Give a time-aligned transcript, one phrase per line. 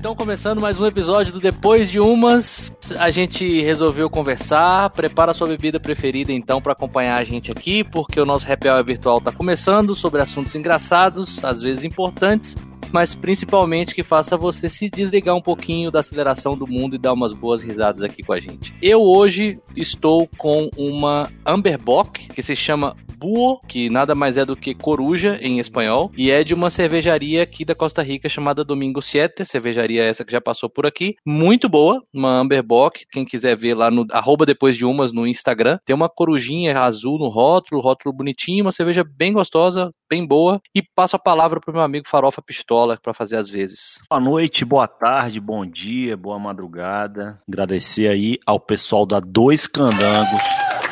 [0.00, 4.88] Então, começando mais um episódio do Depois de Umas, a gente resolveu conversar.
[4.88, 9.18] Prepara sua bebida preferida então para acompanhar a gente aqui, porque o nosso hour virtual
[9.18, 12.56] está começando sobre assuntos engraçados, às vezes importantes,
[12.92, 17.12] mas principalmente que faça você se desligar um pouquinho da aceleração do mundo e dar
[17.12, 18.74] umas boas risadas aqui com a gente.
[18.82, 24.56] Eu hoje estou com uma Amberbock que se chama Buo, que nada mais é do
[24.56, 29.02] que coruja em espanhol, e é de uma cervejaria aqui da Costa Rica chamada Domingo
[29.02, 31.16] Siete, cervejaria essa que já passou por aqui.
[31.26, 35.78] Muito boa, uma Amberbock, quem quiser ver lá no arroba depois de umas no Instagram.
[35.84, 40.58] Tem uma corujinha azul no rótulo, rótulo bonitinho, uma cerveja bem gostosa, bem boa.
[40.74, 44.02] E passo a palavra pro meu amigo Farofa Pistola para fazer as vezes.
[44.08, 47.40] Boa noite, boa tarde, bom dia, boa madrugada.
[47.48, 50.40] Agradecer aí ao pessoal da Dois Candangos.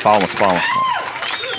[0.01, 0.99] Palmas, palmas, palmas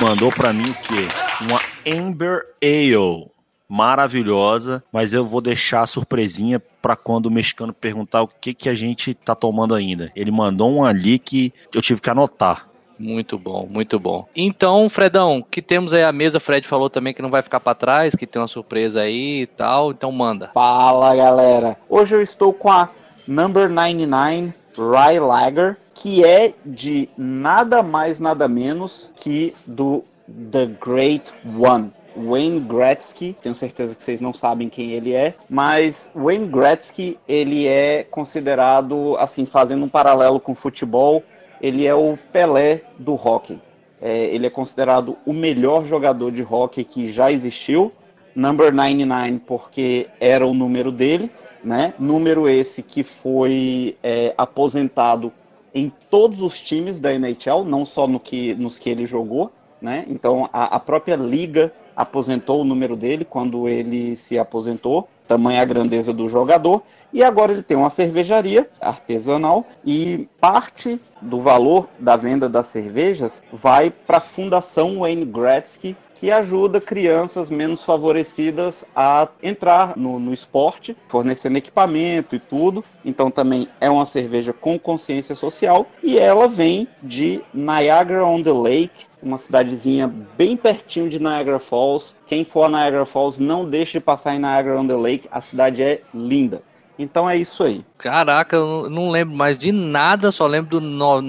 [0.00, 1.06] mandou para mim o quê?
[1.42, 3.30] Uma Amber Ale
[3.68, 8.68] maravilhosa, mas eu vou deixar a surpresinha para quando o mexicano perguntar o que que
[8.68, 10.10] a gente tá tomando ainda.
[10.16, 12.69] Ele mandou um ali que eu tive que anotar.
[13.00, 14.26] Muito bom, muito bom.
[14.36, 17.74] Então, Fredão, que temos aí a mesa, Fred falou também que não vai ficar para
[17.74, 20.50] trás, que tem uma surpresa aí e tal, então manda.
[20.52, 21.78] Fala, galera.
[21.88, 22.90] Hoje eu estou com a
[23.26, 30.04] Number 99 Rye Lager, que é de nada mais, nada menos que do
[30.52, 31.90] The Great One.
[32.16, 37.66] Wayne Gretzky, tenho certeza que vocês não sabem quem ele é, mas Wayne Gretzky, ele
[37.66, 41.22] é considerado, assim, fazendo um paralelo com o futebol,
[41.60, 43.60] ele é o Pelé do hockey.
[44.00, 47.92] É, ele é considerado o melhor jogador de hockey que já existiu,
[48.34, 51.30] number 99 porque era o número dele,
[51.62, 51.92] né?
[51.98, 55.32] Número esse que foi é, aposentado
[55.74, 60.04] em todos os times da NHL, não só no que, nos que ele jogou, né?
[60.08, 65.64] Então a, a própria liga aposentou o número dele quando ele se aposentou, tamanha a
[65.64, 72.16] grandeza do jogador, e agora ele tem uma cervejaria artesanal e parte do valor da
[72.16, 79.26] venda das cervejas vai para a Fundação Wayne Gretzky, que ajuda crianças menos favorecidas a
[79.42, 82.84] entrar no, no esporte, fornecendo equipamento e tudo.
[83.02, 88.52] Então também é uma cerveja com consciência social e ela vem de Niagara on the
[88.52, 92.14] Lake, uma cidadezinha bem pertinho de Niagara Falls.
[92.26, 95.40] Quem for a Niagara Falls não deixe de passar em Niagara on the Lake, a
[95.40, 96.62] cidade é linda.
[96.98, 97.82] Então é isso aí.
[97.96, 100.80] Caraca, eu não lembro mais de nada, só lembro do,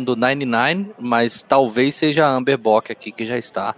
[0.04, 3.74] do 99, mas talvez seja a Amber Bock aqui que já está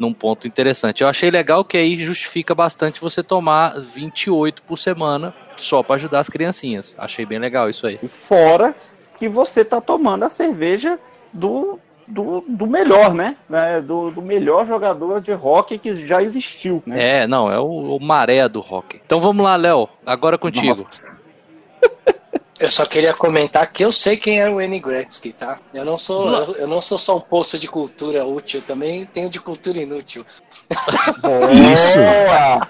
[0.00, 1.02] num ponto interessante.
[1.02, 6.20] Eu achei legal que aí justifica bastante você tomar 28 por semana só para ajudar
[6.20, 6.96] as criancinhas.
[6.98, 7.98] Achei bem legal isso aí.
[8.02, 8.74] E fora
[9.16, 10.98] que você tá tomando a cerveja
[11.30, 11.78] do,
[12.08, 13.36] do, do melhor, né?
[13.46, 13.82] né?
[13.82, 16.82] Do, do, melhor jogador de hockey que já existiu.
[16.86, 17.20] Né?
[17.20, 19.02] É, não, é o, o maré do hockey.
[19.04, 20.88] Então vamos lá, Léo, agora contigo.
[22.60, 24.78] Eu só queria comentar que eu sei quem era o N.
[24.78, 25.58] Gretzky, tá?
[25.72, 29.30] Eu não sou, eu, eu, não sou só um poço de cultura útil, também tenho
[29.30, 30.26] de cultura inútil.
[31.22, 32.68] Boa!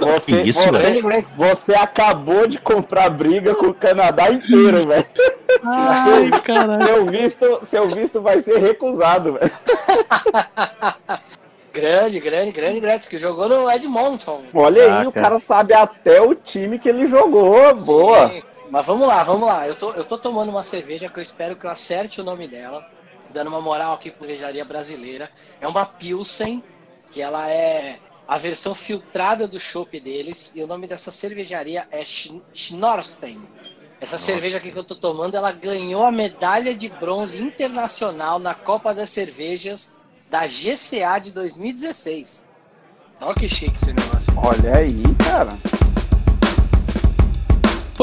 [0.00, 5.06] Você, Isso, você, você, acabou de comprar briga com o Canadá inteiro, velho.
[5.62, 6.86] Ai, caralho.
[6.86, 9.52] Seu visto, seu visto vai ser recusado, velho.
[11.72, 13.16] Grande, grande, grande Gretzky.
[13.16, 14.42] Jogou no Edmonton.
[14.52, 15.00] Olha Caraca.
[15.00, 17.74] aí, o cara sabe até o time que ele jogou.
[17.74, 18.28] Boa.
[18.28, 18.42] Sim.
[18.72, 19.68] Mas vamos lá, vamos lá.
[19.68, 22.48] Eu tô, eu tô tomando uma cerveja que eu espero que eu acerte o nome
[22.48, 22.82] dela.
[23.28, 25.30] Dando uma moral aqui pro cervejaria brasileira.
[25.60, 26.64] É uma Pilsen,
[27.10, 30.52] que ela é a versão filtrada do chopp deles.
[30.54, 33.42] E o nome dessa cervejaria é Schnorstein.
[34.00, 34.24] Essa Nossa.
[34.24, 38.94] cerveja aqui que eu tô tomando, ela ganhou a medalha de bronze internacional na Copa
[38.94, 39.94] das Cervejas
[40.30, 42.42] da GCA de 2016.
[43.20, 44.32] Olha que chique esse negócio.
[44.34, 45.58] Olha aí, cara.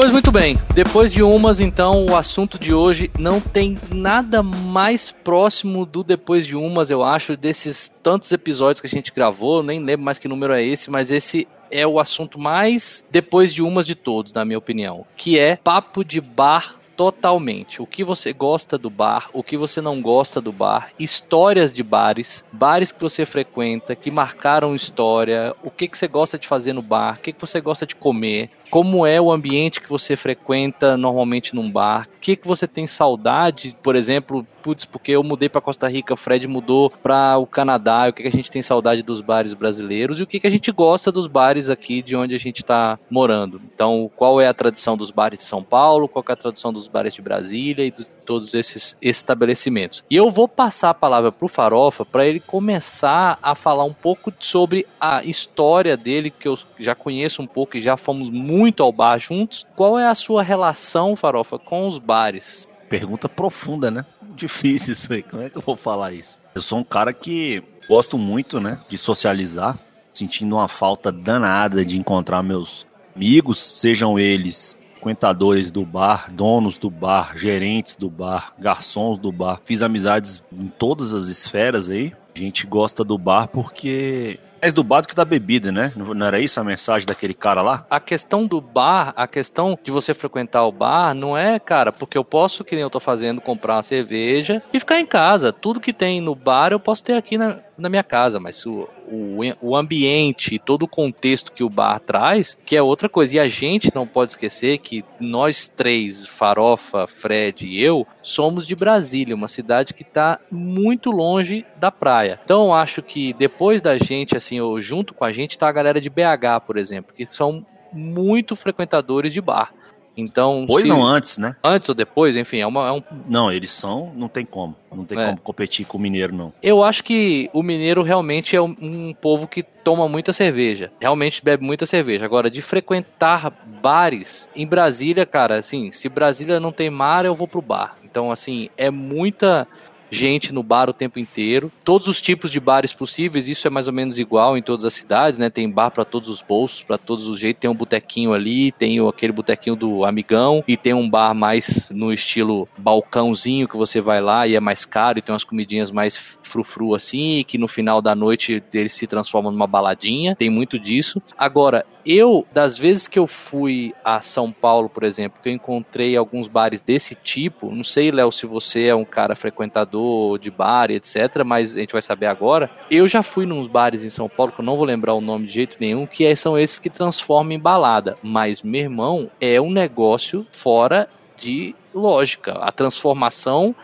[0.00, 5.10] Pois muito bem, depois de umas, então, o assunto de hoje não tem nada mais
[5.10, 9.78] próximo do depois de umas, eu acho, desses tantos episódios que a gente gravou, nem
[9.78, 13.86] lembro mais que número é esse, mas esse é o assunto mais depois de umas
[13.86, 17.80] de todos, na minha opinião, que é papo de bar totalmente.
[17.80, 21.82] O que você gosta do bar, o que você não gosta do bar, histórias de
[21.82, 26.74] bares, bares que você frequenta, que marcaram história, o que, que você gosta de fazer
[26.74, 30.14] no bar, o que, que você gosta de comer, como é o ambiente que você
[30.14, 35.22] frequenta normalmente num bar, o que, que você tem saudade, por exemplo, putz, porque eu
[35.24, 38.50] mudei para Costa Rica, o Fred mudou para o Canadá, o que, que a gente
[38.50, 42.02] tem saudade dos bares brasileiros e o que, que a gente gosta dos bares aqui
[42.02, 43.60] de onde a gente está morando.
[43.74, 46.88] Então, qual é a tradição dos bares de São Paulo, qual é a tradição dos
[46.90, 50.04] bares de Brasília e de todos esses estabelecimentos.
[50.10, 53.92] E eu vou passar a palavra para o Farofa para ele começar a falar um
[53.92, 58.82] pouco sobre a história dele, que eu já conheço um pouco e já fomos muito
[58.82, 59.66] ao bar juntos.
[59.74, 62.68] Qual é a sua relação, Farofa, com os bares?
[62.88, 64.04] Pergunta profunda, né?
[64.34, 65.22] Difícil isso aí.
[65.22, 66.36] Como é que eu vou falar isso?
[66.54, 69.78] Eu sou um cara que gosto muito, né, de socializar,
[70.12, 76.90] sentindo uma falta danada de encontrar meus amigos, sejam eles frequentadores do bar, donos do
[76.90, 79.58] bar, gerentes do bar, garçons do bar.
[79.64, 82.12] Fiz amizades em todas as esferas aí.
[82.36, 85.90] A gente gosta do bar porque mais do bar do que da bebida, né?
[85.96, 87.86] Não era isso a mensagem daquele cara lá?
[87.88, 92.18] A questão do bar, a questão de você frequentar o bar, não é, cara, porque
[92.18, 95.50] eu posso, que nem eu tô fazendo, comprar uma cerveja e ficar em casa.
[95.50, 98.86] Tudo que tem no bar eu posso ter aqui na, na minha casa, mas o,
[99.10, 103.36] o, o ambiente, todo o contexto que o bar traz, que é outra coisa.
[103.36, 108.74] E a gente não pode esquecer que nós três, Farofa, Fred e eu, somos de
[108.74, 112.40] Brasília, uma cidade que está muito longe da praia.
[112.44, 116.00] Então acho que depois da gente, assim, ou junto com a gente, tá a galera
[116.00, 119.72] de BH, por exemplo, que são muito frequentadores de bar.
[120.20, 120.88] Então, Depois se...
[120.88, 121.56] não antes, né?
[121.62, 123.02] Antes ou depois, enfim, é, uma, é um.
[123.28, 124.76] Não, eles são, não tem como.
[124.92, 125.26] Não tem é.
[125.26, 126.52] como competir com o mineiro, não.
[126.62, 130.92] Eu acho que o mineiro realmente é um, um, povo que toma muita cerveja.
[131.00, 132.24] Realmente bebe muita cerveja.
[132.24, 137.48] Agora, de frequentar bares em Brasília, cara, assim, se Brasília não tem mar, eu vou
[137.48, 137.96] pro bar.
[138.04, 139.66] Então, assim, é muita
[140.10, 141.70] gente no bar o tempo inteiro.
[141.84, 144.94] Todos os tipos de bares possíveis, isso é mais ou menos igual em todas as
[144.94, 145.48] cidades, né?
[145.48, 147.60] Tem bar para todos os bolsos, para todos os jeitos.
[147.60, 152.12] Tem um botequinho ali, tem aquele botequinho do amigão e tem um bar mais no
[152.12, 156.16] estilo balcãozinho que você vai lá e é mais caro e tem umas comidinhas mais
[156.16, 160.34] frufru assim, que no final da noite ele se transforma numa baladinha.
[160.34, 161.22] Tem muito disso.
[161.36, 166.16] Agora, eu, das vezes que eu fui a São Paulo, por exemplo, que eu encontrei
[166.16, 169.99] alguns bares desse tipo, não sei, Léo, se você é um cara frequentador
[170.40, 172.70] de bar, etc., mas a gente vai saber agora.
[172.90, 175.46] Eu já fui nos bares em São Paulo, que eu não vou lembrar o nome
[175.46, 178.16] de jeito nenhum, que é, são esses que transformam em balada.
[178.22, 182.52] Mas, meu irmão, é um negócio fora de lógica.
[182.52, 183.74] A transformação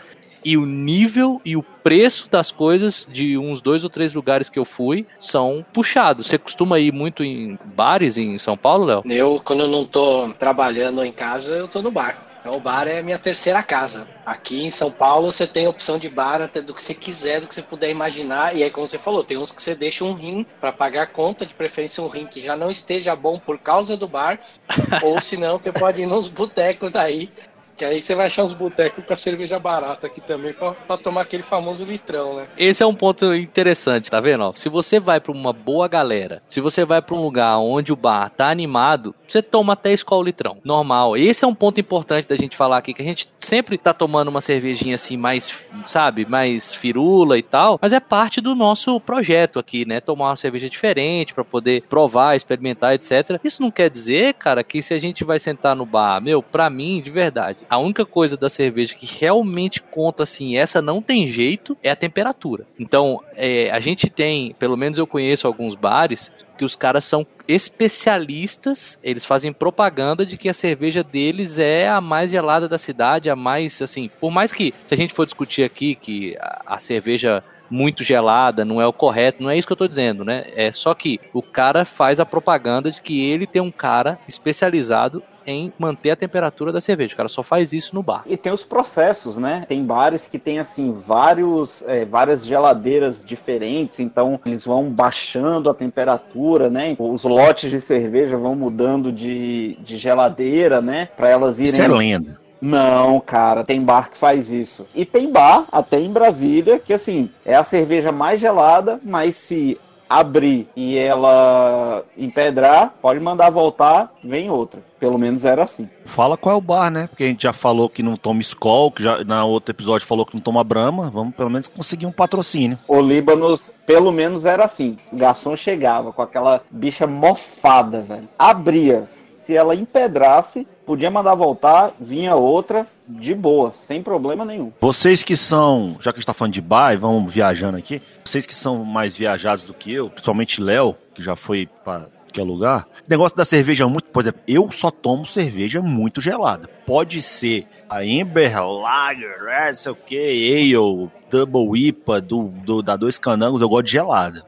[0.45, 4.59] e o nível e o preço das coisas de uns dois ou três lugares que
[4.59, 6.29] eu fui são puxados.
[6.29, 9.03] Você costuma ir muito em bares em São Paulo, Léo?
[9.07, 12.26] Eu, quando eu não tô trabalhando em casa, eu tô no bar.
[12.47, 14.07] Então o bar é a minha terceira casa.
[14.25, 17.49] Aqui em São Paulo você tem opção de bar até do que você quiser, do
[17.49, 18.55] que você puder imaginar.
[18.55, 21.45] E aí, como você falou, tem uns que você deixa um rim para pagar conta,
[21.45, 24.39] de preferência um rim que já não esteja bom por causa do bar.
[25.03, 27.33] ou senão você pode ir nos botecos aí
[27.77, 31.23] que aí você vai achar uns botecos com a cerveja barata aqui também pra, tomar
[31.23, 32.47] aquele famoso litrão, né?
[32.59, 34.53] Esse é um ponto interessante, tá vendo?
[34.55, 37.97] Se você vai pra uma boa galera, se você vai pra um lugar onde o
[37.97, 40.59] bar tá animado, você toma até escola litrão.
[40.65, 41.17] Normal.
[41.17, 44.29] Esse é um ponto importante da gente falar aqui, que a gente sempre tá tomando
[44.29, 49.59] uma cervejinha assim, mais, sabe, mais firula e tal, mas é parte do nosso projeto
[49.59, 50.01] aqui, né?
[50.01, 53.39] Tomar uma cerveja diferente para poder provar, experimentar, etc.
[53.45, 56.71] Isso não quer dizer, cara, que se a gente vai sentar no bar, meu, pra
[56.71, 61.29] mim, de verdade, a única coisa da cerveja que realmente conta assim, essa não tem
[61.29, 62.67] jeito, é a temperatura.
[62.79, 67.27] Então, é, a gente tem, pelo menos eu conheço alguns bares que os caras são
[67.47, 73.29] especialistas, eles fazem propaganda de que a cerveja deles é a mais gelada da cidade,
[73.31, 76.79] a mais assim, por mais que se a gente for discutir aqui que a, a
[76.79, 80.45] cerveja muito gelada, não é o correto, não é isso que eu tô dizendo, né?
[80.55, 85.23] É só que o cara faz a propaganda de que ele tem um cara especializado
[85.47, 87.15] em manter a temperatura da cerveja.
[87.15, 88.25] O cara só faz isso no bar.
[88.27, 89.65] E tem os processos, né?
[89.69, 95.75] Tem bares que tem assim vários, é, várias geladeiras diferentes, então eles vão baixando a
[95.75, 96.97] temperatura, né?
[96.99, 101.09] Os lotes de cerveja vão mudando de, de geladeira, né?
[101.17, 101.71] Para elas irem.
[101.71, 102.46] Isso é lenda.
[102.61, 104.87] Não, cara, tem bar que faz isso.
[104.95, 109.79] E tem bar, até em Brasília, que assim, é a cerveja mais gelada, mas se
[110.09, 114.81] abrir e ela empedrar, pode mandar voltar, vem outra.
[114.99, 115.89] Pelo menos era assim.
[116.05, 117.07] Fala qual é o bar, né?
[117.09, 120.25] Porque a gente já falou que não toma Skol, que já na outro episódio falou
[120.25, 121.11] que não toma Brahma.
[121.11, 122.79] Vamos pelo menos conseguir um patrocínio.
[122.89, 124.97] O Líbano, pelo menos era assim.
[125.13, 128.29] O garçom chegava com aquela bicha mofada, velho.
[128.39, 129.09] Abria.
[129.47, 134.73] Se ela empedrasse, podia mandar voltar, vinha outra, de boa, sem problema nenhum.
[134.81, 138.03] Vocês que são, já que a gente tá falando de bar e vamos viajando aqui,
[138.25, 142.43] vocês que são mais viajados do que eu, principalmente Léo, que já foi para qualquer
[142.43, 146.69] lugar, negócio da cerveja é muito, por exemplo, eu só tomo cerveja muito gelada.
[146.85, 153.17] Pode ser a Ember Lager, sei o que, Ale, Double IPA, do, do, da Dois
[153.17, 154.45] Canangos, eu gosto de gelada.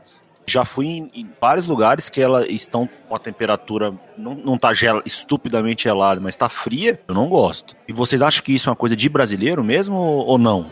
[0.48, 4.72] Já fui em, em vários lugares que elas estão com a temperatura não, não tá
[4.74, 7.00] gel, estupidamente gelada, mas tá fria.
[7.06, 7.76] Eu não gosto.
[7.86, 10.70] E vocês acham que isso é uma coisa de brasileiro mesmo ou não?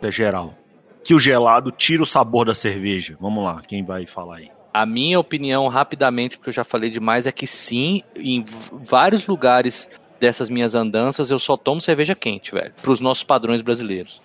[0.00, 0.54] É geral.
[1.02, 3.16] Que o gelado tira o sabor da cerveja.
[3.20, 4.50] Vamos lá, quem vai falar aí?
[4.72, 9.88] A minha opinião, rapidamente, porque eu já falei demais, é que sim, em vários lugares
[10.18, 14.20] dessas minhas andanças eu só tomo cerveja quente, velho, para os nossos padrões brasileiros.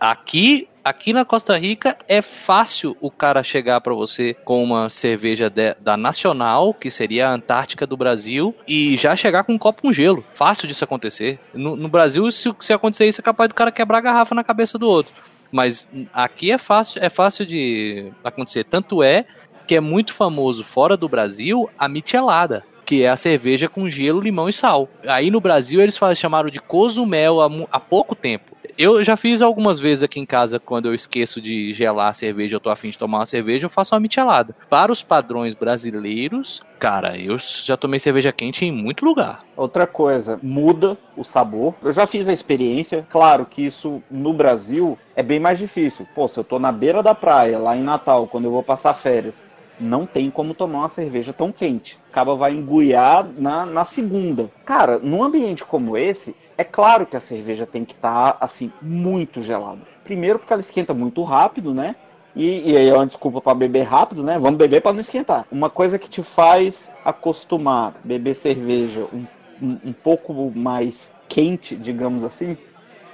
[0.00, 5.50] Aqui, aqui na Costa Rica é fácil o cara chegar para você com uma cerveja
[5.50, 9.82] de, da Nacional, que seria a Antártica do Brasil, e já chegar com um copo
[9.82, 10.24] com gelo.
[10.34, 11.38] Fácil disso acontecer.
[11.52, 14.44] No, no Brasil, se, se acontecer isso, é capaz do cara quebrar a garrafa na
[14.44, 15.12] cabeça do outro.
[15.50, 18.64] Mas aqui é fácil, é fácil de acontecer.
[18.64, 19.24] Tanto é
[19.66, 24.20] que é muito famoso fora do Brasil a michelada que é a cerveja com gelo,
[24.20, 24.88] limão e sal.
[25.08, 28.55] Aí no Brasil eles chamaram de cozumel há, há pouco tempo.
[28.78, 32.56] Eu já fiz algumas vezes aqui em casa, quando eu esqueço de gelar a cerveja,
[32.56, 34.54] eu tô afim de tomar uma cerveja, eu faço uma michelada.
[34.68, 39.38] Para os padrões brasileiros, cara, eu já tomei cerveja quente em muito lugar.
[39.56, 41.74] Outra coisa, muda o sabor.
[41.82, 43.06] Eu já fiz a experiência.
[43.08, 46.06] Claro que isso no Brasil é bem mais difícil.
[46.14, 48.92] Pô, se eu tô na beira da praia, lá em Natal, quando eu vou passar
[48.92, 49.42] férias,
[49.78, 51.98] não tem como tomar uma cerveja tão quente.
[52.10, 54.50] Acaba vai enguiar na, na segunda.
[54.64, 58.72] Cara, num ambiente como esse, é claro que a cerveja tem que estar, tá, assim,
[58.80, 59.80] muito gelada.
[60.04, 61.96] Primeiro porque ela esquenta muito rápido, né?
[62.34, 64.38] E, e aí é uma desculpa para beber rápido, né?
[64.38, 65.46] Vamos beber para não esquentar.
[65.50, 69.26] Uma coisa que te faz acostumar beber cerveja um,
[69.62, 72.56] um, um pouco mais quente, digamos assim,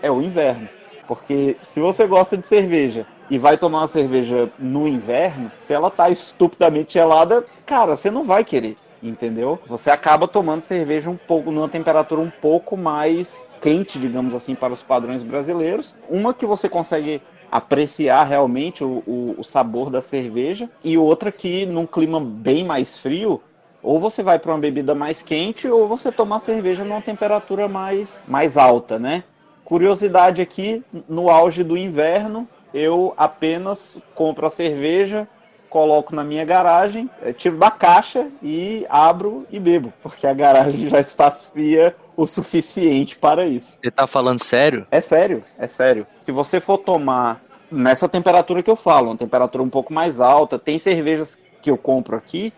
[0.03, 0.69] é o inverno.
[1.07, 5.91] Porque se você gosta de cerveja e vai tomar uma cerveja no inverno, se ela
[5.91, 9.59] tá estupidamente gelada, cara, você não vai querer, entendeu?
[9.67, 14.75] Você acaba tomando cerveja um pouco numa temperatura um pouco mais quente, digamos assim, para
[14.75, 15.95] os padrões brasileiros.
[16.11, 21.65] Uma que você consegue apreciar realmente o, o, o sabor da cerveja e outra que
[21.65, 23.41] num clima bem mais frio
[23.83, 28.23] ou você vai para uma bebida mais quente ou você toma cerveja numa temperatura mais,
[28.29, 29.25] mais alta, né?
[29.65, 35.29] Curiosidade aqui, no auge do inverno, eu apenas compro a cerveja,
[35.69, 40.89] coloco na minha garagem, eh, tiro da caixa e abro e bebo, porque a garagem
[40.91, 43.79] já está fria o suficiente para isso.
[43.83, 44.87] Você tá falando sério?
[44.91, 46.07] É sério, é sério.
[46.19, 50.59] Se você for tomar nessa temperatura que eu falo, uma temperatura um pouco mais alta,
[50.59, 52.53] tem cervejas que eu compro aqui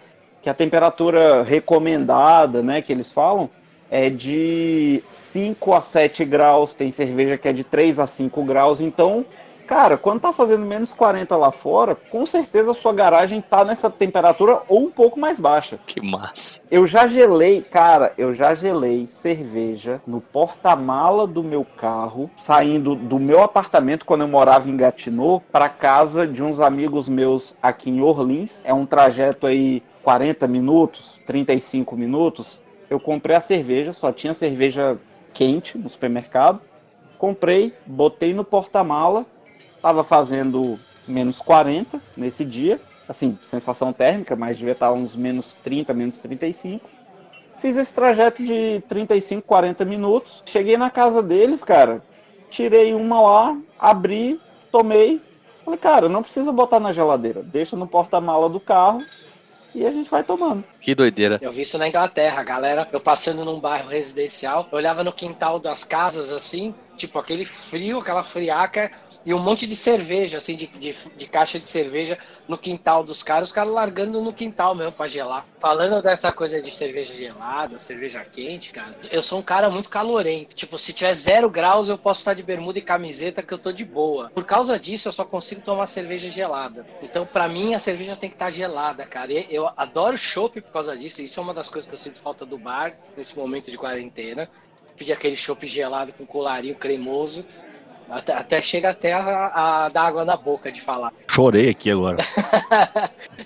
[0.45, 3.49] que a temperatura recomendada, né, que eles falam,
[3.91, 8.79] é de 5 a 7 graus, tem cerveja que é de 3 a 5 graus,
[8.79, 9.25] então
[9.67, 13.89] Cara, quando tá fazendo menos 40 lá fora, com certeza a sua garagem tá nessa
[13.89, 15.79] temperatura ou um pouco mais baixa.
[15.87, 16.61] Que massa.
[16.71, 23.19] Eu já gelei, cara, eu já gelei cerveja no porta-mala do meu carro, saindo do
[23.19, 28.03] meu apartamento quando eu morava em Gatineau para casa de uns amigos meus aqui em
[28.03, 28.63] Orleans.
[28.65, 32.63] É um trajeto aí 40 minutos, 35 minutos.
[32.91, 34.99] Eu comprei a cerveja, só tinha cerveja
[35.33, 36.61] quente no supermercado.
[37.17, 39.25] Comprei, botei no porta-mala
[39.85, 45.93] Estava fazendo menos 40 nesse dia, assim, sensação térmica, mas devia estar uns menos 30,
[45.93, 46.89] menos 35.
[47.59, 50.43] Fiz esse trajeto de 35, 40 minutos.
[50.47, 52.03] Cheguei na casa deles, cara.
[52.49, 54.41] Tirei uma lá, abri,
[54.73, 55.21] tomei.
[55.63, 57.43] Falei, cara, não precisa botar na geladeira.
[57.43, 59.05] Deixa no porta-mala do carro
[59.75, 60.65] e a gente vai tomando.
[60.81, 61.39] Que doideira.
[61.43, 62.89] Eu vi isso na Inglaterra, galera.
[62.91, 67.99] Eu passando num bairro residencial, eu olhava no quintal das casas assim, tipo aquele frio,
[67.99, 68.91] aquela friaca
[69.25, 73.23] e um monte de cerveja, assim, de, de, de, caixa de cerveja no quintal dos
[73.23, 75.47] caras, os caras largando no quintal mesmo pra gelar.
[75.59, 80.55] Falando dessa coisa de cerveja gelada, cerveja quente, cara, eu sou um cara muito calorento.
[80.55, 83.73] Tipo, se tiver zero graus, eu posso estar de bermuda e camiseta que eu tô
[83.73, 84.31] de boa.
[84.35, 86.87] Por causa disso, eu só consigo tomar cerveja gelada.
[87.03, 89.33] Então, pra mim, a cerveja tem que estar gelada, cara.
[89.33, 91.23] E eu adoro chopp por causa disso.
[91.23, 94.51] Isso é uma das coisas que eu sinto falta do bar nesse momento de quarentena
[94.97, 97.45] pedir aquele chopp gelado com colarinho cremoso
[98.09, 101.13] até, até chega até a, a, dar água na boca de falar.
[101.31, 102.23] Chorei aqui agora.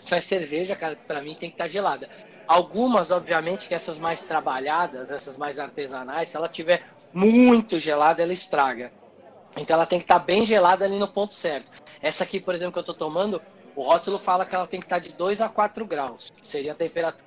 [0.00, 2.08] Se faz cerveja, cara, pra mim tem que estar tá gelada.
[2.46, 8.32] Algumas, obviamente, que essas mais trabalhadas, essas mais artesanais, se ela tiver muito gelada, ela
[8.32, 8.90] estraga.
[9.56, 11.70] Então ela tem que estar tá bem gelada ali no ponto certo.
[12.00, 13.40] Essa aqui, por exemplo, que eu tô tomando,
[13.76, 16.46] o rótulo fala que ela tem que estar tá de 2 a 4 graus, que
[16.46, 17.22] seria a temperatura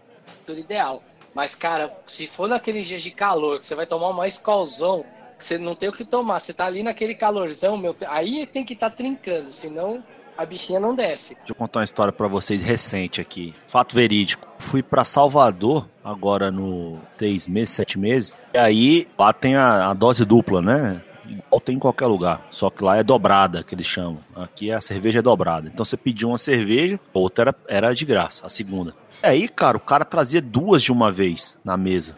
[0.60, 1.04] ideal.
[1.34, 5.06] Mas, cara, se for naqueles dias de calor, que você vai tomar uma escolzão,
[5.46, 6.40] você não tem o que tomar.
[6.40, 7.96] Você tá ali naquele calorzão, meu.
[8.08, 10.04] Aí tem que estar tá trincando, senão
[10.38, 11.36] a bichinha não desce.
[11.36, 13.54] Deixa eu contar uma história para vocês recente aqui.
[13.68, 14.48] Fato verídico.
[14.58, 18.34] Fui para Salvador agora no seis meses, sete meses.
[18.54, 21.02] E aí lá tem a, a dose dupla, né?
[21.64, 22.46] tem em qualquer lugar.
[22.50, 24.20] Só que lá é dobrada, que eles chamam.
[24.36, 25.70] Aqui a cerveja é dobrada.
[25.72, 28.96] Então você pediu uma cerveja, outra era, era de graça, a segunda.
[29.22, 32.18] Aí, cara, o cara trazia duas de uma vez na mesa.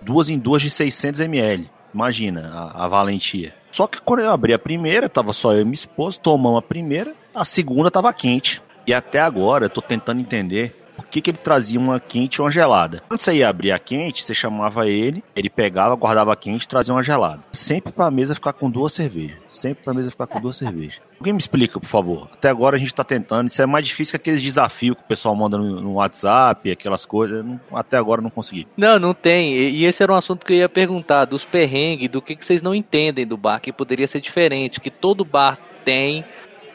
[0.00, 1.70] Duas em duas de 600 ml.
[1.94, 3.54] Imagina a, a valentia.
[3.70, 6.62] Só que quando eu abri a primeira, tava só eu e minha esposa, tomamos a
[6.62, 8.60] primeira, a segunda tava quente.
[8.86, 12.40] E até agora eu tô tentando entender por que, que ele trazia uma quente e
[12.40, 13.02] uma gelada.
[13.08, 16.68] Quando você ia abrir a quente, você chamava ele, ele pegava, guardava a quente e
[16.68, 17.42] trazia uma gelada.
[17.52, 19.38] Sempre pra mesa ficar com duas cervejas.
[19.48, 21.00] Sempre pra mesa ficar com duas cervejas.
[21.18, 22.28] Alguém me explica, por favor.
[22.32, 23.48] Até agora a gente tá tentando.
[23.48, 27.04] Isso é mais difícil que aqueles desafios que o pessoal manda no, no WhatsApp, aquelas
[27.04, 27.44] coisas.
[27.44, 28.66] Não, até agora não consegui.
[28.76, 29.54] Não, não tem.
[29.54, 32.62] E esse era um assunto que eu ia perguntar, dos perrengues, do que, que vocês
[32.62, 36.24] não entendem do bar, que poderia ser diferente, que todo bar tem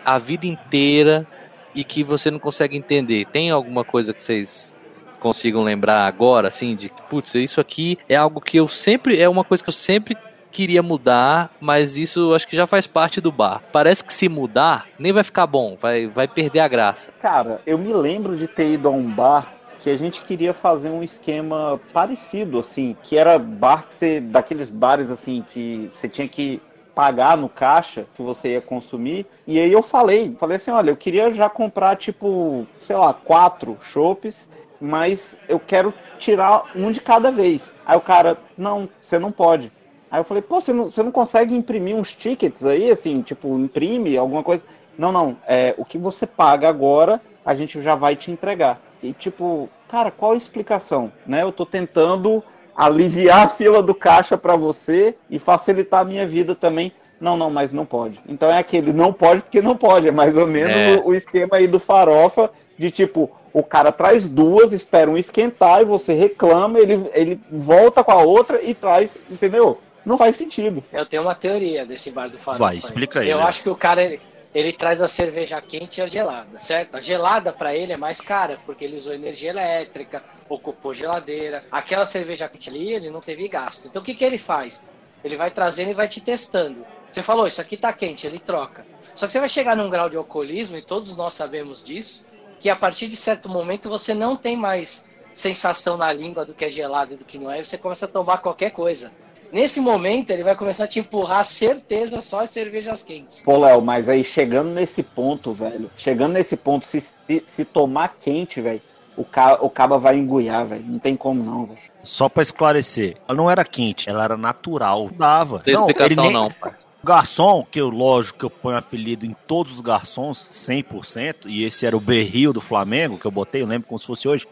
[0.04, 1.28] a vida inteira
[1.74, 3.26] e que você não consegue entender.
[3.26, 4.74] Tem alguma coisa que vocês
[5.20, 9.28] consigam lembrar agora, assim, de que, putz, isso aqui é algo que eu sempre, é
[9.28, 10.18] uma coisa que eu sempre
[10.52, 13.62] queria mudar, mas isso acho que já faz parte do bar.
[13.72, 17.12] Parece que se mudar, nem vai ficar bom, vai, vai perder a graça.
[17.22, 20.90] Cara, eu me lembro de ter ido a um bar que a gente queria fazer
[20.90, 26.28] um esquema parecido, assim, que era bar que você, daqueles bares assim que você tinha
[26.28, 26.62] que
[27.00, 29.26] pagar no caixa que você ia consumir.
[29.48, 33.78] E aí eu falei, falei assim, olha, eu queria já comprar tipo, sei lá, quatro
[33.80, 34.52] chopes,
[34.82, 37.74] mas eu quero tirar um de cada vez.
[37.86, 39.72] Aí o cara, não, você não pode.
[40.12, 43.58] Aí eu falei, pô, você não, você não consegue imprimir uns tickets aí, assim, tipo,
[43.58, 44.66] imprime alguma coisa?
[44.98, 48.78] Não, não, é, o que você paga agora, a gente já vai te entregar.
[49.02, 51.14] E tipo, cara, qual a explicação?
[51.26, 51.44] Né?
[51.44, 52.44] Eu tô tentando
[52.80, 56.94] aliviar a fila do caixa para você e facilitar a minha vida também.
[57.20, 58.18] Não, não, mas não pode.
[58.26, 60.08] Então é aquele não pode porque não pode.
[60.08, 60.96] É mais ou menos é.
[60.96, 65.82] o, o esquema aí do farofa de tipo, o cara traz duas, espera um esquentar
[65.82, 69.82] e você reclama, ele, ele volta com a outra e traz, entendeu?
[70.06, 70.82] Não faz sentido.
[70.94, 72.64] Eu tenho uma teoria desse bar do farofa.
[72.64, 73.30] Vai, explica aí.
[73.30, 73.44] Eu né?
[73.44, 74.18] acho que o cara,
[74.56, 76.96] ele traz a cerveja quente e a gelada, certo?
[76.96, 81.64] A gelada para ele é mais cara, porque ele usou energia elétrica, ocupou geladeira.
[81.72, 83.88] Aquela cerveja quente ali, ele não teve gasto.
[83.88, 84.84] Então o que, que ele faz?
[85.24, 86.86] Ele vai trazendo e vai te testando.
[87.12, 88.86] Você falou, isso aqui tá quente, ele troca.
[89.16, 92.26] Só que você vai chegar num grau de alcoolismo, e todos nós sabemos disso,
[92.60, 96.66] que a partir de certo momento você não tem mais sensação na língua do que
[96.66, 99.12] é gelado e do que não é, você começa a tomar qualquer coisa.
[99.52, 103.42] Nesse momento, ele vai começar a te empurrar certeza só as cervejas quentes.
[103.42, 108.16] Pô, Léo, mas aí chegando nesse ponto, velho, chegando nesse ponto, se, se, se tomar
[108.20, 108.82] quente, velho,
[109.20, 110.86] o, ca, o caba vai engoiar, velho.
[110.88, 111.80] Não tem como não, velho.
[112.06, 115.10] Só pra esclarecer, ela não era quente, ela era natural.
[115.10, 115.58] Dava.
[115.58, 116.34] Não tem não, explicação nem...
[116.34, 116.74] não, pai.
[117.04, 121.86] Garçom, que eu, lógico que eu ponho apelido em todos os garçons, 100%, e esse
[121.86, 124.48] era o Berrio do Flamengo, que eu botei, eu lembro como se fosse hoje.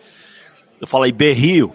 [0.80, 1.74] Eu falei, Berrio,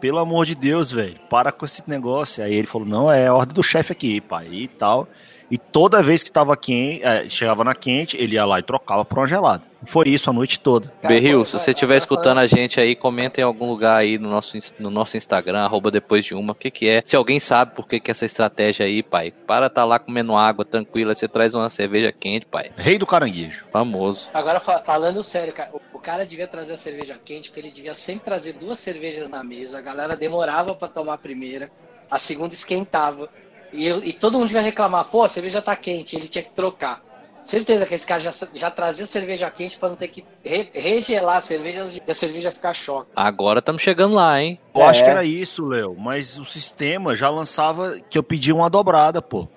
[0.00, 2.42] pelo amor de Deus, velho, para com esse negócio.
[2.42, 5.08] Aí ele falou, não, é a ordem do chefe aqui, pai, e tal.
[5.52, 9.04] E toda vez que tava quente, é, chegava na quente, ele ia lá e trocava
[9.04, 9.62] por uma gelada.
[9.84, 10.90] Foi isso a noite toda.
[11.06, 14.56] Berril, se você estiver escutando a gente aí, comenta em algum lugar aí no nosso,
[14.78, 17.02] no nosso Instagram, arroba depois de uma, o que que é.
[17.04, 20.34] Se alguém sabe por que que é essa estratégia aí, pai, para tá lá comendo
[20.34, 22.70] água tranquila, você traz uma cerveja quente, pai.
[22.74, 23.66] Rei do caranguejo.
[23.70, 24.30] Famoso.
[24.32, 28.24] Agora, falando sério, cara, o cara devia trazer a cerveja quente, porque ele devia sempre
[28.24, 31.70] trazer duas cervejas na mesa, a galera demorava para tomar a primeira,
[32.10, 33.28] a segunda esquentava.
[33.72, 36.50] E, eu, e todo mundo devia reclamar, pô, a cerveja tá quente, ele tinha que
[36.50, 37.02] trocar.
[37.42, 41.38] Certeza que esse cara já, já trazia cerveja quente para não ter que re, regelar
[41.38, 43.10] a cerveja e a cerveja ficar choque.
[43.16, 44.60] Agora estamos chegando lá, hein?
[44.72, 44.84] Eu é.
[44.86, 49.20] acho que era isso, Léo, mas o sistema já lançava que eu pedi uma dobrada,
[49.20, 49.48] pô.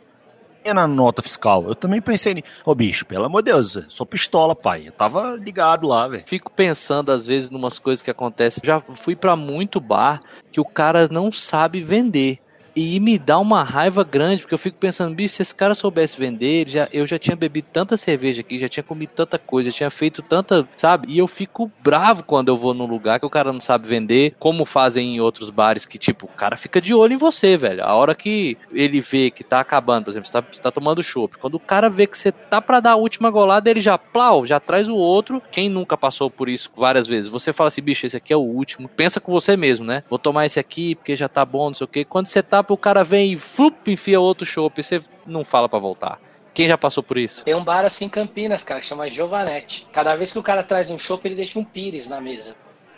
[0.63, 4.03] E na nota fiscal, eu também pensei em, ô bicho, pelo amor de Deus, sou
[4.03, 4.87] pistola, pai.
[4.87, 6.23] Eu tava ligado lá, velho.
[6.25, 8.63] Fico pensando às vezes numas coisas que acontecem.
[8.65, 12.39] Já fui para muito bar que o cara não sabe vender.
[12.75, 16.19] E me dá uma raiva grande, porque eu fico pensando, bicho, se esse cara soubesse
[16.19, 19.77] vender, já, eu já tinha bebido tanta cerveja aqui, já tinha comido tanta coisa, já
[19.77, 21.07] tinha feito tanta, sabe?
[21.09, 24.35] E eu fico bravo quando eu vou num lugar que o cara não sabe vender,
[24.39, 27.81] como fazem em outros bares, que tipo, o cara fica de olho em você, velho.
[27.81, 31.01] A hora que ele vê que tá acabando, por exemplo, você tá, você tá tomando
[31.01, 33.97] chopp, quando o cara vê que você tá pra dar a última golada, ele já,
[33.97, 35.41] plau, já traz o outro.
[35.49, 37.29] Quem nunca passou por isso várias vezes?
[37.29, 38.89] Você fala assim, bicho, esse aqui é o último.
[38.89, 40.03] Pensa com você mesmo, né?
[40.09, 42.03] Vou tomar esse aqui porque já tá bom, não sei o quê.
[42.03, 45.79] Quando você tá o cara vem e flup, enfia outro chopp, você não fala para
[45.79, 46.19] voltar.
[46.53, 47.43] Quem já passou por isso?
[47.43, 49.87] Tem um bar assim em Campinas, cara, que chama Giovanetti.
[49.91, 52.55] Cada vez que o cara traz um chopp, ele deixa um pires na mesa.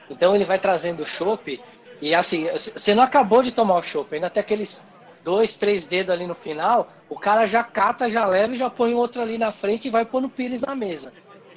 [0.10, 1.60] Então ele vai trazendo o chopp
[2.02, 4.88] e assim, você não acabou de tomar o chopp, ainda tem aqueles
[5.24, 8.94] dois, três dedos ali no final, o cara já cata, já leva e já põe
[8.94, 11.12] outro ali na frente e vai pôr no pires na mesa.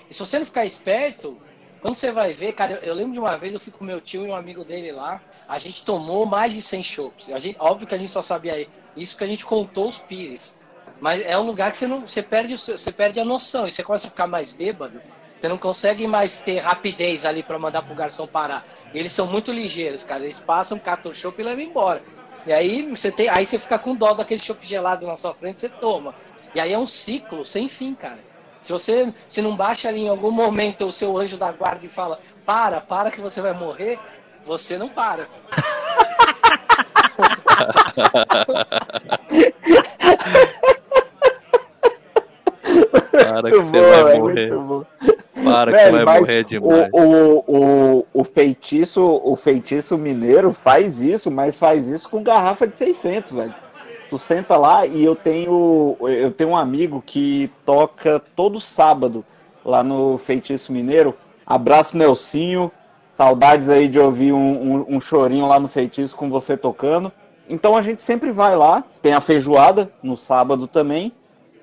[0.08, 1.36] E se você não ficar esperto,
[1.80, 4.00] quando você vai ver, cara, eu, eu, lembro de uma vez, eu fui com meu
[4.00, 7.30] tio e um amigo dele lá, a gente tomou mais de 100 chopps.
[7.30, 10.60] A gente, óbvio que a gente só sabia isso que a gente contou os pires.
[11.00, 12.02] Mas é um lugar que você não.
[12.02, 15.00] Você perde, você perde a noção e você começa a ficar mais bêbado.
[15.40, 18.66] Você não consegue mais ter rapidez ali para mandar pro garçom parar.
[18.92, 20.24] Eles são muito ligeiros, cara.
[20.24, 22.02] Eles passam, catam o chopp e levam embora.
[22.46, 25.60] E aí você tem, aí você fica com dó daquele chopp gelado na sua frente,
[25.60, 26.14] você toma.
[26.54, 28.18] E aí é um ciclo sem fim, cara.
[28.62, 31.88] Se você se não baixa ali em algum momento o seu anjo da guarda e
[31.88, 33.98] fala: "Para, para que você vai morrer",
[34.44, 35.26] você não para.
[43.10, 44.50] Para que muito você bom, vai morrer.
[45.44, 46.90] Para que vai morrer demais.
[46.92, 52.66] O, o, o, o, feitiço, o feitiço mineiro faz isso, mas faz isso com garrafa
[52.66, 53.54] de 600, velho.
[54.10, 59.24] Tu senta lá e eu tenho eu tenho um amigo que toca todo sábado
[59.64, 61.16] lá no Feitiço Mineiro.
[61.46, 62.72] Abraço Nelsinho,
[63.08, 67.12] saudades aí de ouvir um, um, um chorinho lá no Feitiço com você tocando.
[67.48, 71.12] Então a gente sempre vai lá, tem a feijoada no sábado também.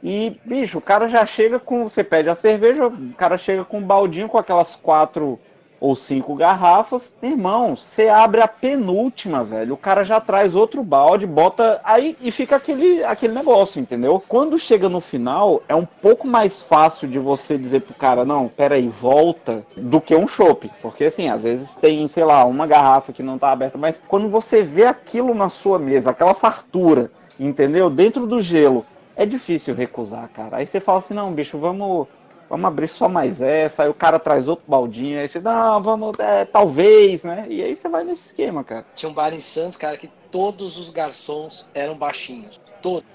[0.01, 1.89] E, bicho, o cara já chega com.
[1.89, 5.37] Você pede a cerveja, o cara chega com um baldinho com aquelas quatro
[5.79, 7.15] ou cinco garrafas.
[7.21, 9.73] Irmão, você abre a penúltima, velho.
[9.73, 14.23] O cara já traz outro balde, bota aí e fica aquele, aquele negócio, entendeu?
[14.27, 18.47] Quando chega no final, é um pouco mais fácil de você dizer pro cara, não,
[18.47, 20.69] peraí, volta, do que um chopp.
[20.81, 24.29] Porque assim, às vezes tem, sei lá, uma garrafa que não tá aberta, mas quando
[24.29, 27.89] você vê aquilo na sua mesa, aquela fartura, entendeu?
[27.89, 28.85] Dentro do gelo
[29.17, 30.57] é difícil recusar, cara.
[30.57, 32.07] Aí você fala assim, não, bicho, vamos,
[32.49, 33.83] vamos abrir só mais essa.
[33.83, 37.45] Aí o cara traz outro baldinho, aí você, não, vamos, é, talvez, né?
[37.49, 38.85] E aí você vai nesse esquema, cara.
[38.95, 42.59] Tinha um bar em Santos, cara, que todos os garçons eram baixinhos.
[42.81, 43.07] Todos.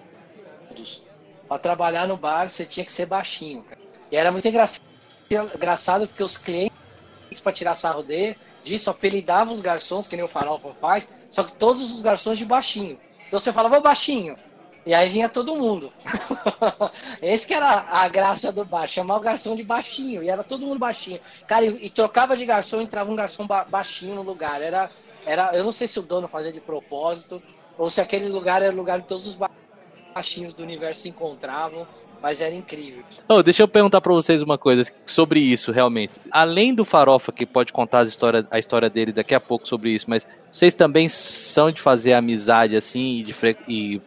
[1.48, 3.80] Pra trabalhar no bar, você tinha que ser baixinho, cara.
[4.10, 4.82] E era muito engraçado,
[5.30, 6.76] engraçado porque os clientes,
[7.42, 11.54] pra tirar sarro dele, disso, apelidavam os garçons, que nem o Farofa faz, só que
[11.54, 12.98] todos os garçons de baixinho.
[13.26, 14.36] Então você falava baixinho.
[14.84, 15.92] E aí vinha todo mundo.
[17.22, 20.22] Esse que era a graça do bar, chamar o garçom de baixinho.
[20.22, 21.20] E era todo mundo baixinho.
[21.46, 24.60] Cara, e, e trocava de garçom, entrava um garçom ba baixinho no lugar.
[24.60, 24.90] Era,
[25.24, 27.40] era, eu não sei se o dono fazia de propósito,
[27.78, 29.38] ou se aquele lugar era o lugar que todos os
[30.14, 31.86] baixinhos do universo se encontravam.
[32.20, 33.02] Mas era incrível.
[33.28, 36.20] Oh, deixa eu perguntar para vocês uma coisa sobre isso, realmente.
[36.30, 39.90] Além do Farofa, que pode contar a história, a história dele daqui a pouco sobre
[39.90, 43.34] isso, mas vocês também são de fazer amizade assim e, de
[43.66, 44.00] e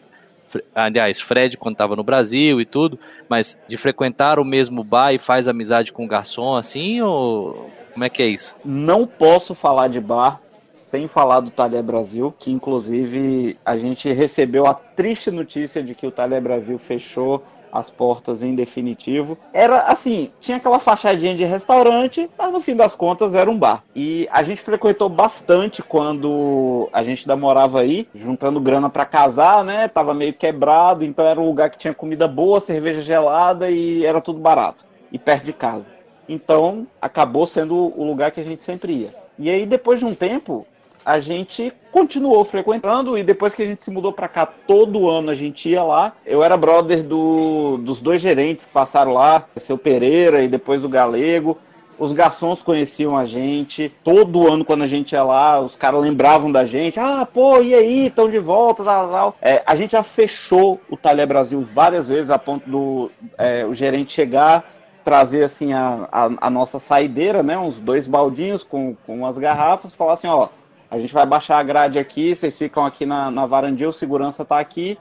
[0.73, 5.19] aliás, Fred quando estava no Brasil e tudo, mas de frequentar o mesmo bar e
[5.19, 8.55] faz amizade com o garçom assim, ou como é que é isso?
[8.63, 10.41] Não posso falar de bar
[10.73, 16.05] sem falar do Talher Brasil, que inclusive a gente recebeu a triste notícia de que
[16.05, 17.41] o Talher Brasil fechou
[17.75, 19.37] as portas em definitivo.
[19.53, 23.83] Era assim, tinha aquela fachadinha de restaurante, mas no fim das contas era um bar.
[23.95, 29.63] E a gente frequentou bastante quando a gente ainda morava aí, juntando grana para casar,
[29.63, 29.87] né?
[29.87, 34.21] Tava meio quebrado, então era um lugar que tinha comida boa, cerveja gelada e era
[34.21, 34.85] tudo barato.
[35.11, 35.89] E perto de casa.
[36.27, 39.15] Então, acabou sendo o lugar que a gente sempre ia.
[39.37, 40.65] E aí, depois de um tempo,
[41.05, 45.29] a gente continuou frequentando e depois que a gente se mudou para cá, todo ano
[45.29, 46.13] a gente ia lá.
[46.25, 50.89] Eu era brother do, dos dois gerentes que passaram lá, seu Pereira e depois o
[50.89, 51.57] Galego.
[51.97, 53.93] Os garçons conheciam a gente.
[54.03, 56.99] Todo ano, quando a gente ia lá, os caras lembravam da gente.
[56.99, 58.07] Ah, pô, e aí?
[58.07, 59.35] Estão de volta, tal, tal.
[59.41, 63.73] É, a gente já fechou o Talher Brasil várias vezes, a ponto do é, o
[63.73, 64.69] gerente chegar,
[65.05, 67.57] trazer assim a, a, a, nossa saideira, né?
[67.57, 70.49] Uns dois baldinhos com, com as garrafas, falar assim, ó
[70.89, 74.59] a gente vai baixar a grade aqui, vocês ficam aqui na, na o segurança está
[74.59, 74.97] aqui.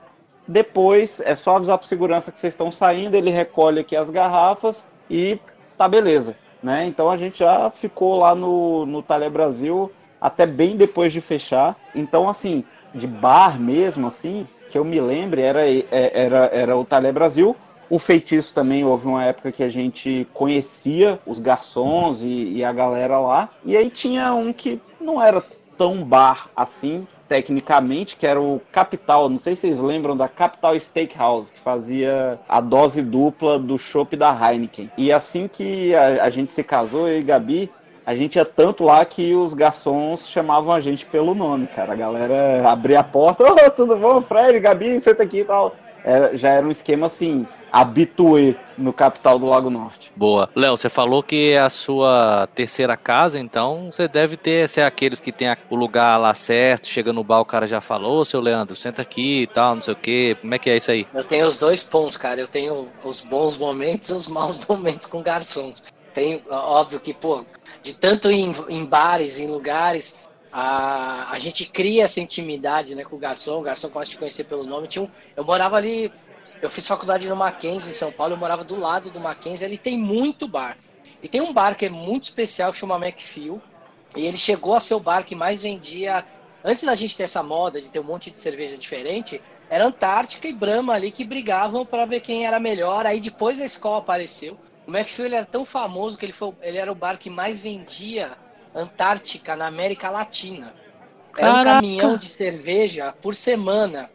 [0.47, 4.09] Depois é só avisar para o segurança que vocês estão saindo, ele recolhe aqui as
[4.09, 5.39] garrafas e
[5.77, 6.35] tá beleza.
[6.61, 6.85] Né?
[6.85, 11.75] Então a gente já ficou lá no, no Brasil até bem depois de fechar.
[11.93, 16.83] Então, assim, de bar mesmo, assim, que eu me lembre, era, é, era, era o
[16.83, 17.55] Talé Brasil.
[17.89, 22.73] O feitiço também houve uma época que a gente conhecia os garçons e, e, a
[22.73, 23.49] galera lá.
[23.63, 25.43] E aí tinha um que não era
[25.77, 29.29] tão bar assim, tecnicamente, que era o Capital.
[29.29, 34.15] Não sei se vocês lembram da Capital Steakhouse, que fazia a dose dupla do chopp
[34.15, 34.91] da Heineken.
[34.97, 37.71] E assim que a, a gente se casou, eu e Gabi,
[38.05, 41.93] a gente ia tanto lá que os garçons chamavam a gente pelo nome, cara.
[41.93, 45.75] A galera abria a porta, oh, tudo bom, Fred, Gabi, senta aqui e tal.
[46.03, 50.11] Era, já era um esquema assim, habituê no capital do Lago Norte.
[50.15, 50.49] Boa.
[50.55, 55.19] Léo, você falou que é a sua terceira casa, então você deve ter, ser aqueles
[55.19, 58.75] que tem o lugar lá certo, chega no bar, o cara já falou, seu Leandro,
[58.75, 60.37] senta aqui e tal, não sei o quê.
[60.39, 61.07] Como é que é isso aí?
[61.13, 62.39] Eu tenho os dois pontos, cara.
[62.39, 65.83] Eu tenho os bons momentos e os maus momentos com garçons.
[66.13, 67.45] Tem, óbvio que, pô,
[67.83, 70.17] de tanto em, em bares, em lugares,
[70.51, 74.17] a, a gente cria essa intimidade né, com o garçom, o garçom começa a te
[74.17, 74.87] conhecer pelo nome.
[74.87, 76.09] Tinha um, eu morava ali
[76.61, 79.77] Eu fiz faculdade no Mackenzie, em São Paulo, eu morava do lado do Mackenzie, ele
[79.77, 80.77] tem muito bar.
[81.21, 83.61] E tem um bar que é muito especial, que chama McPhil,
[84.15, 86.25] e ele chegou a ser o bar que mais vendia...
[86.63, 89.39] Antes da gente ter essa moda de ter um monte de cerveja diferente,
[89.69, 93.05] era Antártica e Brahma ali que brigavam para ver quem era melhor.
[93.05, 94.57] Aí depois a escola apareceu.
[94.87, 98.31] O McPhil era tão famoso que ele, foi, ele era o bar que mais vendia
[98.73, 100.73] Antártica na América Latina.
[101.37, 101.59] Era Caraca.
[101.59, 104.09] um caminhão de cerveja por semana.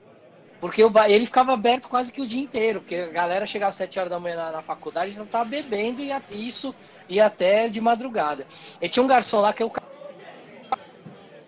[0.61, 3.77] Porque o, ele ficava aberto quase que o dia inteiro, porque a galera chegava às
[3.77, 6.12] 7 horas da manhã na, na faculdade já estava bebendo e
[6.49, 6.75] isso
[7.09, 8.46] ia até de madrugada.
[8.81, 9.70] E tinha um garçom lá que é o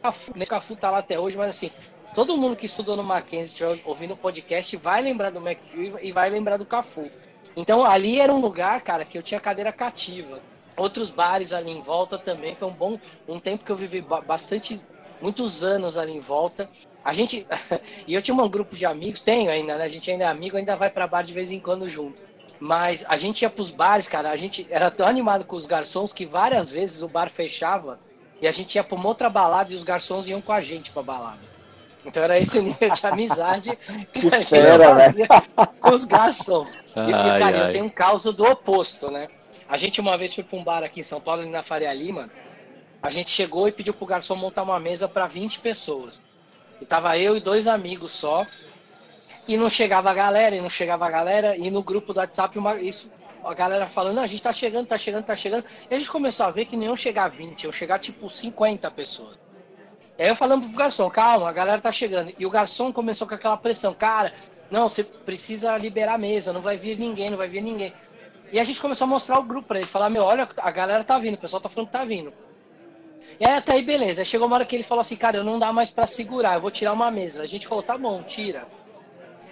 [0.03, 1.70] Cafu, o Cafu tá lá até hoje, mas assim,
[2.14, 6.11] todo mundo que estudou no Mackenzie, estiver ouvindo o podcast, vai lembrar do McPhil e
[6.11, 7.11] vai lembrar do Cafu.
[7.55, 10.42] Então ali era um lugar, cara, que eu tinha cadeira cativa.
[10.77, 12.57] Outros bares ali em volta também.
[12.57, 12.98] Foi um bom
[13.29, 14.83] um tempo que eu vivi bastante,
[15.22, 16.68] muitos anos ali em volta.
[17.04, 17.46] A gente.
[18.06, 19.85] e eu tinha um grupo de amigos, tenho ainda, né?
[19.85, 22.20] A gente ainda é amigo, ainda vai para bar de vez em quando junto.
[22.58, 26.12] Mas a gente ia pros bares, cara, a gente era tão animado com os garçons
[26.12, 27.98] que várias vezes o bar fechava
[28.40, 30.92] e a gente ia pra uma outra balada e os garçons iam com a gente
[30.92, 31.40] pra balada.
[32.04, 33.78] Então era esse nível de amizade
[34.12, 35.26] que a gente fazia
[35.80, 36.78] com os garçons.
[36.94, 37.68] Ai, e, cara, ai.
[37.68, 39.28] eu tenho um caos do oposto, né?
[39.68, 41.92] A gente uma vez foi pra um bar aqui em São Paulo, ali na Faria
[41.92, 42.30] Lima.
[43.02, 46.22] A gente chegou e pediu pro garçom montar uma mesa para 20 pessoas.
[46.80, 48.46] E tava eu e dois amigos só.
[49.48, 51.56] E não chegava a galera, e não chegava a galera.
[51.56, 53.10] E no grupo do WhatsApp, uma, isso,
[53.44, 55.64] a galera falando, a gente tá chegando, tá chegando, tá chegando.
[55.90, 58.88] E a gente começou a ver que não iam chegar 20, iam chegar tipo 50
[58.92, 59.36] pessoas.
[60.16, 62.32] E aí eu falando pro garçom, calma, a galera tá chegando.
[62.38, 64.32] E o garçom começou com aquela pressão, cara,
[64.70, 67.92] não, você precisa liberar a mesa, não vai vir ninguém, não vai vir ninguém.
[68.52, 71.02] E a gente começou a mostrar o grupo pra ele, falar, meu, olha, a galera
[71.02, 72.32] tá vindo, o pessoal tá falando que tá vindo.
[73.42, 74.24] E aí até aí, beleza.
[74.24, 76.61] Chegou uma hora que ele falou assim, cara, eu não dá mais para segurar, eu
[76.61, 77.42] vou tirar uma mesa.
[77.42, 78.68] A gente falou, tá bom, tira.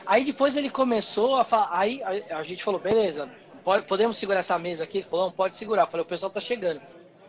[0.07, 2.01] Aí depois ele começou a falar, aí
[2.31, 3.29] a gente falou, beleza,
[3.65, 4.99] pode, podemos segurar essa mesa aqui?
[4.99, 5.83] Ele falou, não, pode segurar.
[5.83, 6.81] Eu falei, o pessoal tá chegando.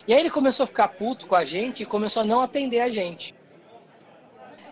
[0.07, 2.81] E aí ele começou a ficar puto com a gente e começou a não atender
[2.81, 3.33] a gente.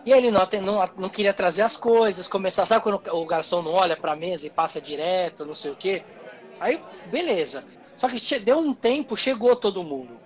[0.06, 3.62] E aí ele não, não, não queria trazer as coisas, começar, sabe quando o garçom
[3.62, 6.04] não olha pra mesa e passa direto, não sei o quê?
[6.60, 7.64] Aí, beleza.
[7.96, 10.19] Só que deu um tempo, chegou todo mundo.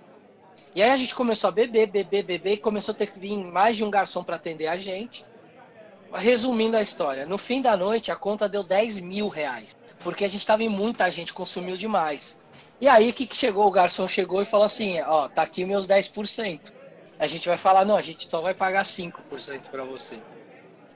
[0.75, 3.37] E aí a gente começou a beber, beber, beber, e começou a ter que vir
[3.37, 5.25] mais de um garçom para atender a gente.
[6.13, 9.73] Resumindo a história, no fim da noite a conta deu 10 mil reais.
[9.99, 12.41] Porque a gente estava em muita gente, consumiu demais.
[12.79, 13.65] E aí que chegou?
[13.65, 16.73] O garçom chegou e falou assim: ó, tá aqui meus 10%.
[17.17, 20.19] A gente vai falar: não, a gente só vai pagar 5% para você.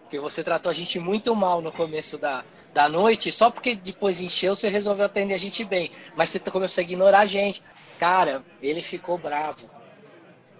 [0.01, 2.43] Porque você tratou a gente muito mal no começo da,
[2.79, 5.91] da noite, só porque depois encheu, você resolveu atender a gente bem.
[6.15, 7.61] Mas você começou a ignorar a gente.
[7.99, 9.69] Cara, ele ficou bravo.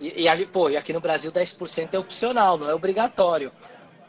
[0.01, 3.53] E, e, pô, e aqui no Brasil 10% é opcional, não é obrigatório.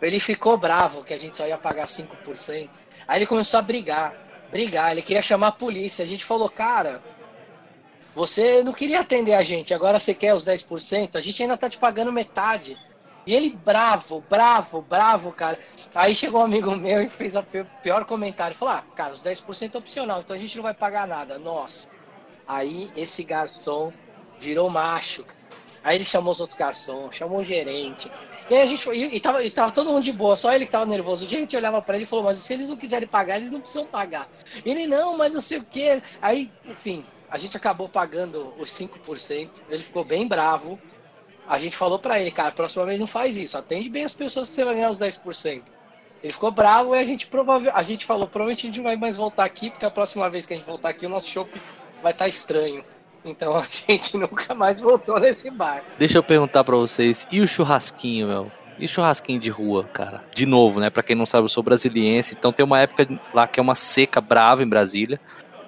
[0.03, 2.69] Ele ficou bravo que a gente só ia pagar 5%.
[3.07, 4.13] Aí ele começou a brigar,
[4.51, 6.05] brigar, ele queria chamar a polícia.
[6.05, 7.01] A gente falou, cara,
[8.13, 11.71] você não queria atender a gente, agora você quer os 10%, a gente ainda tá
[11.71, 12.77] te pagando metade.
[13.27, 15.59] E ele bravo, bravo, bravo, cara.
[15.95, 17.43] Aí chegou um amigo meu e fez o
[17.83, 18.57] pior comentário.
[18.57, 21.39] Falou, ah, cara, os 10% é opcional, então a gente não vai pagar nada.
[21.39, 21.87] Nossa.
[22.47, 23.93] Aí esse garçom
[24.39, 25.25] virou macho.
[25.85, 28.11] Aí ele chamou os outros garçons, chamou o gerente.
[28.51, 30.53] E aí a gente foi, e, e, tava, e tava todo mundo de boa, só
[30.53, 31.25] ele que tava nervoso.
[31.25, 33.61] O gerente olhava para ele e falou, mas se eles não quiserem pagar, eles não
[33.61, 34.29] precisam pagar.
[34.65, 36.03] Ele, não, mas não sei o quê.
[36.21, 39.51] Aí, enfim, a gente acabou pagando os 5%.
[39.69, 40.79] Ele ficou bem bravo.
[41.51, 44.49] A gente falou para ele, cara, próxima vez não faz isso, atende bem as pessoas
[44.49, 45.63] que você vai ganhar os 10%.
[46.23, 48.95] Ele ficou bravo e a gente provavelmente, a gente falou, provavelmente a gente não vai
[48.95, 51.61] mais voltar aqui, porque a próxima vez que a gente voltar aqui, o nosso shopping
[52.01, 52.85] vai estar tá estranho.
[53.25, 55.83] Então a gente nunca mais voltou nesse bar.
[55.99, 58.53] Deixa eu perguntar para vocês, e o churrasquinho, meu?
[58.79, 60.23] E churrasquinho de rua, cara?
[60.33, 60.89] De novo, né?
[60.89, 63.75] Pra quem não sabe, eu sou brasiliense, então tem uma época lá que é uma
[63.75, 65.21] seca brava em Brasília.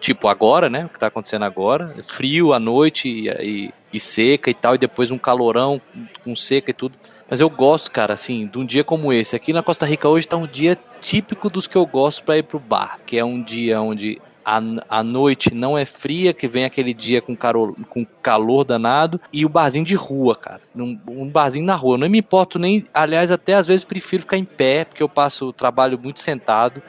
[0.03, 0.85] Tipo agora, né?
[0.85, 1.95] O que tá acontecendo agora.
[2.05, 5.81] Frio à noite e, e, e seca e tal, e depois um calorão
[6.25, 6.99] com seca e tudo.
[7.31, 9.37] Mas eu gosto, cara, assim, de um dia como esse.
[9.37, 12.43] Aqui na Costa Rica hoje tá um dia típico dos que eu gosto para ir
[12.43, 16.65] pro bar, que é um dia onde a, a noite não é fria, que vem
[16.65, 20.61] aquele dia com, com calor danado, e o barzinho de rua, cara.
[20.75, 21.95] Um, um barzinho na rua.
[21.95, 22.85] Eu não me importo nem.
[22.93, 26.83] Aliás, até às vezes prefiro ficar em pé, porque eu passo o trabalho muito sentado.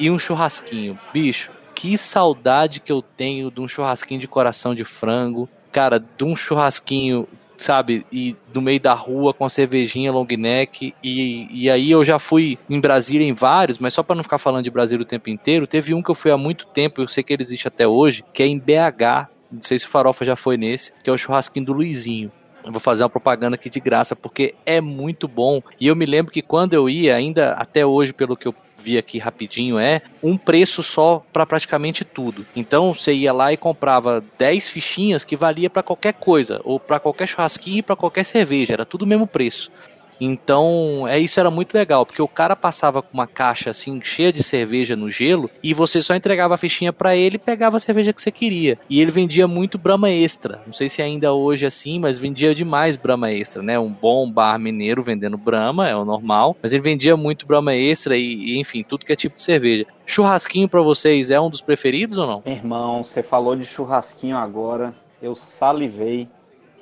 [0.00, 0.98] E um churrasquinho.
[1.12, 5.46] Bicho, que saudade que eu tenho de um churrasquinho de coração de frango.
[5.70, 10.94] Cara, de um churrasquinho sabe, e no meio da rua com a cervejinha long neck,
[11.02, 14.36] e, e aí eu já fui em Brasília em vários, mas só para não ficar
[14.36, 17.08] falando de Brasília o tempo inteiro, teve um que eu fui há muito tempo, eu
[17.08, 20.22] sei que ele existe até hoje, que é em BH, não sei se o Farofa
[20.22, 22.30] já foi nesse, que é o churrasquinho do Luizinho.
[22.62, 25.62] Eu vou fazer uma propaganda aqui de graça, porque é muito bom.
[25.80, 28.54] E eu me lembro que quando eu ia, ainda até hoje, pelo que eu
[28.86, 32.46] vi aqui rapidinho é um preço só para praticamente tudo.
[32.54, 37.00] Então você ia lá e comprava 10 fichinhas que valia para qualquer coisa, ou para
[37.00, 39.72] qualquer churrasquinho e para qualquer cerveja, era tudo o mesmo preço.
[40.20, 44.32] Então, é isso era muito legal, porque o cara passava com uma caixa assim cheia
[44.32, 47.80] de cerveja no gelo e você só entregava a fichinha para ele e pegava a
[47.80, 48.78] cerveja que você queria.
[48.88, 50.60] E ele vendia muito Brahma Extra.
[50.64, 53.78] Não sei se ainda hoje é assim, mas vendia demais Brahma Extra, né?
[53.78, 58.16] Um bom bar mineiro vendendo Brahma, é o normal, mas ele vendia muito Brahma Extra
[58.16, 59.86] e, e enfim, tudo que é tipo de cerveja.
[60.04, 62.42] Churrasquinho para vocês é um dos preferidos ou não?
[62.46, 66.28] Irmão, você falou de churrasquinho agora, eu salivei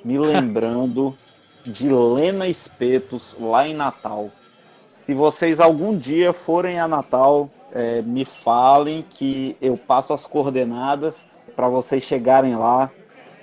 [0.03, 1.15] me lembrando
[1.65, 4.29] de Lena Espetos lá em Natal.
[4.89, 11.27] Se vocês algum dia forem a Natal, é, me falem que eu passo as coordenadas
[11.55, 12.89] para vocês chegarem lá.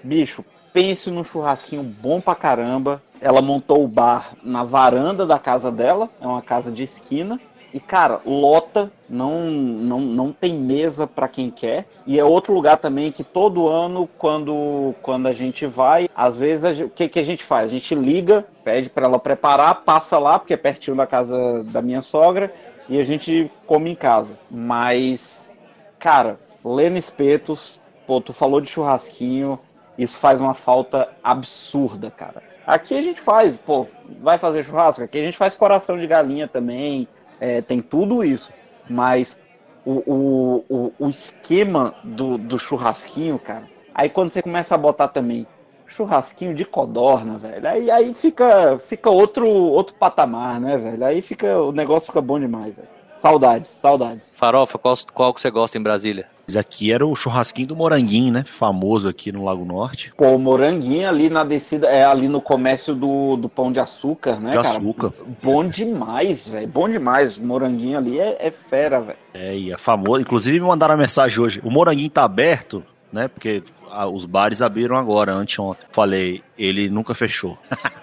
[0.03, 3.03] Bicho, pense num churrasquinho bom pra caramba.
[3.23, 7.39] Ela montou o bar na varanda da casa dela, é uma casa de esquina.
[7.73, 11.87] E, cara, lota, não, não, não tem mesa para quem quer.
[12.07, 16.81] E é outro lugar também que todo ano, quando, quando a gente vai, às vezes,
[16.81, 17.69] o que, que a gente faz?
[17.69, 21.81] A gente liga, pede para ela preparar, passa lá, porque é pertinho da casa da
[21.81, 22.53] minha sogra,
[22.89, 24.39] e a gente come em casa.
[24.51, 25.57] Mas,
[25.99, 29.59] cara, Lena Espetos, pô, tu falou de churrasquinho,
[29.97, 32.52] isso faz uma falta absurda, cara.
[32.67, 33.87] Aqui a gente faz, pô,
[34.21, 35.03] vai fazer churrasco?
[35.03, 37.09] Aqui a gente faz coração de galinha também,
[37.41, 38.53] é, tem tudo isso.
[38.89, 39.37] Mas
[39.85, 45.09] o, o, o, o esquema do, do churrasquinho, cara, aí quando você começa a botar
[45.09, 45.47] também
[45.87, 51.05] churrasquinho de codorna, velho, aí, aí fica, fica outro, outro patamar, né, velho?
[51.05, 52.89] Aí fica, o negócio fica bom demais, velho.
[53.19, 54.33] Saudades, saudades.
[54.35, 56.29] Farofa, qual, qual que você gosta em Brasília?
[56.47, 58.45] Esse aqui era o churrasquinho do Moranguinho, né?
[58.45, 60.13] Famoso aqui no Lago Norte.
[60.17, 64.41] Pô, o Moranguinho ali na descida, é ali no comércio do, do Pão de Açúcar,
[64.41, 64.77] né, De cara?
[64.77, 65.13] açúcar.
[65.43, 66.67] Bom demais, velho.
[66.67, 67.39] Bom demais.
[67.39, 69.19] Moranguinho ali é, é fera, velho.
[69.33, 70.21] É, e é famoso.
[70.21, 71.61] Inclusive me mandaram a mensagem hoje.
[71.65, 73.29] O Moranguinho tá aberto, né?
[73.29, 75.87] Porque ah, os bares abriram agora, anteontem.
[75.93, 77.59] Falei, ele nunca fechou.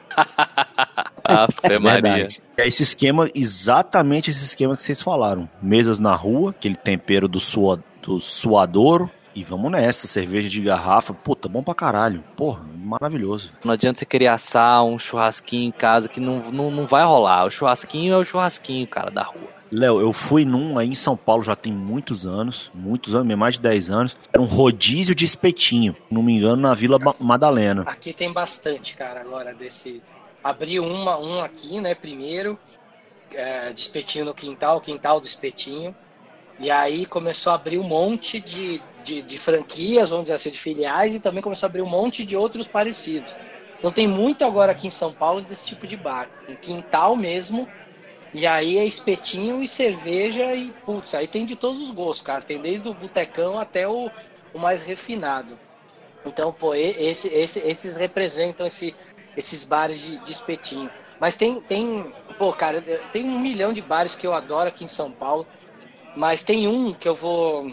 [1.23, 2.01] Ave Maria.
[2.01, 2.41] Verdade.
[2.57, 5.49] É esse esquema, exatamente esse esquema que vocês falaram.
[5.61, 9.09] Mesas na rua, aquele tempero do, sua, do suadouro.
[9.35, 11.13] E vamos nessa, cerveja de garrafa.
[11.13, 12.23] Puta, bom pra caralho.
[12.35, 13.53] Porra, maravilhoso.
[13.63, 17.45] Não adianta você querer assar um churrasquinho em casa que não, não, não vai rolar.
[17.45, 19.47] O churrasquinho é o churrasquinho, cara, da rua.
[19.71, 23.53] Léo, eu fui num aí em São Paulo já tem muitos anos, muitos anos, mais
[23.55, 24.17] de 10 anos.
[24.33, 27.83] Era um rodízio de espetinho, não me engano, na Vila Ma- Madalena.
[27.83, 30.01] Aqui tem bastante, cara, agora desse.
[30.43, 32.57] Abriu uma, um aqui, né, primeiro,
[33.31, 35.95] é, de espetinho no quintal, quintal do espetinho.
[36.59, 40.59] E aí começou a abrir um monte de, de, de franquias, vamos dizer assim, de
[40.59, 43.39] filiais, e também começou a abrir um monte de outros parecidos.
[43.79, 46.31] Então tem muito agora aqui em São Paulo desse tipo de bar.
[46.47, 47.73] Um quintal mesmo.
[48.33, 52.43] E aí é espetinho e cerveja e, putz, aí tem de todos os gostos, cara.
[52.43, 54.11] Tem desde o botecão até o,
[54.53, 55.59] o mais refinado.
[56.25, 58.97] Então, pô, esse, esse, esses representam esse,
[59.35, 60.91] esses bares de, de espetinho.
[61.19, 64.87] Mas tem, tem, pô, cara, tem um milhão de bares que eu adoro aqui em
[64.87, 65.47] São Paulo.
[66.19, 67.71] Mas tem um que eu vou,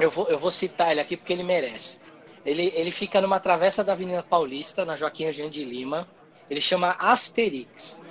[0.00, 2.00] eu vou, eu vou citar ele aqui porque ele merece.
[2.44, 6.04] Ele, ele fica numa travessa da Avenida Paulista, na Joaquim Eugênio de Lima.
[6.50, 8.02] Ele chama Asterix.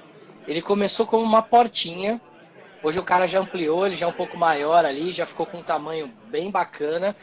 [0.47, 2.21] Ele começou como uma portinha.
[2.82, 5.58] Hoje o cara já ampliou, ele já é um pouco maior ali, já ficou com
[5.58, 7.13] um tamanho bem bacana.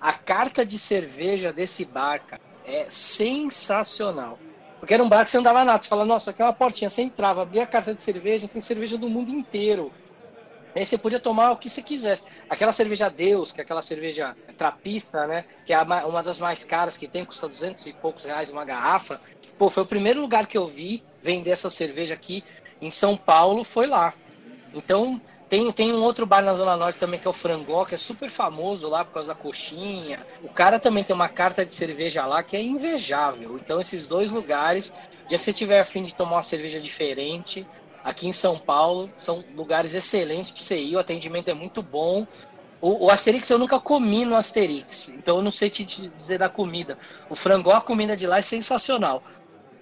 [0.00, 4.38] A carta de cerveja desse bar, cara, é sensacional.
[4.78, 6.88] Porque era um bar que você andava nada, você fala, nossa, aqui é uma portinha,
[6.88, 9.92] você entrava, abria a carta de cerveja, tem cerveja do mundo inteiro.
[10.74, 12.24] Aí você podia tomar o que você quisesse.
[12.48, 15.44] Aquela cerveja Deus, que é aquela cerveja trapista, né?
[15.64, 19.20] Que é uma das mais caras que tem, custa 200 e poucos reais uma garrafa.
[19.56, 22.42] Pô, foi o primeiro lugar que eu vi vender essa cerveja aqui
[22.80, 24.12] em São Paulo, foi lá.
[24.74, 27.94] Então, tem, tem um outro bar na Zona Norte também, que é o Frangó, que
[27.94, 30.26] é super famoso lá por causa da coxinha.
[30.42, 33.56] O cara também tem uma carta de cerveja lá que é invejável.
[33.56, 34.92] Então, esses dois lugares,
[35.30, 37.64] já se tiver afim de tomar uma cerveja diferente,
[38.04, 42.26] aqui em São Paulo, são lugares excelentes para você ir, o atendimento é muito bom.
[42.80, 46.50] O, o Asterix eu nunca comi no Asterix, então eu não sei te dizer da
[46.50, 46.98] comida.
[47.30, 49.22] O frangó, a comida de lá é sensacional.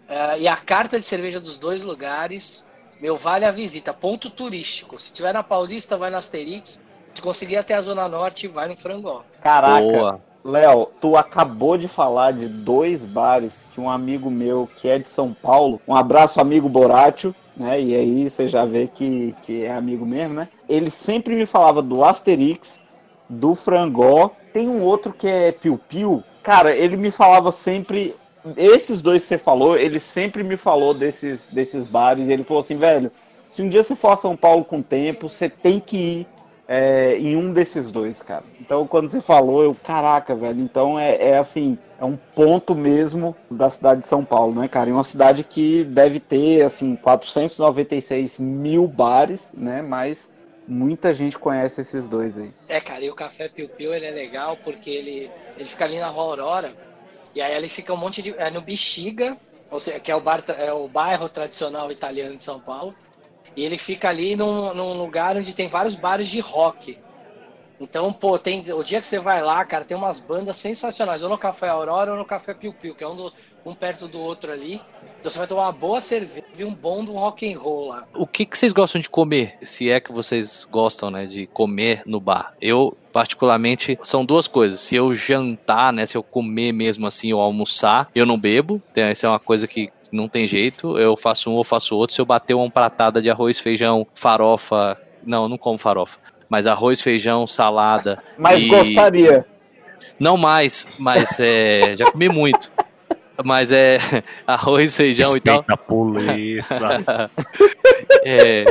[0.09, 2.65] É, e a carta de cerveja dos dois lugares,
[3.01, 3.93] meu, vale a visita.
[3.93, 4.99] Ponto turístico.
[5.01, 6.81] Se tiver na Paulista, vai no Asterix.
[7.13, 9.25] Se conseguir até a Zona Norte, vai no Frangó.
[9.41, 10.21] Caraca.
[10.45, 15.09] Léo, tu acabou de falar de dois bares que um amigo meu que é de
[15.09, 17.81] São Paulo, um abraço amigo Boratio, né?
[17.81, 20.49] E aí você já vê que, que é amigo mesmo, né?
[20.69, 22.81] Ele sempre me falava do Asterix,
[23.29, 26.23] do Frangó, tem um outro que é Piu Piu.
[26.43, 28.15] Cara, ele me falava sempre
[28.57, 32.77] esses dois que você falou, ele sempre me falou desses desses bares, ele falou assim,
[32.77, 33.11] velho,
[33.51, 36.27] Se um dia você for a São Paulo com tempo, você tem que ir
[36.75, 38.45] é, em um desses dois, cara.
[38.59, 43.37] Então, quando você falou, eu, caraca, velho, então é, é, assim, é um ponto mesmo
[43.51, 44.89] da cidade de São Paulo, né, cara?
[44.89, 50.35] E uma cidade que deve ter, assim, 496 mil bares, né, mas
[50.67, 52.51] muita gente conhece esses dois aí.
[52.67, 55.99] É, cara, e o Café Piu Piu, ele é legal porque ele, ele fica ali
[55.99, 56.73] na Rua Aurora,
[57.35, 58.35] e aí ele fica um monte de...
[58.39, 59.37] é no Bexiga,
[59.71, 62.95] ou seja, que é o, bar, é o bairro tradicional italiano de São Paulo,
[63.57, 66.99] e ele fica ali num, num lugar onde tem vários bares de rock.
[67.83, 71.29] Então, pô, tem, o dia que você vai lá, cara, tem umas bandas sensacionais, ou
[71.29, 73.33] no Café Aurora ou no Café Piu Piu, que é um, do,
[73.67, 74.81] um perto do outro ali.
[75.19, 78.07] Então você vai tomar uma boa cerveja e um bom do rock and roll lá.
[78.15, 79.57] O que, que vocês gostam de comer?
[79.63, 82.55] Se é que vocês gostam, né, de comer no bar.
[82.61, 84.81] Eu, particularmente, são duas coisas.
[84.81, 88.81] Se eu jantar, né, se eu comer mesmo assim ou almoçar, eu não bebo.
[88.93, 90.99] Então, essa é uma coisa que não tem jeito.
[90.99, 92.15] Eu faço um ou faço outro.
[92.15, 94.99] Se eu bater uma pratada de arroz, feijão, farofa.
[95.25, 96.19] Não, não como farofa.
[96.49, 98.23] Mas arroz, feijão, salada.
[98.37, 98.69] Mas e...
[98.69, 99.47] gostaria.
[100.19, 102.73] Não mais, mas é, já comi muito.
[103.45, 103.99] Mas é
[104.47, 105.75] arroz, feijão Respeita e tal.
[105.75, 107.31] A polícia.
[108.27, 108.65] é,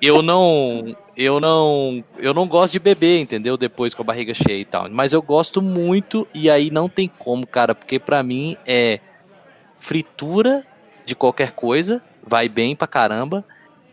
[0.00, 3.56] eu não, eu não, eu não gosto de beber, entendeu?
[3.56, 4.88] Depois com a barriga cheia e tal.
[4.90, 9.00] Mas eu gosto muito e aí não tem como, cara, porque para mim é
[9.82, 10.64] fritura
[11.04, 13.44] de qualquer coisa, vai bem pra caramba,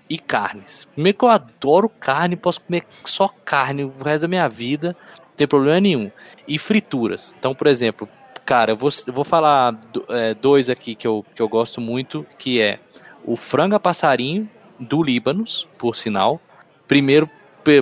[0.08, 0.88] e carnes.
[0.94, 5.36] Primeiro que eu adoro carne, posso comer só carne o resto da minha vida, não
[5.36, 6.12] tem problema nenhum.
[6.48, 7.36] E frituras.
[7.38, 8.08] Então, por exemplo,
[8.46, 9.80] cara, eu vou, eu vou falar
[10.10, 12.80] é, dois aqui que eu, que eu gosto muito, que é
[13.26, 14.48] o frango a passarinho
[14.80, 16.40] do Líbanos, por sinal.
[16.88, 17.28] Primeiro,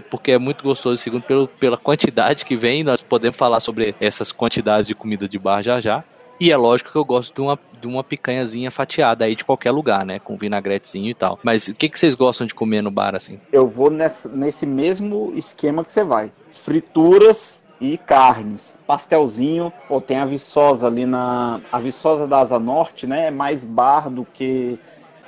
[0.09, 4.31] porque é muito gostoso, segundo, pelo, pela quantidade que vem, nós podemos falar sobre essas
[4.31, 6.05] quantidades de comida de bar já já.
[6.39, 9.71] E é lógico que eu gosto de uma, de uma picanhazinha fatiada aí de qualquer
[9.71, 10.19] lugar, né?
[10.19, 11.39] Com vinagretezinho e tal.
[11.43, 13.39] Mas o que, que vocês gostam de comer no bar, assim?
[13.51, 16.31] Eu vou nessa, nesse mesmo esquema que você vai.
[16.51, 18.75] Frituras e carnes.
[18.85, 21.59] Pastelzinho, pô, tem a Viçosa ali na.
[21.71, 23.27] A Viçosa da Asa Norte, né?
[23.27, 24.79] É mais bar do que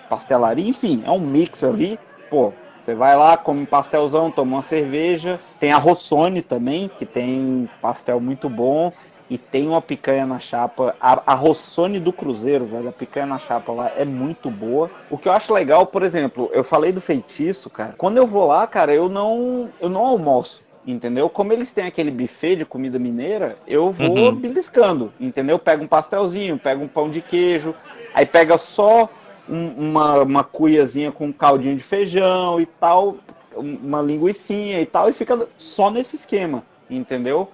[0.10, 0.68] pastelaria.
[0.68, 2.00] Enfim, é um mix ali.
[2.30, 5.40] Pô, você vai lá, come um pastelzão, toma uma cerveja.
[5.60, 8.92] Tem a Rossoni também, que tem pastel muito bom
[9.30, 10.96] e tem uma picanha na chapa.
[11.00, 14.90] A, a Rossoni do Cruzeiro, velho, a picanha na chapa lá é muito boa.
[15.10, 17.94] O que eu acho legal, por exemplo, eu falei do feitiço, cara.
[17.98, 20.64] Quando eu vou lá, cara, eu não, eu não almoço.
[20.88, 21.30] Entendeu?
[21.30, 24.36] Como eles têm aquele buffet de comida mineira, eu vou uhum.
[24.36, 25.60] beliscando, entendeu?
[25.60, 27.76] Pega um pastelzinho, pega um pão de queijo,
[28.14, 29.08] aí pega só
[29.48, 33.18] um, uma, uma cuiazinha com um caldinho de feijão e tal,
[33.56, 37.50] uma linguiçinha e tal, e fica só nesse esquema, entendeu?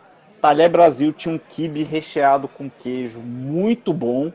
[0.45, 4.31] Talher Brasil tinha um quibe recheado com queijo muito bom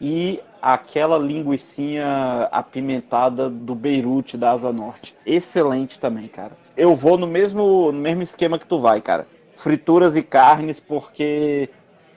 [0.00, 5.14] e aquela linguiçinha apimentada do Beirute da Asa Norte.
[5.26, 6.52] Excelente também, cara.
[6.74, 9.26] Eu vou no mesmo, no mesmo esquema que tu vai, cara.
[9.54, 11.68] Frituras e carnes, porque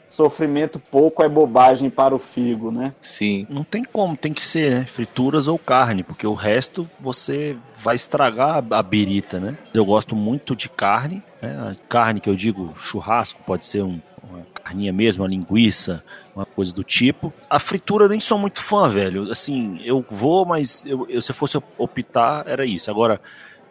[0.08, 2.94] sofrimento pouco é bobagem para o figo, né?
[3.00, 3.46] Sim.
[3.50, 4.86] Não tem como, tem que ser, né?
[4.86, 9.58] Frituras ou carne, porque o resto você vai estragar a birita, né?
[9.74, 11.76] Eu gosto muito de carne, né?
[11.90, 16.04] Carne que eu digo churrasco, pode ser um, uma carninha mesmo, uma linguiça,
[16.36, 17.34] uma coisa do tipo.
[17.50, 19.32] A fritura nem sou muito fã, velho.
[19.32, 22.90] Assim, eu vou, mas eu, eu se eu fosse optar, era isso.
[22.90, 23.20] Agora,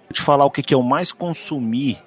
[0.05, 1.99] vou te falar o que, que eu mais consumi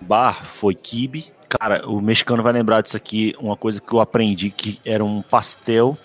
[0.00, 4.50] bar foi kibe Cara, o mexicano vai lembrar disso aqui, uma coisa que eu aprendi
[4.50, 5.96] que era um pastel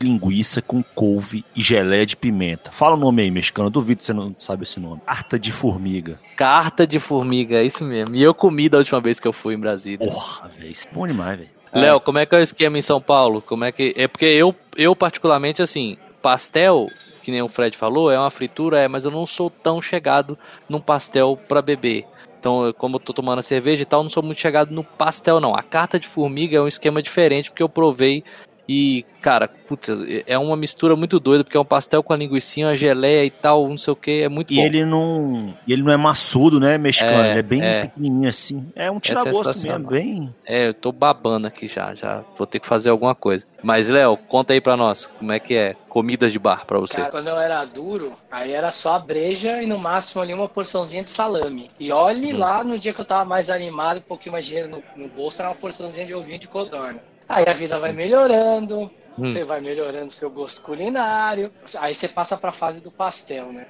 [0.00, 2.70] linguiça com couve e geleia de pimenta.
[2.70, 3.70] Fala o nome aí, mexicano.
[3.70, 5.00] Duvido que você não sabe esse nome.
[5.06, 6.20] Carta de formiga.
[6.36, 8.14] Carta de formiga, é isso mesmo.
[8.14, 10.06] E eu comi da última vez que eu fui em Brasília.
[10.06, 10.70] Porra, velho.
[10.70, 11.50] Isso é bom demais, velho.
[11.72, 13.42] Léo, como é que é o esquema em São Paulo?
[13.42, 13.94] Como é que.
[13.96, 16.88] É porque eu, eu particularmente, assim, pastel,
[17.22, 20.38] que nem o Fred falou, é uma fritura, é, mas eu não sou tão chegado
[20.68, 22.06] num pastel para beber.
[22.46, 25.40] Então, como eu tô tomando a cerveja e tal, não sou muito chegado no pastel,
[25.40, 25.52] não.
[25.52, 28.22] A carta de formiga é um esquema diferente, porque eu provei
[28.68, 29.88] e, cara, putz,
[30.26, 33.30] é uma mistura muito doida, porque é um pastel com a linguiça, a geleia e
[33.30, 34.62] tal, não sei o que, é muito e bom.
[34.62, 35.54] ele não.
[35.66, 37.24] E ele não é maçudo, né, mexicano?
[37.24, 37.82] É, ele é bem é.
[37.82, 38.66] pequenininho assim.
[38.74, 40.34] É um é tira-gosto mesmo, bem.
[40.44, 43.46] É, eu tô babando aqui já, já vou ter que fazer alguma coisa.
[43.62, 46.96] Mas, Léo, conta aí pra nós, como é que é comidas de bar pra você?
[46.96, 50.48] Cara, quando eu era duro, aí era só a breja e no máximo ali uma
[50.48, 51.70] porçãozinha de salame.
[51.78, 52.38] E olhe hum.
[52.38, 55.40] lá no dia que eu tava mais animado, um pouquinho mais dinheiro no, no bolso,
[55.40, 57.00] era uma porçãozinha de ovinho de codorna.
[57.28, 59.30] Aí a vida vai melhorando, hum.
[59.30, 61.52] você vai melhorando seu gosto culinário.
[61.78, 63.66] Aí você passa pra fase do pastel, né?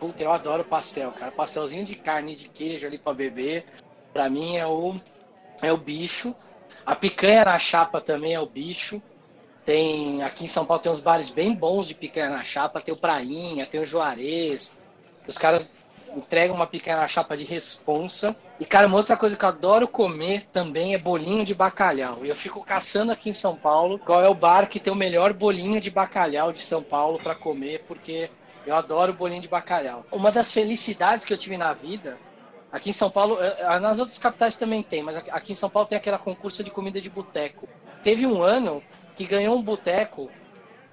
[0.00, 1.32] Puta, eu adoro pastel, cara.
[1.32, 3.66] Pastelzinho de carne de queijo ali pra beber.
[4.12, 4.96] Pra mim é o,
[5.62, 6.34] é o bicho.
[6.84, 9.02] A picanha na chapa também é o bicho.
[9.64, 12.80] Tem aqui em São Paulo tem uns bares bem bons de picanha na chapa.
[12.80, 14.76] Tem o Prainha, tem o Juarez,
[15.26, 15.72] Os caras
[16.16, 18.34] entregam uma picanha na chapa de responsa.
[18.58, 22.24] E, cara, uma outra coisa que eu adoro comer também é bolinho de bacalhau.
[22.24, 24.96] E eu fico caçando aqui em São Paulo qual é o bar que tem o
[24.96, 28.30] melhor bolinho de bacalhau de São Paulo para comer, porque
[28.66, 30.04] eu adoro bolinho de bacalhau.
[30.10, 32.18] Uma das felicidades que eu tive na vida,
[32.72, 35.70] aqui em São Paulo, eh, eh, nas outras capitais também tem, mas aqui em São
[35.70, 37.68] Paulo tem aquela concurso de comida de boteco.
[38.02, 38.82] Teve um ano
[39.14, 40.30] que ganhou um boteco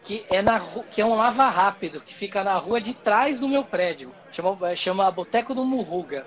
[0.04, 0.60] que é, na,
[0.92, 4.12] que é um lava rápido, que fica na rua de trás do meu prédio.
[4.32, 6.26] Chama, chama Boteco do Murruga.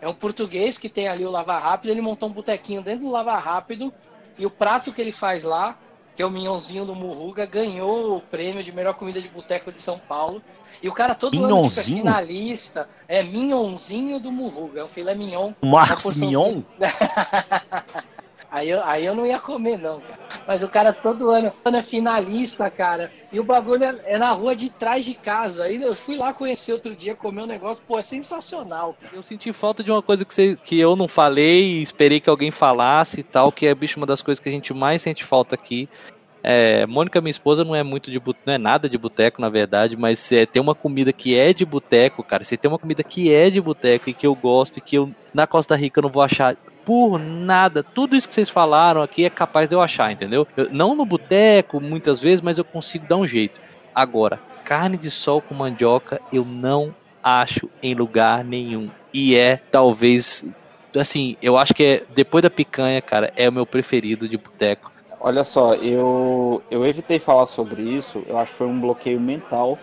[0.00, 3.10] É um português que tem ali o lava rápido, ele montou um botequinho dentro do
[3.10, 3.92] lava rápido
[4.38, 5.76] e o prato que ele faz lá,
[6.16, 9.82] que é o minhãozinho do Murruga, ganhou o prêmio de melhor comida de boteco de
[9.82, 10.42] São Paulo.
[10.82, 11.58] E o cara todo Minhonzinho?
[11.58, 12.88] ano fica finalista.
[13.06, 14.80] É Minhonzinho do Murruga.
[14.80, 15.52] É um filé mignon.
[15.60, 16.62] Marcos Mignon?
[18.50, 20.18] Aí eu, aí eu não ia comer, não, cara.
[20.46, 23.12] Mas o cara todo ano, ano é finalista, cara.
[23.32, 25.64] E o bagulho é, é, na rua de trás de casa.
[25.64, 28.96] Aí eu fui lá conhecer outro dia, comer um negócio, pô, é sensacional.
[29.12, 32.28] Eu senti falta de uma coisa que, você, que eu não falei e esperei que
[32.28, 35.22] alguém falasse e tal, que é, bicho, uma das coisas que a gente mais sente
[35.22, 35.88] falta aqui.
[36.42, 39.96] É, Mônica, minha esposa, não é muito de não é nada de boteco, na verdade,
[39.96, 42.42] mas é, tem uma comida que é de boteco, cara.
[42.42, 45.10] Se tem uma comida que é de boteco e que eu gosto e que eu
[45.34, 47.82] na Costa Rica não vou achar por nada.
[47.82, 50.46] Tudo isso que vocês falaram aqui é capaz de eu achar, entendeu?
[50.56, 53.60] Eu, não no boteco, muitas vezes, mas eu consigo dar um jeito.
[53.94, 58.90] Agora, carne de sol com mandioca eu não acho em lugar nenhum.
[59.12, 60.44] E é talvez
[60.96, 64.90] assim, eu acho que é depois da picanha, cara, é o meu preferido de boteco.
[65.20, 69.78] Olha só, eu eu evitei falar sobre isso, eu acho que foi um bloqueio mental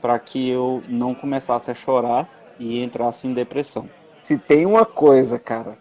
[0.00, 2.28] para que eu não começasse a chorar
[2.58, 3.88] e entrasse em depressão.
[4.22, 5.76] Se tem uma coisa, cara,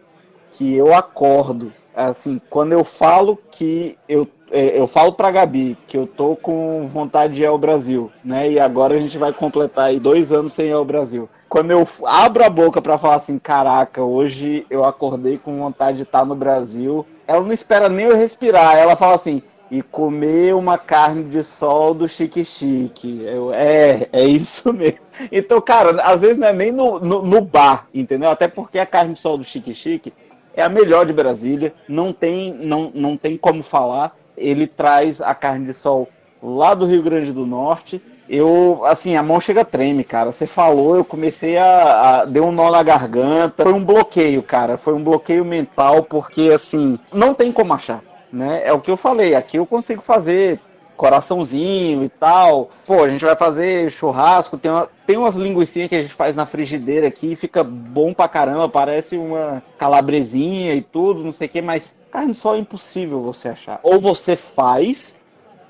[0.58, 5.98] que eu acordo, assim, quando eu falo que eu é, eu falo pra Gabi que
[5.98, 8.52] eu tô com vontade de ir ao Brasil, né?
[8.52, 11.28] E agora a gente vai completar aí dois anos sem ir ao Brasil.
[11.50, 16.04] Quando eu abro a boca para falar assim, caraca, hoje eu acordei com vontade de
[16.04, 20.78] estar no Brasil, ela não espera nem eu respirar, ela fala assim, e comer uma
[20.78, 23.24] carne de sol do Chique Chique.
[23.24, 25.00] Eu, é, é isso mesmo.
[25.32, 28.30] Então, cara, às vezes não é nem no, no, no bar, entendeu?
[28.30, 30.14] Até porque a carne de sol do Chique Chique
[30.56, 34.16] é a melhor de Brasília, não tem, não, não tem como falar.
[34.38, 36.10] Ele traz a carne de sol
[36.42, 38.02] lá do Rio Grande do Norte.
[38.28, 40.32] Eu, assim, a mão chega a treme, cara.
[40.32, 42.26] Você falou, eu comecei a, a.
[42.26, 43.64] Deu um nó na garganta.
[43.64, 44.78] Foi um bloqueio, cara.
[44.78, 48.02] Foi um bloqueio mental, porque, assim, não tem como achar.
[48.34, 48.62] Né?
[48.66, 49.36] É o que eu falei.
[49.36, 50.60] Aqui eu consigo fazer
[50.96, 52.70] coraçãozinho e tal.
[52.86, 56.36] Pô, a gente vai fazer churrasco, tem, uma, tem umas linguiçinhas que a gente faz
[56.36, 61.50] na frigideira aqui, fica bom pra caramba, parece uma calabresinha e tudo, não sei o
[61.50, 63.80] que, mas carne só é impossível você achar.
[63.84, 65.20] Ou você faz,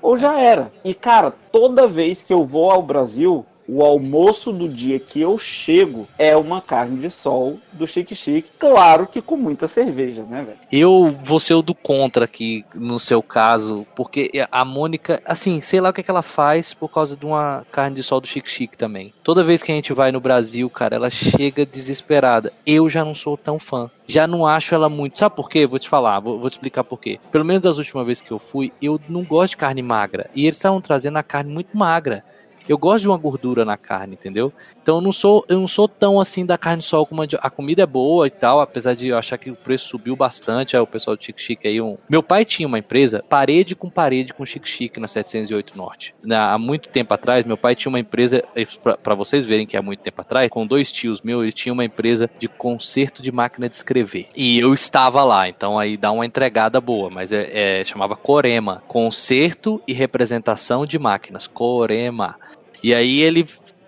[0.00, 0.72] ou já era.
[0.84, 5.38] E cara, toda vez que eu vou ao Brasil, o almoço do dia que eu
[5.38, 10.42] chego é uma carne de sol do Chique Chique, claro que com muita cerveja, né,
[10.42, 10.58] velho?
[10.72, 15.80] Eu vou ser o do contra aqui, no seu caso, porque a Mônica, assim, sei
[15.80, 18.26] lá o que, é que ela faz por causa de uma carne de sol do
[18.26, 19.12] Chique Chique também.
[19.22, 22.52] Toda vez que a gente vai no Brasil, cara, ela chega desesperada.
[22.66, 23.90] Eu já não sou tão fã.
[24.06, 25.18] Já não acho ela muito.
[25.18, 25.66] Sabe por quê?
[25.66, 27.18] Vou te falar, vou, vou te explicar por quê.
[27.30, 30.30] Pelo menos das últimas vezes que eu fui, eu não gosto de carne magra.
[30.34, 32.24] E eles estavam trazendo a carne muito magra.
[32.68, 34.52] Eu gosto de uma gordura na carne, entendeu?
[34.82, 37.82] Então eu não sou, eu não sou tão assim da carne sol como a, comida
[37.82, 40.86] é boa e tal, apesar de eu achar que o preço subiu bastante, aí o
[40.86, 41.96] pessoal do Chique Chique aí um.
[42.08, 46.14] Meu pai tinha uma empresa parede com parede com Chique Chique na 708 Norte.
[46.22, 48.42] Na, há muito tempo atrás, meu pai tinha uma empresa
[49.02, 51.84] para vocês verem que há muito tempo atrás, com dois tios meus, ele tinha uma
[51.84, 54.28] empresa de conserto de máquina de escrever.
[54.36, 58.82] E eu estava lá, então aí dá uma entregada boa, mas é, é chamava Corema,
[58.86, 61.46] conserto e representação de máquinas.
[61.46, 62.36] Corema.
[62.82, 63.44] E aí ele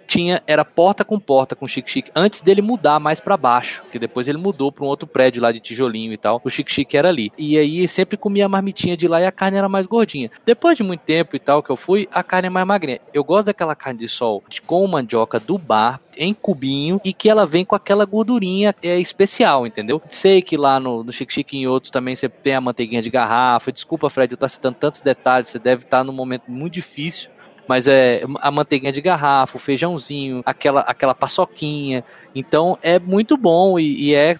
[0.08, 3.84] tinha era porta com porta com o Chique Chique antes dele mudar mais para baixo,
[3.92, 6.40] que depois ele mudou para um outro prédio lá de tijolinho e tal.
[6.42, 7.30] O Chique Chique era ali.
[7.36, 10.30] E aí sempre comia a marmitinha de lá e a carne era mais gordinha.
[10.46, 13.00] Depois de muito tempo e tal que eu fui, a carne é mais magrinha.
[13.12, 17.28] Eu gosto daquela carne de sol de, com mandioca do bar em cubinho e que
[17.28, 20.00] ela vem com aquela gordurinha é, especial, entendeu?
[20.08, 23.02] Sei que lá no, no Chique Chique e em outros também você tem a manteiguinha
[23.02, 23.70] de garrafa.
[23.70, 27.30] Desculpa, Fred, eu estou citando tantos detalhes, você deve estar num momento muito difícil
[27.68, 32.02] mas é a manteiguinha de garrafa, o feijãozinho, aquela, aquela paçoquinha.
[32.34, 34.38] Então é muito bom e, e é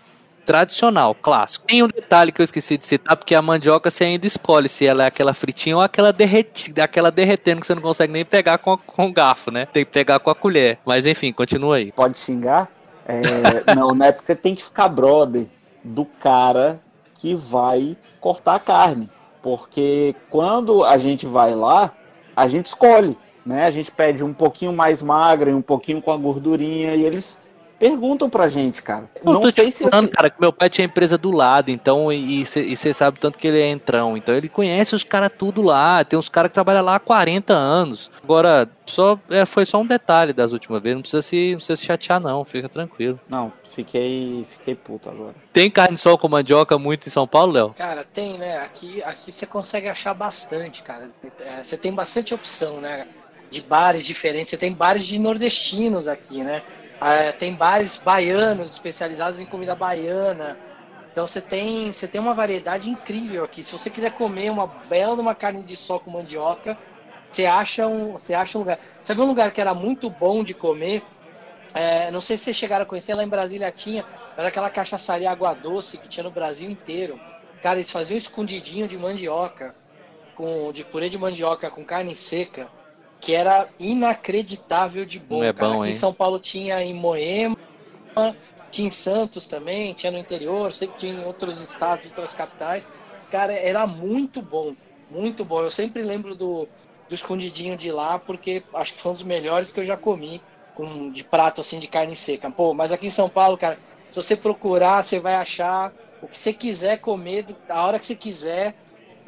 [0.49, 1.67] tradicional, clássico.
[1.67, 4.87] Tem um detalhe que eu esqueci de citar, porque a mandioca você ainda escolhe se
[4.87, 8.57] ela é aquela fritinha ou aquela derretida, aquela derretendo que você não consegue nem pegar
[8.57, 9.67] com, a, com o garfo, né?
[9.67, 10.79] Tem que pegar com a colher.
[10.87, 11.93] Mas enfim, continua aí.
[11.93, 12.71] Pode xingar?
[13.07, 13.21] É,
[13.77, 14.11] não, né?
[14.11, 15.45] Porque você tem que ficar brother
[15.85, 16.81] do cara
[17.13, 19.11] que vai cortar a carne.
[19.43, 21.93] Porque quando a gente vai lá,
[22.39, 23.17] a gente escolhe.
[23.45, 23.67] né?
[23.67, 27.37] A gente pede um pouquinho mais magra e um pouquinho com a gordurinha e eles
[27.79, 29.09] perguntam pra gente, cara.
[29.25, 31.71] Eu não tô sei te se falando, cara, que meu pai tinha empresa do lado,
[31.71, 35.63] então, e você sabe tanto que ele é entrão, então ele conhece os caras tudo
[35.63, 38.11] lá, tem uns caras que trabalham lá há 40 anos.
[38.23, 41.77] Agora, só é, foi só um detalhe das últimas vezes, não precisa se, não precisa
[41.77, 43.19] se chatear não, fica tranquilo.
[43.29, 45.35] não, fiquei, fiquei puto agora.
[45.53, 47.75] Tem carne de sol com mandioca muito em São Paulo, Léo?
[47.77, 48.59] Cara, tem, né?
[48.59, 51.11] Aqui, aqui você consegue achar bastante, cara.
[51.41, 53.07] É, Você tem bastante opção, né?
[53.51, 54.51] De bares diferentes.
[54.51, 56.63] Você tem bares de nordestinos aqui, né?
[57.01, 60.61] É, tem bares baianos especializados em comida baiana.
[61.13, 63.65] Então você tem, você tem uma variedade incrível aqui.
[63.65, 66.79] Se você quiser comer uma bela uma carne de sol com mandioca,
[67.31, 68.81] você acha um, você acha um lugar.
[69.03, 71.09] Sabe um lugar que era muito bom de comer?
[71.75, 75.31] É, não sei se vocês chegaram a conhecer, lá em Brasília tinha, era aquela cachaçaria
[75.31, 77.23] água doce que tinha no Brasil inteiro.
[77.61, 79.77] Cara, eles faziam escondidinho de mandioca,
[80.35, 82.73] com, de purê de mandioca com carne seca,
[83.21, 85.45] que era inacreditável de bom.
[85.45, 85.75] É cara.
[85.75, 87.57] bom, Aqui em São Paulo tinha em Moema,
[88.71, 92.89] tinha em Santos também, tinha no interior, sei que tinha em outros estados, outras capitais.
[93.31, 94.77] Cara, era muito bom,
[95.09, 95.63] muito bom.
[95.63, 96.71] Eu sempre lembro do,
[97.09, 100.45] do escondidinho de lá, porque acho que foi um dos melhores que eu já comi
[100.75, 102.51] com, de prato assim de carne seca.
[102.51, 106.39] Pô, mas aqui em São Paulo, cara, se você procurar, você vai achar o que
[106.39, 108.77] você quiser comer, a hora que você quiser,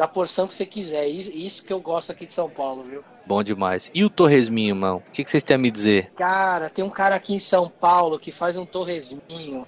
[0.00, 1.06] da porção que você quiser.
[1.08, 3.04] Isso, que eu gosto aqui de São Paulo, viu?
[3.26, 3.90] Bom demais.
[3.92, 5.02] E o torresminho, mano?
[5.06, 6.10] O que, que vocês têm a me dizer?
[6.16, 9.66] Cara, tem um cara aqui em São Paulo que faz um torresminho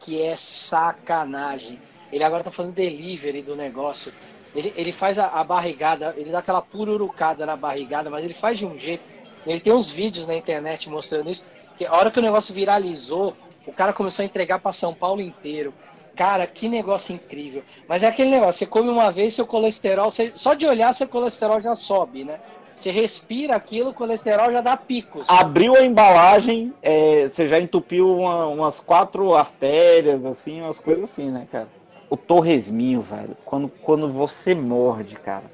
[0.00, 1.78] que é sacanagem.
[2.12, 4.12] Ele agora tá fazendo delivery do negócio.
[4.52, 8.58] Ele, ele faz a, a barrigada, ele dá aquela pururucada na barrigada, mas ele faz
[8.58, 9.04] de um jeito.
[9.46, 11.44] Ele tem uns vídeos na internet mostrando isso.
[11.76, 15.20] Que a hora que o negócio viralizou, o cara começou a entregar para São Paulo
[15.20, 15.72] inteiro.
[16.18, 17.62] Cara, que negócio incrível.
[17.88, 21.06] Mas é aquele negócio, você come uma vez, seu colesterol, você- só de olhar seu
[21.06, 22.40] colesterol já sobe, né?
[22.76, 25.28] Você respira aquilo, o colesterol já dá picos.
[25.28, 31.30] Abriu a embalagem, é, você já entupiu uma- umas quatro artérias, assim, umas coisas assim,
[31.30, 31.68] né, cara?
[32.10, 35.44] O torresminho, velho, quando, quando você morde, cara,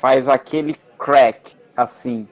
[0.00, 2.26] faz aquele crack, assim,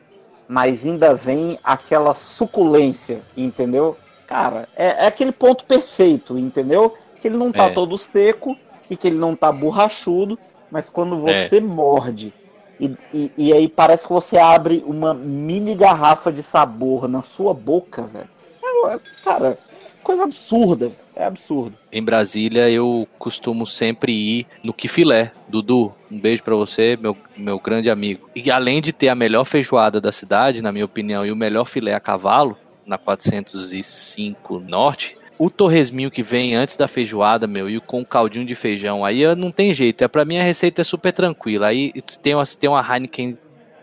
[0.49, 3.95] mas ainda vem aquela suculência, entendeu?
[4.27, 6.97] Cara, é, é aquele ponto perfeito, entendeu?
[7.25, 7.71] Que ele não tá É.
[7.71, 8.55] todo seco
[8.91, 10.39] e que ele não tá borrachudo,
[10.71, 12.35] mas quando você morde
[12.79, 17.55] e, e, e aí parece que você abre uma mini garrafa de sabor na sua
[17.55, 18.29] boca, velho.
[18.63, 19.59] É, é, cara,
[20.03, 20.93] coisa absurda.
[21.17, 21.79] É absurdo.
[21.91, 25.33] Em Brasília, eu costumo sempre ir no Que Filé.
[25.49, 28.29] Dudu, um beijo pra você, meu, meu grande amigo.
[28.37, 31.65] E além de ter a melhor feijoada da cidade, na minha opinião, e o melhor
[31.65, 37.81] filé a cavalo, na 405 Norte, o torresminho que vem antes da feijoada, meu, e
[37.81, 40.05] com o caldinho de feijão, aí não tem jeito.
[40.05, 41.69] É, pra mim a receita é super tranquila.
[41.69, 43.37] Aí tem uma, tem uma Heineken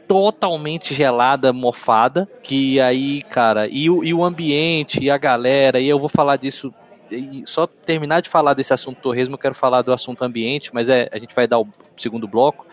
[0.08, 5.88] totalmente gelada, mofada, que aí, cara, e o, e o ambiente, e a galera, e
[5.88, 6.74] eu vou falar disso
[7.12, 10.90] e só terminar de falar desse assunto torresmo, eu quero falar do assunto ambiente, mas
[10.90, 12.66] é, a gente vai dar o segundo bloco.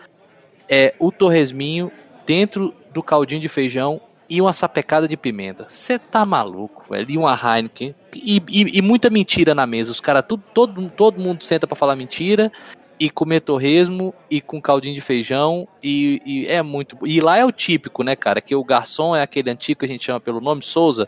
[0.67, 1.91] É o torresminho
[2.25, 5.65] dentro do caldinho de feijão e uma sapecada de pimenta.
[5.67, 7.09] Você tá maluco, velho?
[7.09, 7.95] E uma Heineken.
[8.15, 9.91] E, e- e muita mentira na mesa.
[9.91, 12.51] Os caras, todo, todo mundo senta pra falar mentira
[12.99, 15.67] e comer torresmo e com caldinho de feijão.
[15.81, 16.97] E, e é muito.
[17.07, 18.39] E lá é o típico, né, cara?
[18.41, 21.07] Que o garçom é aquele antigo que a gente chama pelo nome, Souza.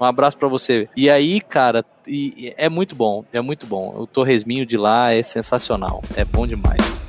[0.00, 0.88] Um abraço pra você.
[0.96, 1.84] E aí, cara,
[2.56, 3.94] é muito bom, é muito bom.
[3.96, 7.05] O torresminho de lá é sensacional, é bom demais.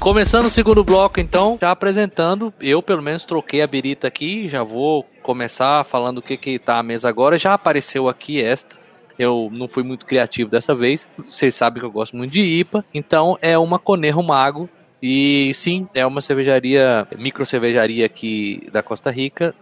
[0.00, 4.64] Começando o segundo bloco, então, já apresentando, eu pelo menos troquei a birita aqui, já
[4.64, 7.36] vou começar falando o que que tá à mesa agora.
[7.36, 8.78] Já apareceu aqui esta,
[9.18, 11.06] eu não fui muito criativo dessa vez.
[11.18, 14.70] Vocês sabem que eu gosto muito de IPA, então é uma Conejo Mago.
[15.02, 19.54] E sim, é uma cervejaria, micro cervejaria aqui da Costa Rica,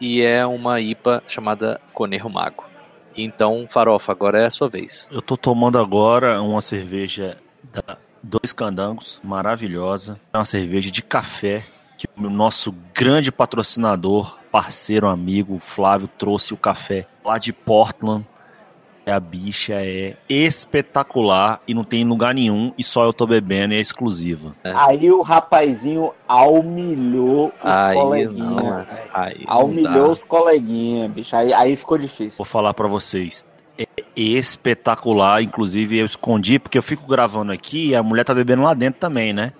[0.00, 2.64] e é uma IPA chamada Conejo Mago.
[3.16, 5.08] Então, Farofa, agora é a sua vez.
[5.12, 7.38] Eu tô tomando agora uma cerveja
[7.72, 7.96] da
[8.26, 10.18] Dois Candangos, maravilhosa.
[10.32, 11.62] É uma cerveja de café
[11.98, 18.26] que o nosso grande patrocinador, parceiro, amigo Flávio trouxe o café lá de Portland.
[19.06, 23.26] E A bicha é espetacular e não tem em lugar nenhum e só eu tô
[23.26, 24.56] bebendo e é exclusiva.
[24.64, 28.62] Aí o rapazinho humilhou os Aí coleguinhas.
[28.62, 29.44] não, aí
[30.10, 31.36] os coleguinhas, bicho.
[31.36, 32.38] Aí, aí ficou difícil.
[32.38, 33.44] Vou falar pra vocês.
[34.16, 38.74] Espetacular, inclusive eu escondi, porque eu fico gravando aqui e a mulher tá bebendo lá
[38.74, 39.52] dentro também, né?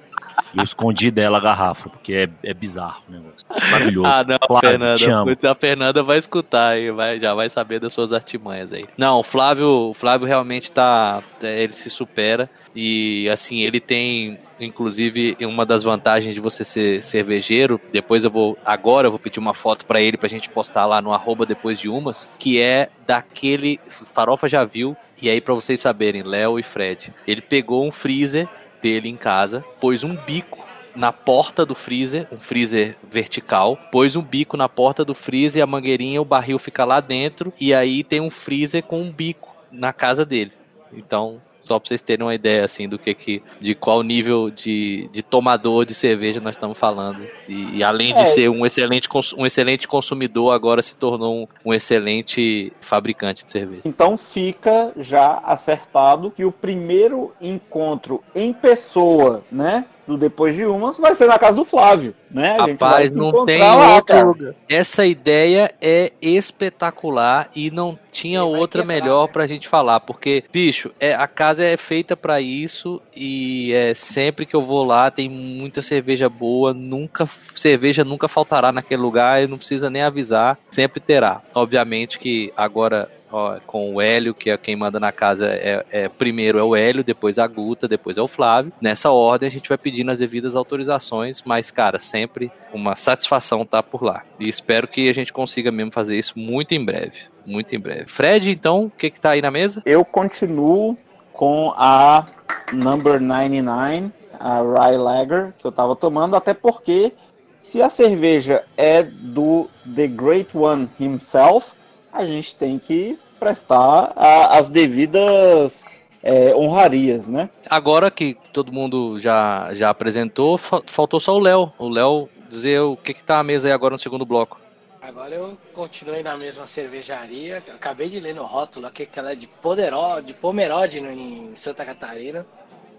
[0.52, 3.46] E eu escondi dela a garrafa, porque é, é bizarro o negócio.
[3.72, 4.08] Maravilhoso.
[4.08, 5.50] Ah, não, Flávio, Fernanda.
[5.50, 8.86] A Fernanda vai escutar e vai, já vai saber das suas artimanhas aí.
[8.96, 11.22] Não, o Flávio, o Flávio realmente tá.
[11.42, 12.48] é, Ele se supera.
[12.74, 18.56] E assim, ele tem Inclusive, uma das vantagens de você ser cervejeiro, depois eu vou,
[18.64, 21.78] agora eu vou pedir uma foto para ele pra gente postar lá no arroba depois
[21.78, 23.80] de umas, que é daquele,
[24.12, 28.48] Farofa já viu, e aí para vocês saberem, Léo e Fred, ele pegou um freezer
[28.80, 34.22] dele em casa, pôs um bico na porta do freezer, um freezer vertical, pôs um
[34.22, 38.20] bico na porta do freezer, a mangueirinha, o barril fica lá dentro, e aí tem
[38.20, 40.52] um freezer com um bico na casa dele.
[40.92, 45.08] Então, só para vocês terem uma ideia assim do que, que de qual nível de,
[45.12, 47.26] de tomador de cerveja nós estamos falando.
[47.48, 48.26] E, e além de é.
[48.26, 53.82] ser um excelente, um excelente consumidor, agora se tornou um, um excelente fabricante de cerveja.
[53.84, 60.98] Então fica já acertado que o primeiro encontro em pessoa, né, do Depois de Umas
[60.98, 62.56] vai ser na casa do Flávio, né?
[62.58, 64.54] A Rapaz, não tem lá, outro.
[64.68, 69.32] Essa ideia é espetacular e não tinha outra melhor né?
[69.32, 74.46] pra gente falar, porque, bicho, é, a casa é feita para isso e é sempre
[74.46, 79.46] que eu vou lá tem muita cerveja boa, nunca cerveja nunca faltará naquele lugar e
[79.46, 81.42] não precisa nem avisar, sempre terá.
[81.54, 86.08] Obviamente que agora ó, com o Hélio, que é quem manda na casa, é, é,
[86.08, 88.72] primeiro é o Hélio, depois a Guta, depois é o Flávio.
[88.80, 93.82] Nessa ordem a gente vai pedindo as devidas autorizações, mas, cara, sempre uma satisfação estar
[93.82, 94.22] tá por lá.
[94.38, 97.34] E espero que a gente consiga mesmo fazer isso muito em breve.
[97.46, 98.06] Muito em breve.
[98.06, 99.82] Fred, então, o que que tá aí na mesa?
[99.84, 100.96] Eu continuo
[101.32, 102.26] com a
[102.72, 107.12] Number 99, a Rye Lager, que eu tava tomando, até porque
[107.58, 111.72] se a cerveja é do The Great One himself,
[112.14, 115.84] a gente tem que prestar a, as devidas
[116.22, 117.50] é, honrarias, né?
[117.68, 121.72] Agora que todo mundo já, já apresentou, faltou só o Léo.
[121.76, 124.60] O Léo dizer o que, que tá a mesa aí agora no segundo bloco.
[125.02, 127.62] Agora eu continuei na mesma cervejaria.
[127.74, 131.84] Acabei de ler no rótulo aqui que ela é de Poderó, de Pomerode em Santa
[131.84, 132.46] Catarina.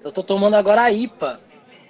[0.03, 1.39] Eu tô tomando agora a IPA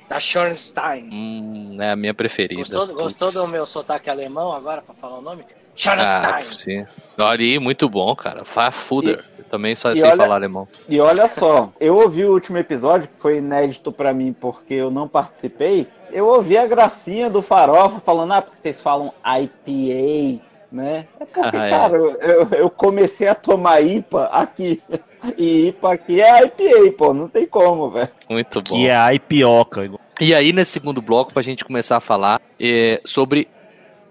[0.08, 1.10] da Schornstein.
[1.12, 2.62] Hum, é a minha preferida.
[2.62, 5.44] Gostou, gostou do meu sotaque alemão agora, para falar o nome?
[5.88, 6.86] Ah, sim.
[7.18, 8.46] Olha muito bom, cara.
[8.46, 9.24] Fafuder.
[9.38, 10.68] Eu também só sei olha, falar alemão.
[10.88, 14.90] E olha só, eu ouvi o último episódio, que foi inédito para mim porque eu
[14.90, 15.88] não participei.
[16.12, 21.06] Eu ouvi a gracinha do Farofa falando, ah, porque vocês falam IPA, né?
[21.20, 21.70] É porque, ah, é.
[21.70, 24.82] cara, eu, eu comecei a tomar IPA aqui.
[25.40, 28.10] E IPA aqui é IPA, pô, não tem como, velho.
[28.30, 28.76] Muito bom.
[28.76, 29.90] Que é IPOca.
[30.22, 33.48] E aí, nesse segundo bloco, pra gente começar a falar é, sobre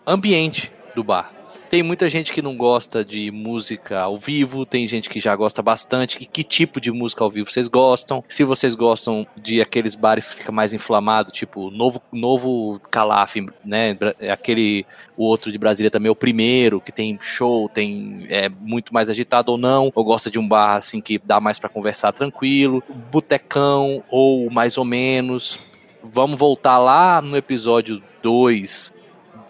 [0.05, 1.31] ambiente do bar.
[1.75, 5.61] Tem muita gente que não gosta de música ao vivo, tem gente que já gosta
[5.61, 6.19] bastante.
[6.19, 8.23] Que, que tipo de música ao vivo vocês gostam?
[8.29, 13.99] Se vocês gostam de aqueles bares que fica mais inflamado, tipo novo novo Calaf, né?
[14.31, 19.11] Aquele o outro de Brasília também, o primeiro, que tem show, tem é muito mais
[19.11, 19.91] agitado ou não.
[19.97, 24.79] Ou gosta de um bar assim que dá mais para conversar tranquilo, botecão ou mais
[24.79, 25.59] ou menos.
[26.05, 28.93] Vamos voltar lá no episódio 2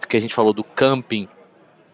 [0.09, 1.27] que a gente falou do camping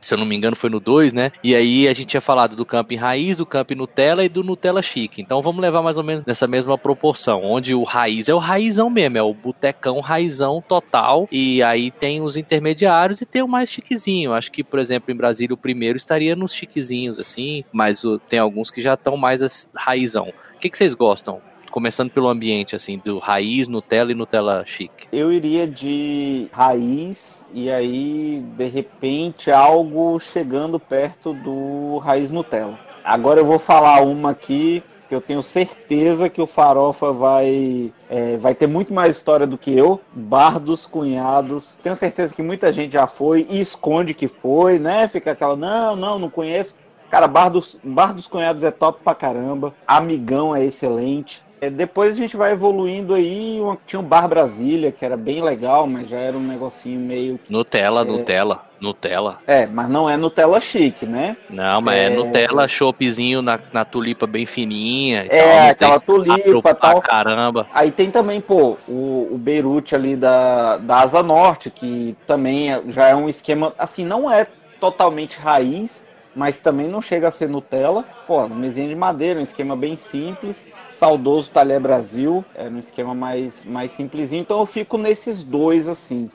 [0.02, 1.32] se eu não me engano, foi no 2, né?
[1.44, 4.82] E aí a gente tinha falado do camping raiz, do camping Nutella e do Nutella
[4.82, 5.22] chique.
[5.22, 8.90] Então vamos levar mais ou menos nessa mesma proporção, onde o raiz é o raizão
[8.90, 11.28] mesmo, é o botecão raizão total.
[11.32, 14.34] E aí tem os intermediários e tem o mais chiquezinho.
[14.34, 18.72] Acho que, por exemplo, em Brasília o primeiro estaria nos chiquezinhos, assim, mas tem alguns
[18.72, 20.34] que já estão mais raizão.
[20.56, 21.42] O que, que vocês gostam?
[21.72, 25.08] Começando pelo ambiente, assim, do raiz, Nutella e Nutella chique?
[25.12, 32.78] Eu iria de raiz e aí, de repente, algo chegando perto do raiz Nutella.
[33.04, 38.38] Agora eu vou falar uma aqui que eu tenho certeza que o Farofa vai, é,
[38.38, 40.00] vai ter muito mais história do que eu.
[40.14, 41.78] Bar dos Cunhados.
[41.84, 45.10] Tenho certeza que muita gente já foi e esconde que foi, né?
[45.10, 46.74] Fica aquela, não, não, não conheço.
[47.10, 49.74] Cara, Bar dos, Bar dos Cunhados é top pra caramba.
[49.86, 51.44] Amigão é excelente.
[51.62, 53.60] É, depois a gente vai evoluindo aí.
[53.86, 57.40] Tinha um Bar Brasília, que era bem legal, mas já era um negocinho meio.
[57.48, 58.06] Nutella, é...
[58.06, 59.38] Nutella, Nutella.
[59.46, 61.38] É, mas não é Nutella chique, né?
[61.52, 65.28] Não, mas é, é Nutella choppzinho na, na tulipa bem fininha.
[65.30, 67.00] É, aquela tulipa tal.
[67.00, 67.68] caramba.
[67.72, 72.82] Aí tem também, pô, o, o Beirute ali da, da Asa Norte, que também é,
[72.88, 73.72] já é um esquema.
[73.78, 74.48] Assim, não é
[74.80, 76.04] totalmente raiz,
[76.36, 78.06] mas também não chega a ser Nutella.
[78.28, 80.68] Pô, as mesinhas de madeira, um esquema bem simples.
[80.90, 84.42] Saudoso Talher Brasil, é um esquema mais, mais simplesinho.
[84.42, 86.30] Então eu fico nesses dois assim.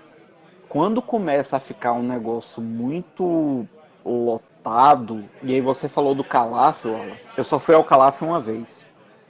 [0.68, 3.66] Quando começa a ficar um negócio muito
[4.04, 8.86] lotado, e aí você falou do Calaf, eu só fui ao Calaf uma vez.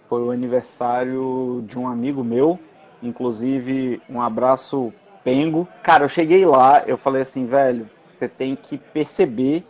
[0.09, 2.59] Foi o aniversário de um amigo meu,
[3.03, 4.93] inclusive um abraço
[5.25, 5.67] Pengo.
[5.83, 9.65] Cara, eu cheguei lá, eu falei assim, velho, você tem que perceber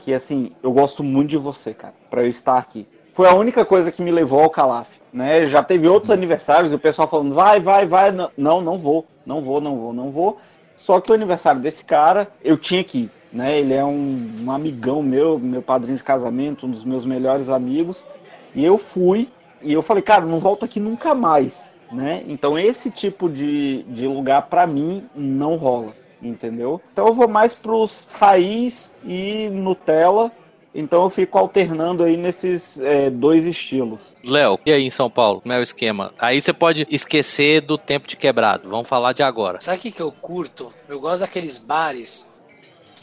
[0.00, 2.86] que assim, eu gosto muito de você, cara, para eu estar aqui.
[3.12, 4.88] foi a única coisa que me levou ao Calaf.
[5.12, 5.46] Né?
[5.46, 8.12] Já teve outros aniversários o pessoal falando, vai, vai, vai.
[8.36, 10.38] Não, não vou, não vou, não vou, não vou.
[10.76, 13.10] Só que o aniversário desse cara, eu tinha que ir.
[13.32, 13.58] Né?
[13.58, 18.06] Ele é um, um amigão meu, meu padrinho de casamento, um dos meus melhores amigos.
[18.54, 19.28] E eu fui,
[19.62, 21.76] e eu falei, cara, não volto aqui nunca mais.
[21.92, 22.22] Né?
[22.28, 25.92] Então esse tipo de, de lugar para mim não rola,
[26.22, 26.80] entendeu?
[26.92, 30.32] Então eu vou mais pros raiz e Nutella
[30.74, 34.16] então eu fico alternando aí nesses é, dois estilos.
[34.22, 35.40] Léo, e aí em São Paulo?
[35.40, 36.12] Como é o esquema?
[36.18, 38.68] Aí você pode esquecer do tempo de quebrado.
[38.68, 39.60] Vamos falar de agora.
[39.60, 40.72] Sabe o que, que eu curto?
[40.88, 42.28] Eu gosto daqueles bares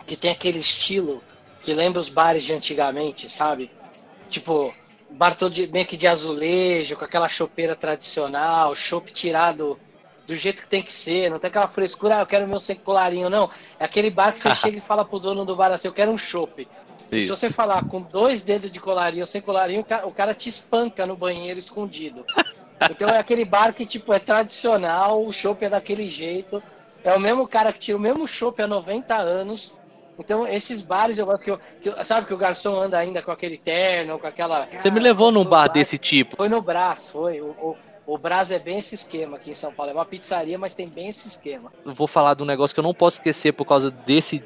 [0.05, 1.21] que tem aquele estilo
[1.61, 3.69] que lembra os bares de antigamente, sabe?
[4.29, 4.73] Tipo,
[5.09, 9.77] bar todo de, meio que de azulejo, com aquela chopeira tradicional, chopp tirado
[10.27, 12.75] do jeito que tem que ser, não tem aquela frescura, ah, eu quero meu sem
[12.75, 13.49] colarinho, não.
[13.79, 16.11] É aquele bar que você chega e fala pro dono do bar assim, eu quero
[16.11, 16.67] um chopp.
[17.09, 21.15] Se você falar com dois dedos de colarinho sem colarinho, o cara te espanca no
[21.15, 22.25] banheiro escondido.
[22.91, 26.61] Então é aquele bar que, tipo, é tradicional, o chopp é daquele jeito.
[27.03, 29.73] É o mesmo cara que tira o mesmo chopp há 90 anos.
[30.19, 33.31] Então, esses bares, eu gosto que, eu, que Sabe que o garçom anda ainda com
[33.31, 34.67] aquele terno, com aquela.
[34.71, 36.35] Você me levou num bar, bar, desse tipo?
[36.35, 37.39] Foi no Brás, foi.
[37.39, 37.77] O, o,
[38.07, 39.91] o Brás é bem esse esquema aqui em São Paulo.
[39.91, 41.71] É uma pizzaria, mas tem bem esse esquema.
[41.83, 44.41] Vou falar de um negócio que eu não posso esquecer por causa desse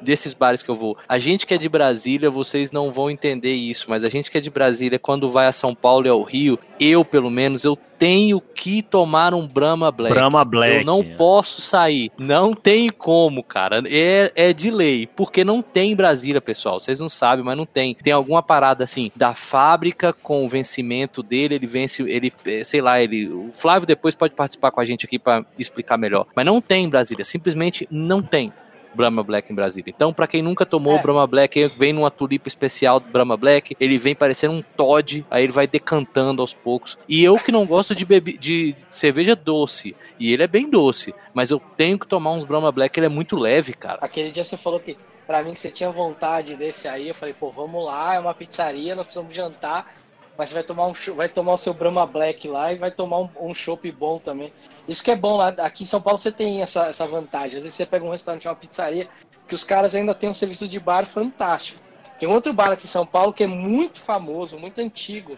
[0.00, 0.96] desses bares que eu vou.
[1.08, 4.38] A gente que é de Brasília, vocês não vão entender isso, mas a gente que
[4.38, 7.78] é de Brasília, quando vai a São Paulo e ao Rio, eu, pelo menos, eu
[7.98, 10.14] tenho que tomar um Brahma Black.
[10.14, 10.76] Brahma Black.
[10.78, 11.14] Eu não é.
[11.16, 12.10] posso sair.
[12.18, 13.82] Não tem como, cara.
[13.88, 15.06] É, é de lei.
[15.06, 16.78] Porque não tem em Brasília, pessoal.
[16.78, 17.94] Vocês não sabem, mas não tem.
[17.94, 22.80] Tem alguma parada assim, da fábrica com o vencimento dele, ele vence, ele, é, sei
[22.80, 23.28] lá, ele.
[23.28, 26.26] O Flávio depois pode participar com a gente aqui para explicar melhor.
[26.34, 27.24] Mas não tem em Brasília.
[27.24, 28.52] Simplesmente não tem.
[28.94, 29.92] Brahma Black em Brasília.
[29.94, 31.02] Então, para quem nunca tomou é.
[31.02, 35.44] Brahma Black, vem numa tulipa especial do Brahma Black, ele vem parecendo um Todd, aí
[35.44, 36.98] ele vai decantando aos poucos.
[37.08, 41.14] E eu que não gosto de, bebi de cerveja doce, e ele é bem doce,
[41.32, 43.98] mas eu tenho que tomar uns Brahma Black, ele é muito leve, cara.
[44.00, 47.34] Aquele dia você falou que para mim que você tinha vontade desse aí, eu falei,
[47.34, 49.94] pô, vamos lá, é uma pizzaria, nós precisamos jantar,
[50.36, 53.30] mas vai tomar um vai tomar o seu Brahma Black lá e vai tomar um,
[53.40, 54.52] um chopp bom também.
[54.88, 55.48] Isso que é bom lá.
[55.48, 57.56] Aqui em São Paulo você tem essa, essa vantagem.
[57.56, 59.08] Às vezes você pega um restaurante, uma pizzaria,
[59.48, 61.80] que os caras ainda têm um serviço de bar fantástico.
[62.18, 65.36] Tem outro bar aqui em São Paulo que é muito famoso, muito antigo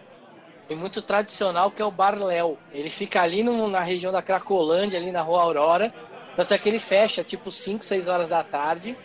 [0.69, 2.57] e muito tradicional, que é o Bar Léo.
[2.71, 5.93] Ele fica ali no, na região da Cracolândia, ali na Rua Aurora.
[6.35, 8.97] Tanto é que ele fecha tipo 5, 6 horas da tarde.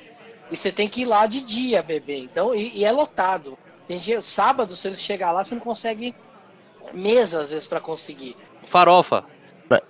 [0.50, 2.18] E você tem que ir lá de dia beber.
[2.18, 3.56] Então, e, e é lotado.
[3.86, 6.14] Tem dia, sábado, se você chegar lá, você não consegue
[6.92, 8.36] mesa às vezes para conseguir.
[8.64, 9.24] Farofa.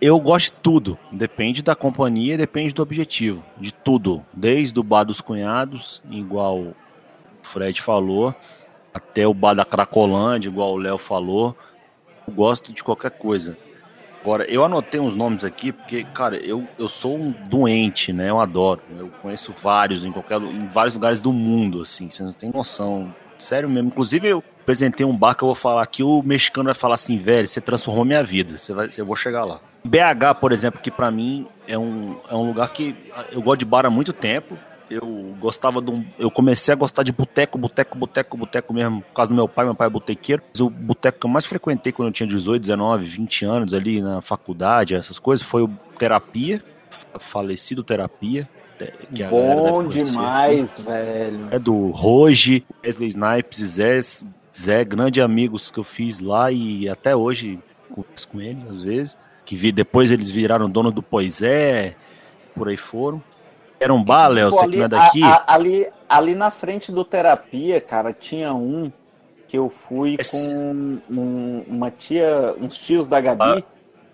[0.00, 0.98] Eu gosto de tudo.
[1.10, 3.44] Depende da companhia, depende do objetivo.
[3.58, 4.24] De tudo.
[4.32, 6.76] Desde o bar dos cunhados, igual o
[7.42, 8.34] Fred falou,
[8.94, 11.56] até o bar da Cracolândia, igual o Léo falou.
[12.26, 13.56] Eu gosto de qualquer coisa.
[14.20, 18.30] Agora, eu anotei uns nomes aqui porque, cara, eu, eu sou um doente, né?
[18.30, 18.80] Eu adoro.
[18.96, 22.08] Eu conheço vários em qualquer em vários lugares do mundo, assim.
[22.08, 23.12] Vocês não têm noção.
[23.42, 23.88] Sério mesmo.
[23.88, 27.18] Inclusive, eu apresentei um bar que eu vou falar aqui, o mexicano vai falar assim,
[27.18, 28.56] velho, você transformou minha vida.
[28.56, 29.60] Você vai, eu vou chegar lá.
[29.84, 32.94] BH, por exemplo, que para mim é um, é um lugar que
[33.32, 34.56] eu gosto de bar há muito tempo.
[34.88, 39.14] Eu gostava de um, Eu comecei a gostar de boteco, boteco, boteco, boteco mesmo, por
[39.14, 40.42] causa do meu pai, meu pai é botequeiro.
[40.60, 44.20] O boteco que eu mais frequentei quando eu tinha 18, 19, 20 anos ali na
[44.20, 45.68] faculdade, essas coisas, foi o
[45.98, 46.62] Terapia,
[47.18, 48.48] falecido Terapia.
[49.14, 51.48] Que Bom demais, velho.
[51.50, 54.00] É do Roge, Wesley Snipes, Zé,
[54.54, 57.58] Zé, grandes amigos que eu fiz lá e até hoje
[57.90, 61.94] converso com eles às vezes que vi, depois eles viraram dono do Poisé,
[62.54, 63.22] por aí foram.
[63.78, 65.22] Era um bar, Léo, você que não é daqui?
[65.22, 68.92] A, a, ali, ali na frente do Terapia, cara, tinha um
[69.48, 70.30] que eu fui Esse...
[70.30, 73.62] com um, uma tia, uns tios da Gabi, ah,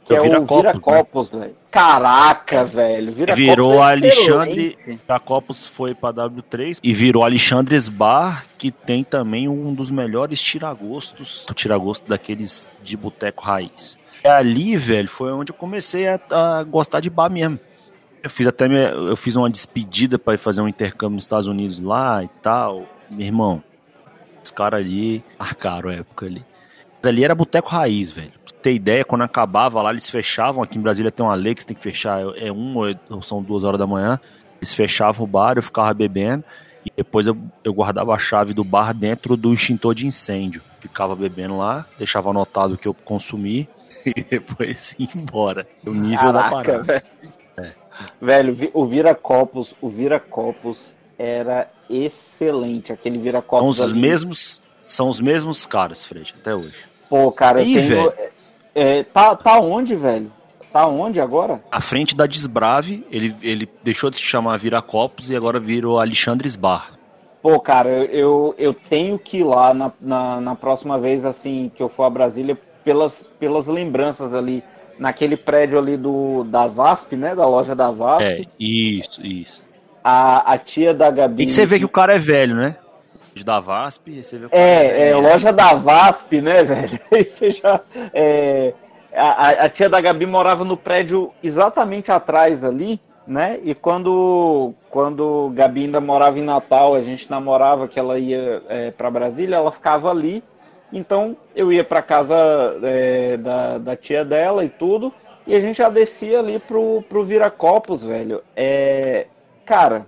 [0.08, 1.40] que é o Viracopos, né?
[1.40, 1.56] velho.
[1.70, 3.12] Caraca, velho.
[3.12, 4.78] Viracopos virou é Alexandre.
[4.86, 11.46] Viracopos foi pra W3 e virou Alexandres Bar, que tem também um dos melhores tiragostos,
[11.54, 13.98] tiragosto daqueles de boteco raiz.
[14.24, 17.60] É ali, velho, foi onde eu comecei a, a gostar de bar mesmo.
[18.22, 21.46] Eu fiz até minha, eu fiz uma despedida para ir fazer um intercâmbio nos Estados
[21.46, 22.84] Unidos lá e tal.
[23.10, 23.62] Meu irmão,
[24.42, 26.44] os caras ali marcaram a época ali.
[26.96, 28.32] Mas ali era boteco raiz, velho.
[28.62, 30.62] Ter ideia, quando acabava lá, eles fechavam.
[30.62, 32.76] Aqui em Brasília tem uma lei que você tem que fechar, é um
[33.08, 34.20] ou são duas horas da manhã.
[34.58, 36.44] Eles fechavam o bar, eu ficava bebendo.
[36.84, 40.62] E depois eu, eu guardava a chave do bar dentro do extintor de incêndio.
[40.80, 43.68] Ficava bebendo lá, deixava anotado o que eu consumi
[44.04, 45.66] e depois ir embora.
[45.86, 46.82] O nível Caraca, da parada.
[46.82, 47.02] Velho.
[47.56, 47.72] É.
[48.20, 52.92] velho, o Viracopos, o Viracopos era excelente.
[52.92, 53.76] Aquele Viracopos.
[53.76, 54.00] São os ali.
[54.00, 56.74] mesmos São os mesmos caras, Fred, até hoje.
[57.08, 58.10] Pô, cara, Ih, eu tenho.
[58.10, 58.30] velho.
[58.78, 60.30] É, tá, tá onde, velho?
[60.72, 61.62] Tá onde agora?
[61.70, 66.48] À frente da Desbrave, ele, ele deixou de se chamar Viracopos e agora virou Alexandre
[66.56, 66.92] Bar.
[67.42, 71.70] Pô, cara, eu, eu, eu tenho que ir lá na, na, na próxima vez, assim,
[71.74, 74.62] que eu for a Brasília, pelas, pelas lembranças ali,
[74.98, 77.34] naquele prédio ali do, da VASP, né?
[77.34, 78.24] Da loja da VASP.
[78.24, 79.62] É, isso, isso.
[80.02, 81.44] A, a tia da Gabi.
[81.44, 82.76] E você vê que o cara é velho, né?
[83.38, 85.20] De da VASP, você vê cara É, é, velho.
[85.20, 87.00] loja da VASP, né, velho?
[87.12, 87.80] Aí você já.
[88.12, 88.74] é,
[89.14, 93.58] a, a- a tia da Gabi morava no prédio exatamente atrás ali, né?
[93.62, 98.90] E quando, quando Gabi ainda morava em Natal, a gente namorava que ela ia é,
[98.90, 100.42] para Brasília, ela ficava ali.
[100.92, 102.34] Então eu ia para casa
[102.82, 105.12] é, da, da tia dela e tudo,
[105.46, 108.42] e a gente já descia ali pro, pro Viracopos, velho.
[108.56, 109.26] É,
[109.66, 110.06] cara,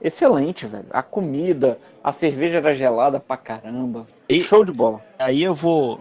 [0.00, 0.86] excelente, velho.
[0.90, 4.06] A comida, a cerveja era gelada pra caramba.
[4.28, 5.00] E- Show de bola.
[5.18, 6.00] Aí eu vou,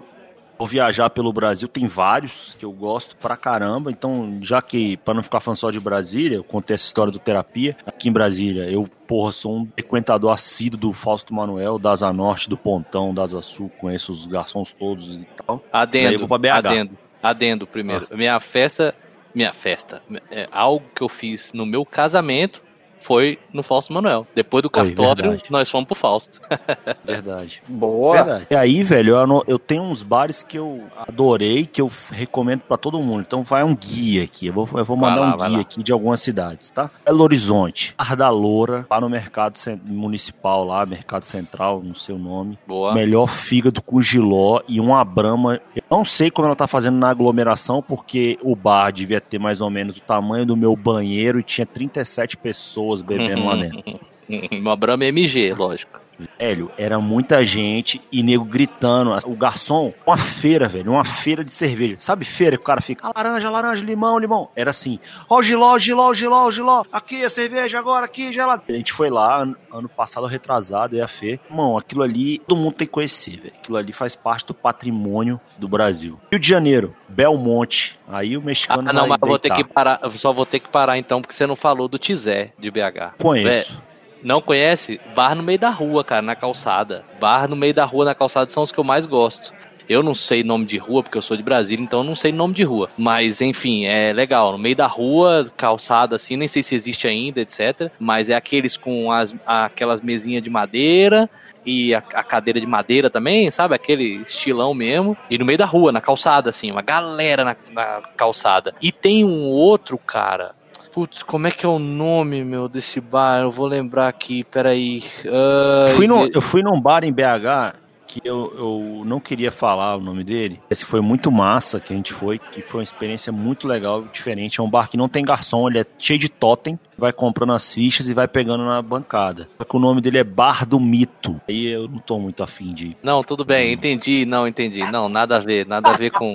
[0.58, 3.91] vou viajar pelo Brasil, tem vários que eu gosto pra caramba.
[3.91, 7.20] Então, já que, pra não ficar falando só de Brasília, eu contei essa história do
[7.20, 7.76] terapia.
[7.86, 12.49] Aqui em Brasília, eu, porra, sou um frequentador assíduo do Fausto Manuel, da Asa Norte,
[12.49, 15.62] do Pontão, da Asa Sul, conheço os garçons todos e tal.
[15.72, 16.68] Aí eu Adendo, vou pra BH.
[16.68, 18.08] adendo, adendo primeiro.
[18.12, 18.95] Minha festa,
[19.36, 22.62] minha festa, é, algo que eu fiz no meu casamento
[23.02, 24.26] foi no Fausto Manuel.
[24.34, 25.43] Depois do cartório, verdade.
[25.49, 26.39] nós fomos pro Fausto.
[27.04, 27.62] Verdade.
[27.68, 28.16] Boa.
[28.16, 28.47] Verdade.
[28.49, 32.78] E aí, velho, eu, eu tenho uns bares que eu adorei, que eu recomendo pra
[32.78, 33.22] todo mundo.
[33.22, 34.47] Então vai um guia aqui.
[34.47, 35.62] Eu vou, eu vou mandar lá, um guia lá.
[35.62, 36.89] aqui de algumas cidades, tá?
[37.06, 42.20] Belo Horizonte, Bar da Loura, lá no mercado municipal, lá, Mercado Central, não sei o
[42.20, 42.58] nome.
[42.68, 42.93] Boa.
[42.93, 45.60] Melhor fígado com giló e uma brama.
[45.76, 49.62] Eu não sei como ela tá fazendo na aglomeração, porque o bar devia ter mais
[49.62, 54.00] ou menos o tamanho do meu banheiro e tinha 37 pessoas bebendo lá dentro.
[54.52, 56.01] Uma Brahma MG, lógico.
[56.39, 59.11] Velho, era muita gente e nego gritando.
[59.26, 61.95] O garçom, uma feira, velho, uma feira de cerveja.
[61.99, 64.49] Sabe feira que o cara fica, "Ah, laranja, laranja, limão, limão.
[64.55, 64.99] Era assim,
[65.30, 66.84] ó o giló, giló, giló, giló.
[66.91, 68.63] Aqui a cerveja agora, aqui, gelado.
[68.67, 69.41] A gente foi lá,
[69.72, 71.39] ano, passado, retrasado, e a Fê.
[71.49, 73.53] Irmão, aquilo ali, todo mundo tem que conhecer, velho.
[73.59, 76.19] Aquilo ali faz parte do patrimônio do Brasil.
[76.32, 77.99] Rio de Janeiro, Belmonte.
[78.07, 79.99] Aí o Ah, mexicano não, vai mas eu vou ter que parar.
[80.03, 83.13] Eu só vou ter que parar então, porque você não falou do Tizé de BH.
[83.17, 83.74] Conheço.
[83.74, 83.78] Vé,
[84.24, 84.99] não conhece?
[85.15, 87.03] Bar no meio da rua, cara, na calçada.
[87.19, 89.53] Bar no meio da rua, na calçada, são os que eu mais gosto.
[89.89, 92.32] Eu não sei nome de rua, porque eu sou de Brasília, então eu não sei
[92.32, 92.89] nome de rua.
[92.97, 94.53] Mas, enfim, é legal.
[94.53, 97.91] No meio da rua, calçada assim, nem sei se existe ainda, etc.
[97.99, 101.30] Mas é aqueles com as, aquelas mesinhas de madeira
[101.65, 103.76] e a, a cadeira de madeira também, sabe?
[103.76, 105.17] Aquele estilão mesmo.
[105.30, 108.74] E no meio da rua, na calçada, assim, uma galera na, na calçada.
[108.82, 110.55] E tem um outro, cara.
[110.94, 113.42] Putz, como é que é o nome, meu, desse bar?
[113.42, 115.02] Eu vou lembrar aqui, peraí.
[115.26, 117.76] Ai, Fui de- eu fui num bar em BH
[118.06, 120.60] que eu, eu não queria falar o nome dele.
[120.70, 124.60] Esse foi muito massa que a gente foi, que foi uma experiência muito legal, diferente.
[124.60, 127.74] É um bar que não tem garçom, ele é cheio de totem, vai comprando as
[127.74, 129.49] fichas e vai pegando na bancada.
[129.58, 131.41] Só que o nome dele é Bar do Mito.
[131.49, 132.95] Aí eu não tô muito afim de.
[133.04, 134.89] Não, tudo bem, entendi, não, entendi.
[134.91, 136.34] Não, nada a ver, nada a ver com.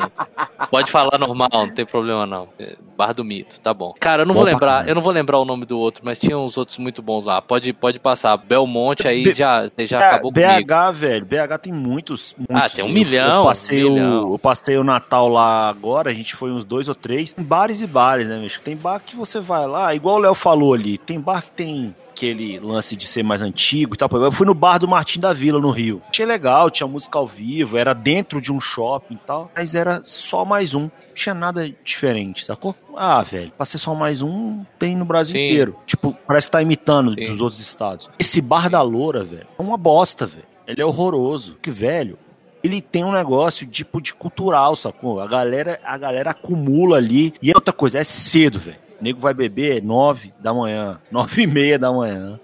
[0.71, 2.49] Pode falar normal, não tem problema não.
[2.59, 3.95] É, Bar do Mito, tá bom.
[4.01, 6.37] Cara, eu não vou lembrar, eu não vou lembrar o nome do outro, mas tinha
[6.37, 7.41] uns outros muito bons lá.
[7.41, 8.37] Pode, pode passar.
[8.37, 10.67] Belmonte aí B- já, já É, acabou comigo.
[10.67, 12.35] BH, velho, BH tem muitos.
[12.37, 12.57] muitos.
[12.57, 14.33] Ah, tem um milhão, Eu passei, um o, milhão.
[14.33, 17.33] eu passei o Natal lá agora, a gente foi uns dois ou três.
[17.33, 18.61] Tem bares e bares, né, bicho?
[18.63, 21.95] Tem bar que você vai lá, igual o Léo falou ali, tem bar que tem
[22.17, 24.09] aquele lance de ser mais antigo e tal.
[24.23, 26.01] Eu fui no bar do Martim da Vila, no Rio.
[26.09, 30.01] Achei legal, tinha música ao vivo, era dentro de um shopping e tal, mas era
[30.05, 30.83] só mais um.
[30.83, 32.75] Não tinha nada diferente, sacou?
[32.97, 35.45] Ah, velho, pra ser só mais um, tem no Brasil Sim.
[35.45, 35.77] inteiro.
[35.85, 37.27] Tipo, parece que tá imitando Sim.
[37.27, 38.09] dos outros estados.
[38.19, 40.45] Esse bar da Loura, velho, é uma bosta, velho.
[40.67, 41.57] Ele é horroroso.
[41.63, 42.19] Que velho.
[42.63, 45.21] Ele tem um negócio tipo de cultural, sacou?
[45.21, 47.33] A galera, a galera acumula ali.
[47.41, 48.86] E é outra coisa, é cedo, velho.
[49.01, 52.41] O nego vai beber nove da manhã, nove e meia da manhã.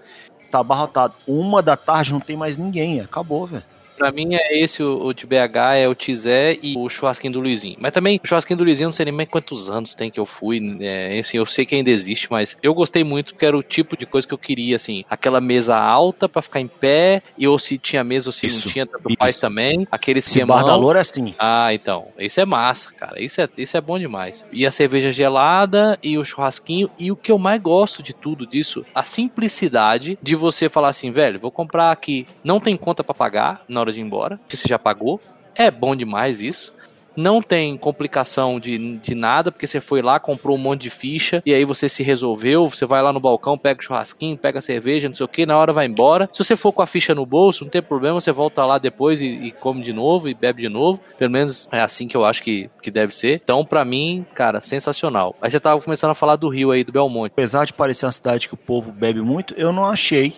[0.51, 1.15] Tá abarrotado.
[1.27, 3.01] Uma da tarde não tem mais ninguém.
[3.01, 3.63] Acabou, velho.
[3.97, 7.39] Pra mim é esse o, o de BH, é o Tizé e o churrasquinho do
[7.41, 7.77] Luizinho.
[7.79, 10.25] Mas também, o churrasquinho do Luizinho, não sei nem mais quantos anos tem que eu
[10.25, 10.77] fui.
[10.79, 13.95] É, assim, eu sei que ainda existe, mas eu gostei muito porque era o tipo
[13.97, 15.03] de coisa que eu queria, assim.
[15.09, 18.65] Aquela mesa alta pra ficar em pé, e ou se tinha mesa ou se Isso,
[18.67, 19.17] não tinha, tanto isso.
[19.19, 19.87] faz também.
[19.91, 20.57] Aquele Esse esquemão.
[20.57, 21.33] bar da Loura é assim.
[21.37, 22.07] Ah, então.
[22.17, 23.21] Isso é massa, cara.
[23.21, 24.45] Isso é, isso é bom demais.
[24.51, 26.89] E a cerveja gelada e o churrasquinho.
[26.99, 31.11] E o que eu mais gosto de tudo disso, a simplicidade de você falar assim,
[31.11, 32.25] velho, vou comprar aqui.
[32.43, 35.19] Não tem conta pra pagar hora de ir embora, que você já pagou.
[35.55, 36.73] É bom demais isso.
[37.15, 41.41] Não tem complicação de, de nada, porque você foi lá, comprou um monte de ficha,
[41.45, 44.61] e aí você se resolveu, você vai lá no balcão, pega o churrasquinho, pega a
[44.61, 46.29] cerveja, não sei o que, na hora vai embora.
[46.31, 49.21] Se você for com a ficha no bolso, não tem problema, você volta lá depois
[49.21, 50.99] e, e come de novo e bebe de novo.
[51.17, 53.41] Pelo menos é assim que eu acho que, que deve ser.
[53.43, 55.35] Então, para mim, cara, sensacional.
[55.41, 57.31] Aí você tava começando a falar do Rio aí, do Belmonte.
[57.33, 60.33] Apesar de parecer uma cidade que o povo bebe muito, eu não achei.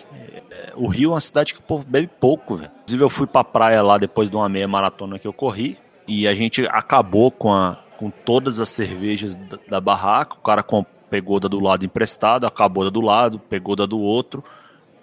[0.50, 2.70] É, o Rio é uma cidade que o povo bebe pouco, velho.
[2.82, 5.78] Inclusive, eu fui pra praia lá depois de uma meia maratona que eu corri.
[6.06, 10.34] E a gente acabou com, a, com todas as cervejas da, da barraca.
[10.34, 13.98] O cara com, pegou da do lado emprestado, acabou da do lado, pegou da do
[13.98, 14.44] outro.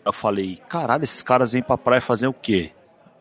[0.06, 2.72] Eu falei, caralho, esses caras vêm pra praia fazer o quê?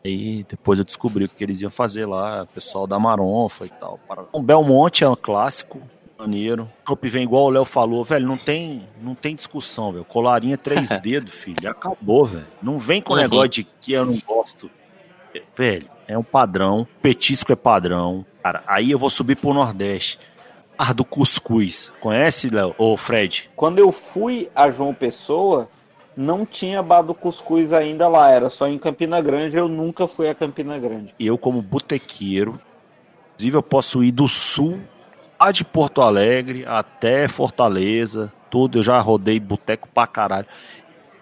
[0.03, 3.69] Aí depois eu descobri o que eles iam fazer lá, o pessoal da Maronfa e
[3.69, 3.99] tal.
[4.33, 5.81] O Belmonte é um clássico,
[6.17, 6.69] maneiro.
[6.81, 10.03] O Top vem igual o Léo falou, velho, não tem, não tem discussão, velho.
[10.03, 12.45] Colarinha três dedos, filho, acabou, velho.
[12.61, 13.21] Não vem com o uhum.
[13.21, 14.69] negócio de que eu não gosto.
[15.55, 18.25] Velho, é um padrão, petisco é padrão.
[18.41, 20.19] Cara, aí eu vou subir pro Nordeste.
[20.77, 21.91] Ah, do cuscuz.
[21.99, 22.75] Conhece, Léo?
[22.77, 23.49] Ô, Fred?
[23.55, 25.69] Quando eu fui a João Pessoa,
[26.17, 30.27] não tinha bar do cuscuz ainda lá, era só em Campina Grande, eu nunca fui
[30.27, 31.13] a Campina Grande.
[31.19, 32.59] Eu, como botequeiro,
[33.33, 34.79] inclusive eu posso ir do sul
[35.43, 40.47] a de Porto Alegre até Fortaleza, tudo, eu já rodei boteco pra caralho.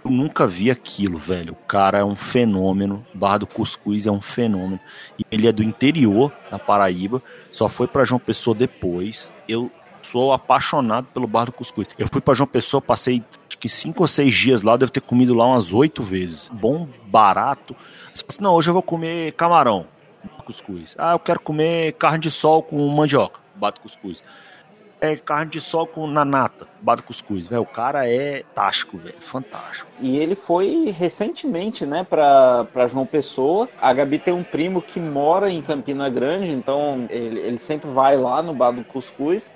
[0.04, 1.54] Eu nunca vi aquilo, velho.
[1.54, 3.06] O cara é um fenômeno.
[3.14, 4.80] Barra do Cuscuz é um fenômeno.
[5.18, 7.22] E ele é do interior da Paraíba.
[7.52, 9.32] Só foi para João Pessoa depois.
[9.47, 9.72] Eu
[10.02, 11.88] sou apaixonado pelo Bar do Cuscuz.
[11.99, 14.76] Eu fui para João Pessoa, passei acho que cinco ou seis dias lá.
[14.76, 16.49] Devo ter comido lá umas oito vezes.
[16.52, 17.76] Bom, barato.
[18.12, 19.86] Assim, não, hoje eu vou comer camarão.
[20.45, 20.95] Cuscuz.
[20.97, 23.39] Ah, eu quero comer carne de sol com mandioca.
[23.56, 24.24] Bato cuscuz
[25.02, 27.47] é carne de sol com nanata, bado cuscuz.
[27.47, 29.89] Véio, o cara é tático, velho, fantástico.
[29.99, 33.68] E ele foi recentemente, né, pra, pra João Pessoa.
[33.82, 38.16] A Gabi tem um primo que mora em Campina Grande, então ele, ele sempre vai
[38.16, 39.56] lá no bado cuscuz.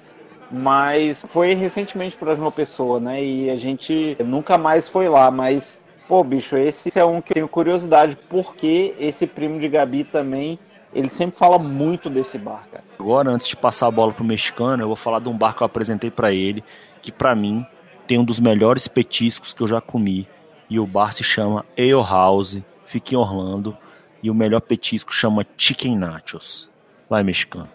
[0.51, 3.23] Mas foi recentemente para João Pessoa, né?
[3.23, 7.33] E a gente nunca mais foi lá, mas Pô, bicho, esse é um que eu
[7.33, 10.59] tenho curiosidade, porque esse primo de Gabi também
[10.95, 12.83] ele sempre fala muito desse bar, cara.
[12.97, 15.61] Agora, antes de passar a bola pro mexicano, eu vou falar de um bar que
[15.61, 16.63] eu apresentei para ele,
[17.01, 17.65] que para mim
[18.07, 20.27] tem um dos melhores petiscos que eu já comi.
[20.69, 23.77] E o bar se chama Ale House, fica em Orlando.
[24.23, 26.69] E o melhor petisco chama Chicken Nachos.
[27.09, 27.69] Vai, mexicano.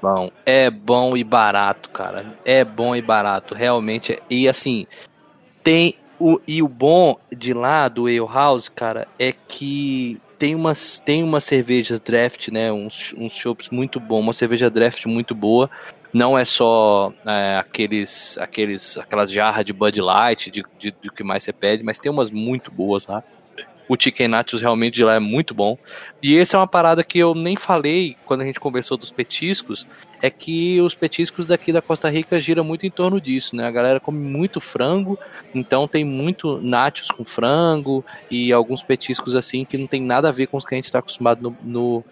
[0.00, 2.34] Bom, é bom e barato, cara.
[2.44, 4.20] É bom e barato, realmente.
[4.30, 4.86] E assim,
[5.62, 11.00] tem o e o bom de lá do Ale House, cara, é que tem umas,
[11.00, 12.72] tem umas cervejas draft, né?
[12.72, 15.68] Uns, uns chopps muito bons, uma cerveja draft muito boa.
[16.12, 21.22] Não é só é, aqueles, aqueles, aquelas jarras de Bud Light, de, de, de que
[21.22, 23.22] mais você pede, mas tem umas muito boas lá.
[23.88, 25.78] O chicken nachos realmente de lá é muito bom.
[26.22, 29.86] E essa é uma parada que eu nem falei quando a gente conversou dos petiscos,
[30.20, 33.66] é que os petiscos daqui da Costa Rica giram muito em torno disso, né?
[33.66, 35.18] A galera come muito frango,
[35.54, 40.32] então tem muito nachos com frango e alguns petiscos assim que não tem nada a
[40.32, 42.04] ver com os que a gente está acostumado no, no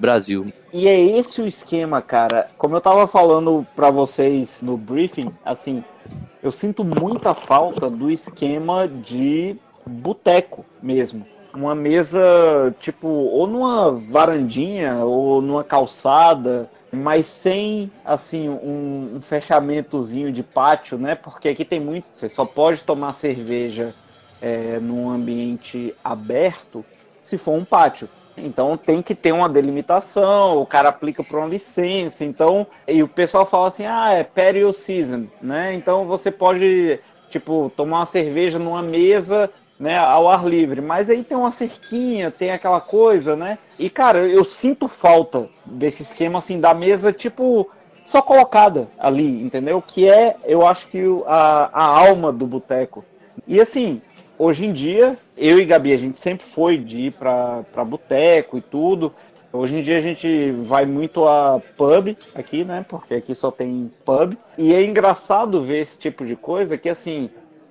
[0.00, 0.46] Brasil.
[0.72, 2.48] E é esse o esquema, cara.
[2.56, 5.84] Como eu tava falando para vocês no briefing, assim,
[6.42, 9.56] eu sinto muita falta do esquema de
[9.86, 11.24] boteco mesmo.
[11.52, 20.32] Uma mesa, tipo, ou numa varandinha, ou numa calçada, mas sem, assim, um, um fechamentozinho
[20.32, 21.14] de pátio, né?
[21.14, 22.06] Porque aqui tem muito.
[22.12, 23.94] Você só pode tomar cerveja
[24.40, 26.84] é, num ambiente aberto
[27.20, 28.08] se for um pátio.
[28.36, 33.08] Então tem que ter uma delimitação, o cara aplica para uma licença, então, e o
[33.08, 35.74] pessoal fala assim, ah, é period season, né?
[35.74, 39.50] Então você pode, tipo, tomar uma cerveja numa mesa
[39.80, 40.82] né, ao ar livre.
[40.82, 43.58] Mas aí tem uma cerquinha, tem aquela coisa, né?
[43.78, 47.66] E, cara, eu sinto falta desse esquema, assim, da mesa, tipo,
[48.04, 49.80] só colocada ali, entendeu?
[49.80, 53.02] Que é, eu acho que a, a alma do boteco.
[53.48, 54.02] E, assim,
[54.38, 58.58] hoje em dia, eu e Gabi, a gente sempre foi de ir pra, pra boteco
[58.58, 59.14] e tudo.
[59.52, 62.84] Hoje em dia a gente vai muito a pub aqui, né?
[62.88, 64.36] Porque aqui só tem pub.
[64.56, 67.30] E é engraçado ver esse tipo de coisa que, assim,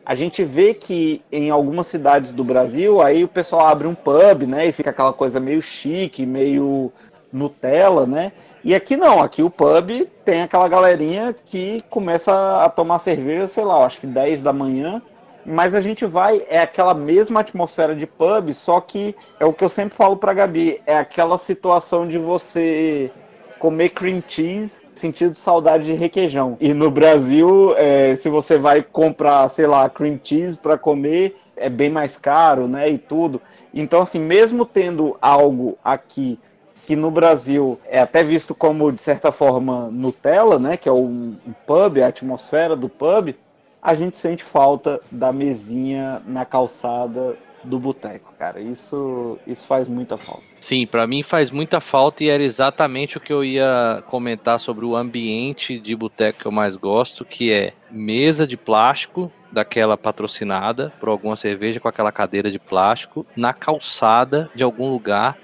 [0.09, 4.47] a gente vê que em algumas cidades do Brasil, aí o pessoal abre um pub,
[4.47, 4.65] né?
[4.65, 6.91] E fica aquela coisa meio chique, meio
[7.31, 8.31] Nutella, né?
[8.63, 13.63] E aqui não, aqui o pub tem aquela galerinha que começa a tomar cerveja, sei
[13.63, 14.99] lá, acho que 10 da manhã,
[15.45, 19.63] mas a gente vai, é aquela mesma atmosfera de pub, só que é o que
[19.63, 23.11] eu sempre falo pra Gabi, é aquela situação de você
[23.59, 26.57] comer cream cheese sentido saudade de requeijão.
[26.59, 31.69] E no Brasil, é, se você vai comprar, sei lá, cream cheese para comer, é
[31.69, 32.89] bem mais caro, né?
[32.89, 33.41] E tudo.
[33.73, 36.39] Então, assim, mesmo tendo algo aqui
[36.85, 40.75] que no Brasil é até visto como, de certa forma, Nutella, né?
[40.75, 43.35] Que é um, um pub, a atmosfera do pub,
[43.81, 48.59] a gente sente falta da mesinha na calçada do boteco, cara.
[48.59, 50.43] Isso, isso faz muita falta.
[50.59, 54.85] Sim, para mim faz muita falta e era exatamente o que eu ia comentar sobre
[54.85, 60.93] o ambiente de boteco que eu mais gosto, que é mesa de plástico daquela patrocinada
[60.99, 65.37] por alguma cerveja com aquela cadeira de plástico na calçada de algum lugar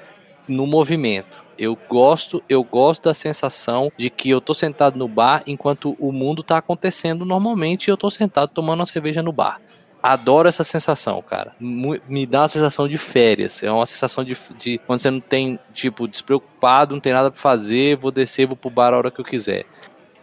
[0.48, 1.44] no movimento.
[1.58, 6.12] Eu gosto, eu gosto da sensação de que eu tô sentado no bar enquanto o
[6.12, 9.62] mundo tá acontecendo normalmente e eu tô sentado tomando uma cerveja no bar.
[10.08, 11.56] Adoro essa sensação, cara.
[11.60, 13.64] Me dá uma sensação de férias.
[13.64, 17.42] É uma sensação de, de quando você não tem, tipo, despreocupado, não tem nada pra
[17.42, 19.66] fazer, vou descer, vou pro bar a hora que eu quiser.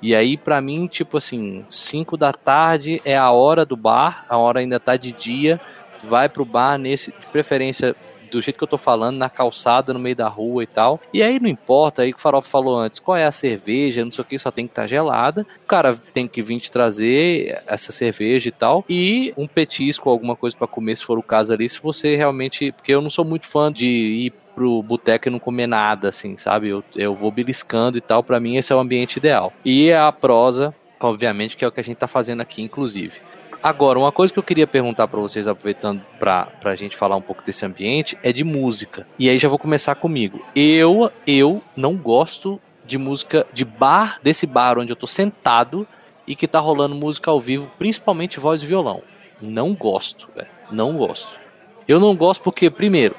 [0.00, 4.38] E aí, para mim, tipo assim, 5 da tarde é a hora do bar, a
[4.38, 5.60] hora ainda tá de dia,
[6.04, 7.96] vai pro bar nesse, de preferência
[8.32, 11.00] do jeito que eu tô falando, na calçada, no meio da rua e tal.
[11.12, 14.22] E aí não importa, aí o Farofa falou antes, qual é a cerveja, não sei
[14.22, 15.46] o que, só tem que estar tá gelada.
[15.62, 18.84] O cara tem que vir te trazer essa cerveja e tal.
[18.88, 22.72] E um petisco, alguma coisa para comer, se for o caso ali, se você realmente.
[22.72, 26.36] Porque eu não sou muito fã de ir pro boteco e não comer nada, assim,
[26.36, 26.68] sabe?
[26.68, 29.52] Eu, eu vou beliscando e tal, para mim esse é o ambiente ideal.
[29.64, 33.20] E a prosa, obviamente, que é o que a gente tá fazendo aqui, inclusive.
[33.62, 37.22] Agora, uma coisa que eu queria perguntar para vocês, aproveitando para a gente falar um
[37.22, 39.06] pouco desse ambiente, é de música.
[39.16, 40.44] E aí já vou começar comigo.
[40.56, 45.86] Eu, eu não gosto de música de bar, desse bar onde eu tô sentado
[46.26, 49.00] e que tá rolando música ao vivo, principalmente voz e violão.
[49.40, 50.48] Não gosto, velho.
[50.74, 51.38] Não gosto.
[51.86, 53.14] Eu não gosto porque, primeiro,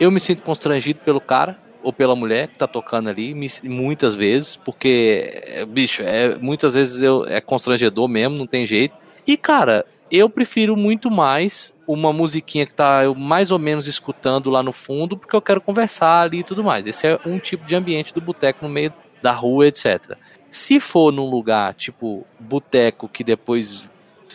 [0.00, 3.32] eu me sinto constrangido pelo cara ou pela mulher que tá tocando ali,
[3.62, 9.06] muitas vezes, porque, bicho, é, muitas vezes eu, é constrangedor mesmo, não tem jeito.
[9.28, 14.48] E, cara, eu prefiro muito mais uma musiquinha que tá eu mais ou menos escutando
[14.48, 16.86] lá no fundo, porque eu quero conversar ali e tudo mais.
[16.86, 18.90] Esse é um tipo de ambiente do boteco no meio
[19.20, 20.16] da rua, etc.
[20.48, 23.86] Se for num lugar tipo boteco que depois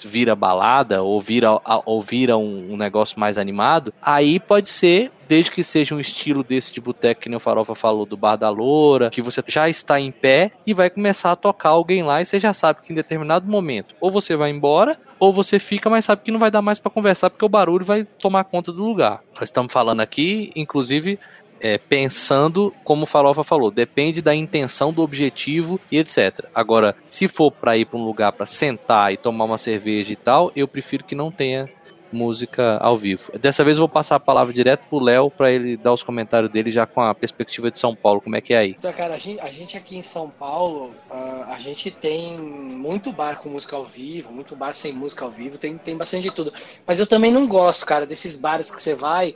[0.05, 5.51] vira balada ou vira, ou vira um, um, negócio mais animado, aí pode ser, desde
[5.51, 8.49] que seja um estilo desse de boteco que nem o Farofa falou, do Bar da
[8.49, 12.25] Loura, que você já está em pé e vai começar a tocar alguém lá e
[12.25, 16.03] você já sabe que em determinado momento ou você vai embora ou você fica, mas
[16.05, 18.83] sabe que não vai dar mais para conversar porque o barulho vai tomar conta do
[18.83, 19.21] lugar.
[19.33, 21.17] Nós estamos falando aqui, inclusive,
[21.63, 26.45] é, pensando, como o Farofa falou, depende da intenção, do objetivo e etc.
[26.53, 30.17] Agora, se for para ir para um lugar para sentar e tomar uma cerveja e
[30.17, 31.69] tal, eu prefiro que não tenha
[32.11, 33.31] música ao vivo.
[33.39, 36.51] Dessa vez eu vou passar a palavra direto pro Léo para ele dar os comentários
[36.51, 38.21] dele já com a perspectiva de São Paulo.
[38.21, 38.75] Como é que é aí?
[38.77, 43.11] Então, cara, a gente, a gente aqui em São Paulo, uh, a gente tem muito
[43.11, 46.31] bar com música ao vivo, muito bar sem música ao vivo, tem, tem bastante de
[46.31, 46.53] tudo.
[46.85, 49.35] Mas eu também não gosto, cara, desses bares que você vai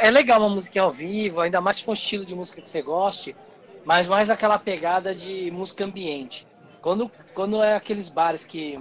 [0.00, 2.68] é legal uma música ao vivo, ainda mais se for um estilo de música que
[2.68, 3.36] você goste,
[3.84, 6.46] mas mais aquela pegada de música ambiente.
[6.82, 8.80] Quando, quando é aqueles bares que,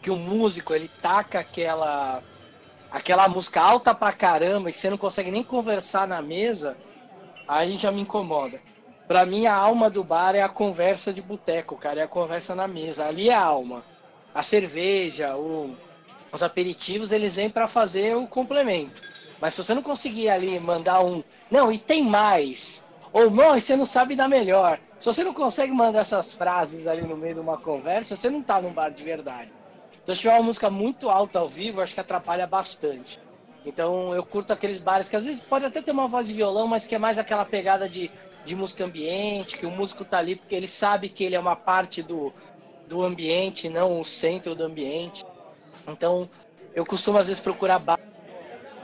[0.00, 2.22] que o músico ele taca aquela,
[2.90, 6.76] aquela música alta pra caramba e você não consegue nem conversar na mesa,
[7.48, 8.60] aí já me incomoda.
[9.08, 12.54] Pra mim, a alma do bar é a conversa de boteco, cara, é a conversa
[12.54, 13.06] na mesa.
[13.06, 13.82] Ali é a alma.
[14.32, 15.76] A cerveja, o,
[16.32, 19.11] os aperitivos, eles vêm para fazer o complemento.
[19.42, 21.20] Mas se você não conseguir ali mandar um,
[21.50, 24.78] não, e tem mais, ou não, você não sabe dar melhor.
[25.00, 28.40] Se você não consegue mandar essas frases ali no meio de uma conversa, você não
[28.40, 29.50] tá num bar de verdade.
[30.00, 33.18] Então, se tiver uma música muito alta ao vivo, acho que atrapalha bastante.
[33.66, 36.68] Então, eu curto aqueles bares que às vezes pode até ter uma voz de violão,
[36.68, 38.12] mas que é mais aquela pegada de,
[38.46, 41.56] de música ambiente, que o músico tá ali porque ele sabe que ele é uma
[41.56, 42.32] parte do,
[42.86, 45.24] do ambiente, não o centro do ambiente.
[45.88, 46.30] Então,
[46.76, 48.11] eu costumo às vezes procurar bares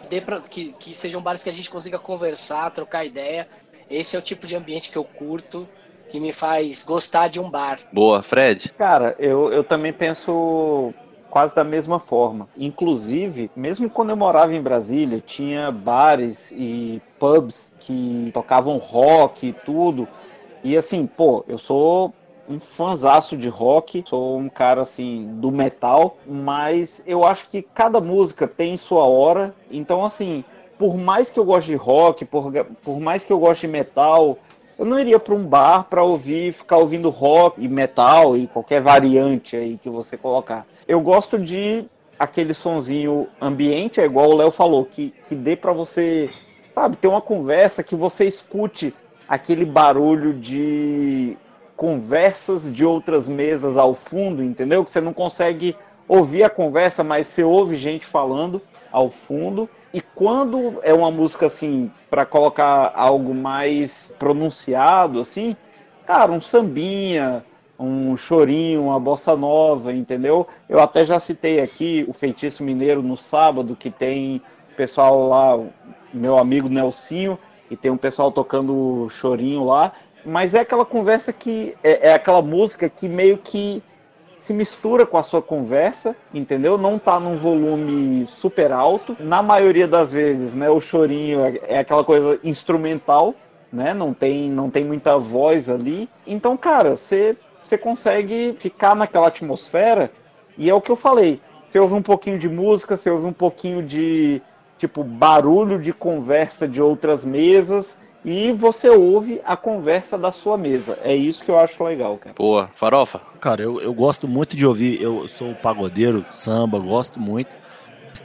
[0.09, 3.47] dê pra, que, que sejam bares que a gente consiga conversar, trocar ideia.
[3.90, 5.68] Esse é o tipo de ambiente que eu curto,
[6.10, 7.78] que me faz gostar de um bar.
[7.93, 8.70] Boa, Fred.
[8.76, 10.93] Cara, eu, eu também penso
[11.30, 12.48] quase da mesma forma.
[12.56, 19.52] Inclusive, mesmo quando eu morava em Brasília, tinha bares e pubs que tocavam rock e
[19.52, 20.09] tudo.
[20.64, 22.12] E assim, pô, eu sou
[22.48, 28.00] um fanzaço de rock, sou um cara assim do metal, mas eu acho que cada
[28.00, 29.54] música tem sua hora.
[29.70, 30.42] Então, assim,
[30.78, 32.50] por mais que eu goste de rock, por,
[32.82, 34.38] por mais que eu goste de metal,
[34.78, 38.80] eu não iria para um bar para ouvir, ficar ouvindo rock e metal e qualquer
[38.80, 40.66] variante aí que você colocar.
[40.86, 41.84] Eu gosto de
[42.18, 46.30] aquele sonzinho ambiente, é igual o Léo falou, que, que dê para você,
[46.72, 48.94] sabe, ter uma conversa que você escute
[49.28, 51.36] aquele barulho de
[51.78, 54.84] conversas de outras mesas ao fundo, entendeu?
[54.84, 55.76] Que você não consegue
[56.09, 58.60] ouvir a conversa, mas você ouve gente falando
[58.90, 59.70] ao fundo.
[59.94, 65.56] E quando é uma música assim para colocar algo mais pronunciado, assim,
[66.05, 67.44] cara, um sambinha,
[67.78, 70.48] um chorinho, uma bossa nova, entendeu?
[70.68, 74.42] Eu até já citei aqui o Feitiço Mineiro no sábado, que tem
[74.76, 75.64] pessoal lá,
[76.12, 77.38] meu amigo Nelsinho,
[77.70, 79.92] e tem um pessoal tocando chorinho lá,
[80.24, 83.82] mas é aquela conversa que é, é aquela música que meio que
[84.36, 86.78] se mistura com a sua conversa, entendeu?
[86.78, 89.16] Não tá num volume super alto.
[89.18, 93.34] Na maioria das vezes, né, o chorinho é, é aquela coisa instrumental,
[93.72, 93.92] né?
[93.92, 96.08] Não tem, não tem muita voz ali.
[96.26, 97.36] Então, cara, você
[97.68, 100.10] você consegue ficar naquela atmosfera
[100.56, 101.40] e é o que eu falei.
[101.66, 104.40] Você ouve um pouquinho de música, você ouve um pouquinho de
[104.78, 110.98] tipo barulho de conversa de outras mesas e você ouve a conversa da sua mesa.
[111.02, 112.34] É isso que eu acho legal, cara.
[112.36, 113.20] Boa, farofa.
[113.40, 117.54] Cara, eu, eu gosto muito de ouvir, eu sou pagodeiro, samba, gosto muito.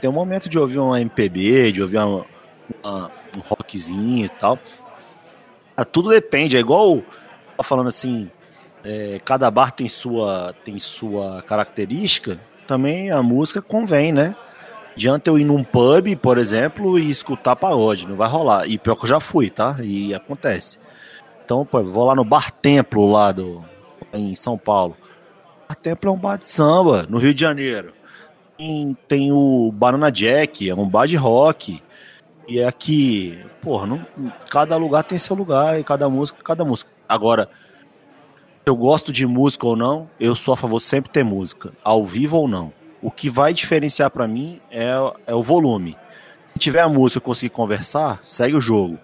[0.00, 2.26] Tem um momento de ouvir uma MPB, de ouvir uma,
[2.82, 4.58] uma, um rockzinho e tal.
[5.76, 7.02] Ah, tudo depende, é igual
[7.56, 8.30] tá falando assim,
[8.84, 14.36] é, cada bar tem sua, tem sua característica, também a música convém, né?
[14.94, 18.68] Adianta eu ir num pub, por exemplo, e escutar pagode, não vai rolar.
[18.68, 19.76] E pior que eu já fui, tá?
[19.82, 20.78] E acontece.
[21.44, 23.64] Então, pô, vou lá no Bar Templo, lá do,
[24.12, 24.96] em São Paulo.
[25.68, 27.92] Bar Templo é um bar de samba, no Rio de Janeiro.
[28.56, 31.82] Tem, tem o Banana Jack, é um bar de rock.
[32.46, 34.06] E é aqui, porra, não,
[34.50, 36.90] cada lugar tem seu lugar, e cada música, cada música.
[37.08, 37.48] Agora,
[38.64, 42.36] eu gosto de música ou não, eu sou a favor sempre ter música, ao vivo
[42.36, 42.72] ou não.
[43.04, 44.94] O que vai diferenciar para mim é,
[45.26, 45.94] é o volume.
[46.54, 48.98] Se tiver a música e conseguir conversar, segue o jogo.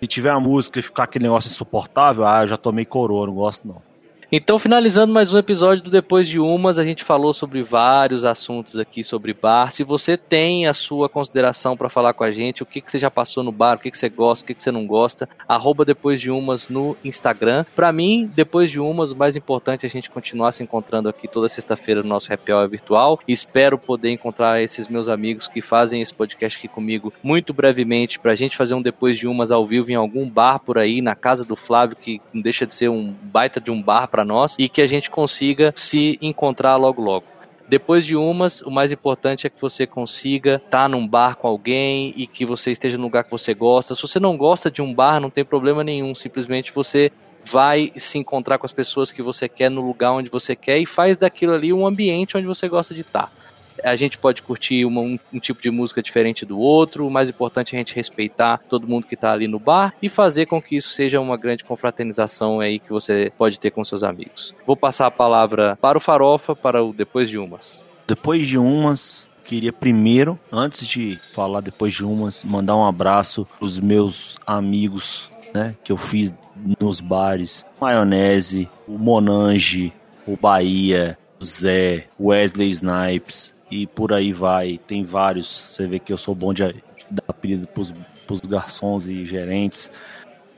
[0.00, 3.34] Se tiver a música e ficar aquele negócio insuportável, ah, eu já tomei coroa, não
[3.34, 3.82] gosto não.
[4.30, 8.76] Então, finalizando mais um episódio do Depois de Umas, a gente falou sobre vários assuntos
[8.76, 9.70] aqui sobre bar.
[9.70, 12.98] Se você tem a sua consideração para falar com a gente, o que, que você
[12.98, 15.28] já passou no bar, o que, que você gosta, o que, que você não gosta,
[15.46, 17.64] arroba Depois de Umas no Instagram.
[17.76, 21.28] Para mim, Depois de Umas, o mais importante é a gente continuar se encontrando aqui
[21.28, 23.20] toda sexta-feira no nosso happy hour virtual.
[23.28, 28.32] Espero poder encontrar esses meus amigos que fazem esse podcast aqui comigo muito brevemente para
[28.32, 31.14] a gente fazer um Depois de Umas ao vivo em algum bar por aí, na
[31.14, 34.56] casa do Flávio, que não deixa de ser um baita de um bar para nós
[34.58, 37.26] e que a gente consiga se encontrar logo logo.
[37.68, 41.46] Depois de umas, o mais importante é que você consiga estar tá num bar com
[41.46, 43.94] alguém e que você esteja no lugar que você gosta.
[43.94, 46.14] Se você não gosta de um bar, não tem problema nenhum.
[46.14, 47.12] Simplesmente você
[47.44, 50.86] vai se encontrar com as pessoas que você quer no lugar onde você quer e
[50.86, 53.26] faz daquilo ali um ambiente onde você gosta de estar.
[53.26, 53.45] Tá
[53.82, 57.28] a gente pode curtir uma, um, um, tipo de música diferente do outro, o mais
[57.28, 60.60] importante é a gente respeitar todo mundo que está ali no bar e fazer com
[60.60, 64.54] que isso seja uma grande confraternização aí que você pode ter com seus amigos.
[64.66, 67.86] Vou passar a palavra para o Farofa, para o Depois de Umas.
[68.06, 73.78] Depois de Umas, queria primeiro, antes de falar depois de umas, mandar um abraço os
[73.78, 76.34] meus amigos, né, que eu fiz
[76.80, 79.92] nos bares, Maionese, o Monange,
[80.26, 84.78] o Bahia, o Zé, Wesley Snipes, e por aí vai.
[84.86, 85.48] Tem vários.
[85.68, 86.62] Você vê que eu sou bom de,
[87.10, 87.92] dar apelido pros,
[88.26, 89.90] pros garçons e gerentes.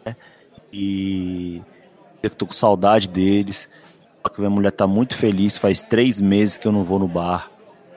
[0.05, 0.17] Né?
[0.73, 1.63] E
[2.23, 3.69] eu tô com saudade deles.
[4.23, 5.57] A minha mulher tá muito feliz.
[5.57, 7.51] Faz três meses que eu não vou no bar.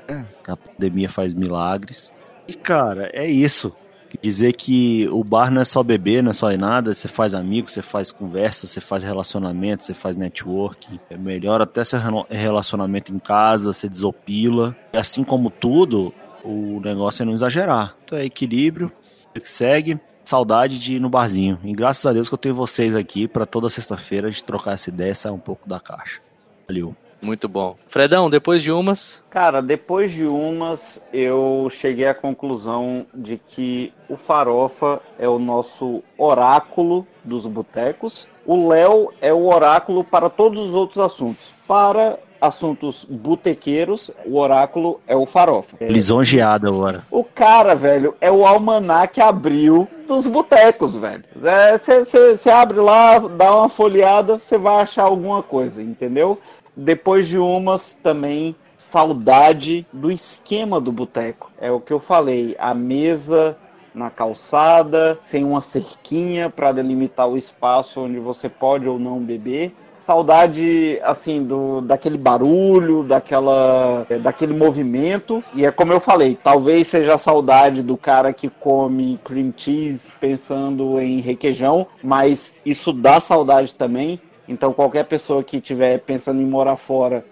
[0.07, 0.23] É.
[0.47, 2.11] A pandemia faz milagres.
[2.47, 3.75] E cara, é isso
[4.21, 7.73] dizer que o bar não é só beber, não é só nada, você faz amigos,
[7.73, 13.19] você faz conversa, você faz relacionamento, você faz network, é melhor até seu relacionamento em
[13.19, 14.75] casa, você desopila.
[14.93, 16.13] E assim como tudo,
[16.43, 17.95] o negócio é não exagerar.
[18.03, 18.91] Então é equilíbrio,
[19.33, 19.99] que segue.
[20.23, 21.59] Saudade de ir no barzinho.
[21.63, 24.89] E graças a Deus que eu tenho vocês aqui para toda sexta-feira de trocar essa
[24.89, 26.21] ideia sair um pouco da caixa.
[26.67, 26.95] Valeu.
[27.21, 27.75] Muito bom.
[27.87, 29.23] Fredão, depois de umas?
[29.29, 36.03] Cara, depois de umas, eu cheguei à conclusão de que o Farofa é o nosso
[36.17, 38.27] oráculo dos botecos.
[38.45, 41.53] O Léo é o oráculo para todos os outros assuntos.
[41.67, 45.77] Para assuntos botequeiros, o oráculo é o Farofa.
[45.79, 47.05] Lisonjeado agora.
[47.11, 51.23] O cara, velho, é o almanac abril dos botecos, velho.
[51.35, 56.39] Você é, abre lá, dá uma folheada, você vai achar alguma coisa, entendeu?
[56.81, 61.51] Depois de umas também saudade do esquema do boteco.
[61.61, 63.55] É o que eu falei, a mesa
[63.93, 69.75] na calçada, sem uma cerquinha para delimitar o espaço onde você pode ou não beber.
[69.95, 75.43] Saudade assim do daquele barulho, daquela é, daquele movimento.
[75.53, 80.09] E é como eu falei, talvez seja a saudade do cara que come cream cheese
[80.19, 84.19] pensando em requeijão, mas isso dá saudade também
[84.51, 87.23] então, qualquer pessoa que estiver pensando em morar fora,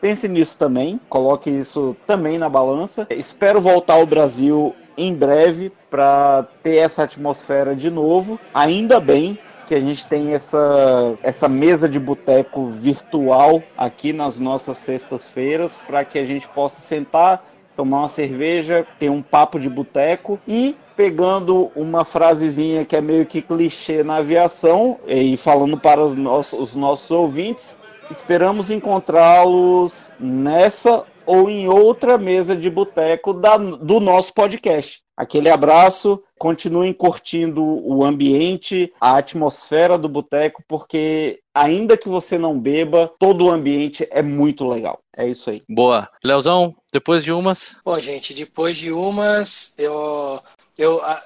[0.00, 3.06] pense nisso também, coloque isso também na balança.
[3.08, 8.40] Espero voltar ao Brasil em breve para ter essa atmosfera de novo.
[8.52, 9.38] Ainda bem
[9.68, 16.04] que a gente tem essa, essa mesa de boteco virtual aqui nas nossas sextas-feiras para
[16.04, 17.44] que a gente possa sentar,
[17.76, 23.26] tomar uma cerveja, ter um papo de boteco e pegando uma frasezinha que é meio
[23.26, 27.76] que clichê na aviação e falando para os nossos, os nossos ouvintes,
[28.10, 35.04] esperamos encontrá-los nessa ou em outra mesa de boteco do nosso podcast.
[35.16, 42.60] Aquele abraço, continuem curtindo o ambiente, a atmosfera do boteco, porque ainda que você não
[42.60, 45.00] beba, todo o ambiente é muito legal.
[45.16, 45.62] É isso aí.
[45.66, 46.06] Boa.
[46.22, 47.74] Leozão, depois de umas?
[47.82, 50.38] Bom, gente, depois de umas, eu,
[50.76, 51.24] eu a,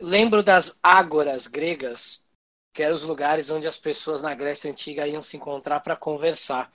[0.00, 2.24] lembro das ágoras gregas,
[2.72, 6.72] que eram os lugares onde as pessoas na Grécia Antiga iam se encontrar para conversar.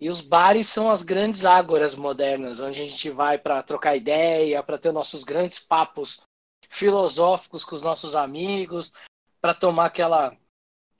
[0.00, 4.62] E os bares são as grandes ágoras modernas, onde a gente vai para trocar ideia,
[4.62, 6.22] para ter nossos grandes papos
[6.68, 8.92] filosóficos com os nossos amigos,
[9.40, 10.36] para tomar aquela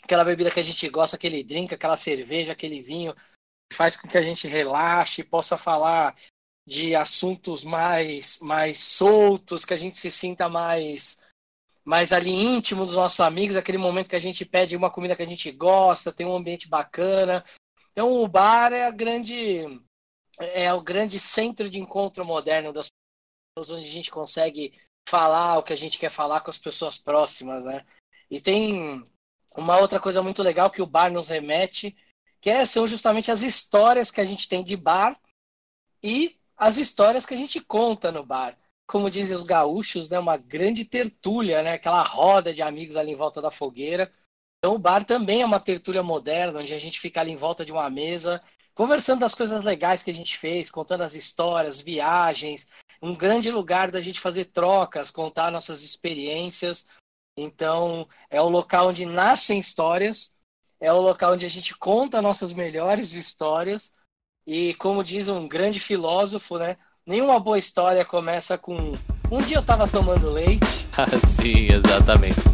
[0.02, 3.14] aquela bebida que a gente gosta, aquele drink, aquela cerveja, aquele vinho,
[3.72, 6.14] faz com que a gente relaxe, possa falar
[6.66, 11.20] de assuntos mais mais soltos, que a gente se sinta mais
[11.84, 15.22] mais ali íntimo dos nossos amigos, aquele momento que a gente pede uma comida que
[15.22, 17.44] a gente gosta, tem um ambiente bacana,
[17.92, 19.80] então o bar é a grande
[20.38, 22.88] é o grande centro de encontro moderno das
[23.54, 24.72] pessoas onde a gente consegue
[25.08, 27.84] falar o que a gente quer falar com as pessoas próximas, né?
[28.30, 29.06] E tem
[29.54, 31.94] uma outra coisa muito legal que o bar nos remete,
[32.40, 35.20] que é, são justamente as histórias que a gente tem de bar
[36.02, 38.56] e as histórias que a gente conta no bar.
[38.86, 43.16] Como dizem os gaúchos, né, uma grande tertúlia, né, aquela roda de amigos ali em
[43.16, 44.12] volta da fogueira,
[44.64, 47.66] então o bar também é uma tertúlia moderna, onde a gente fica ali em volta
[47.66, 48.42] de uma mesa,
[48.74, 52.66] conversando das coisas legais que a gente fez, contando as histórias, viagens,
[53.02, 56.86] um grande lugar da gente fazer trocas, contar nossas experiências.
[57.36, 60.32] Então, é o local onde nascem histórias,
[60.80, 63.94] é o local onde a gente conta nossas melhores histórias.
[64.46, 66.76] E como diz um grande filósofo, né?
[67.06, 68.76] Nenhuma boa história começa com
[69.30, 70.84] um dia eu estava tomando leite.
[70.96, 72.53] Ah, sim, exatamente.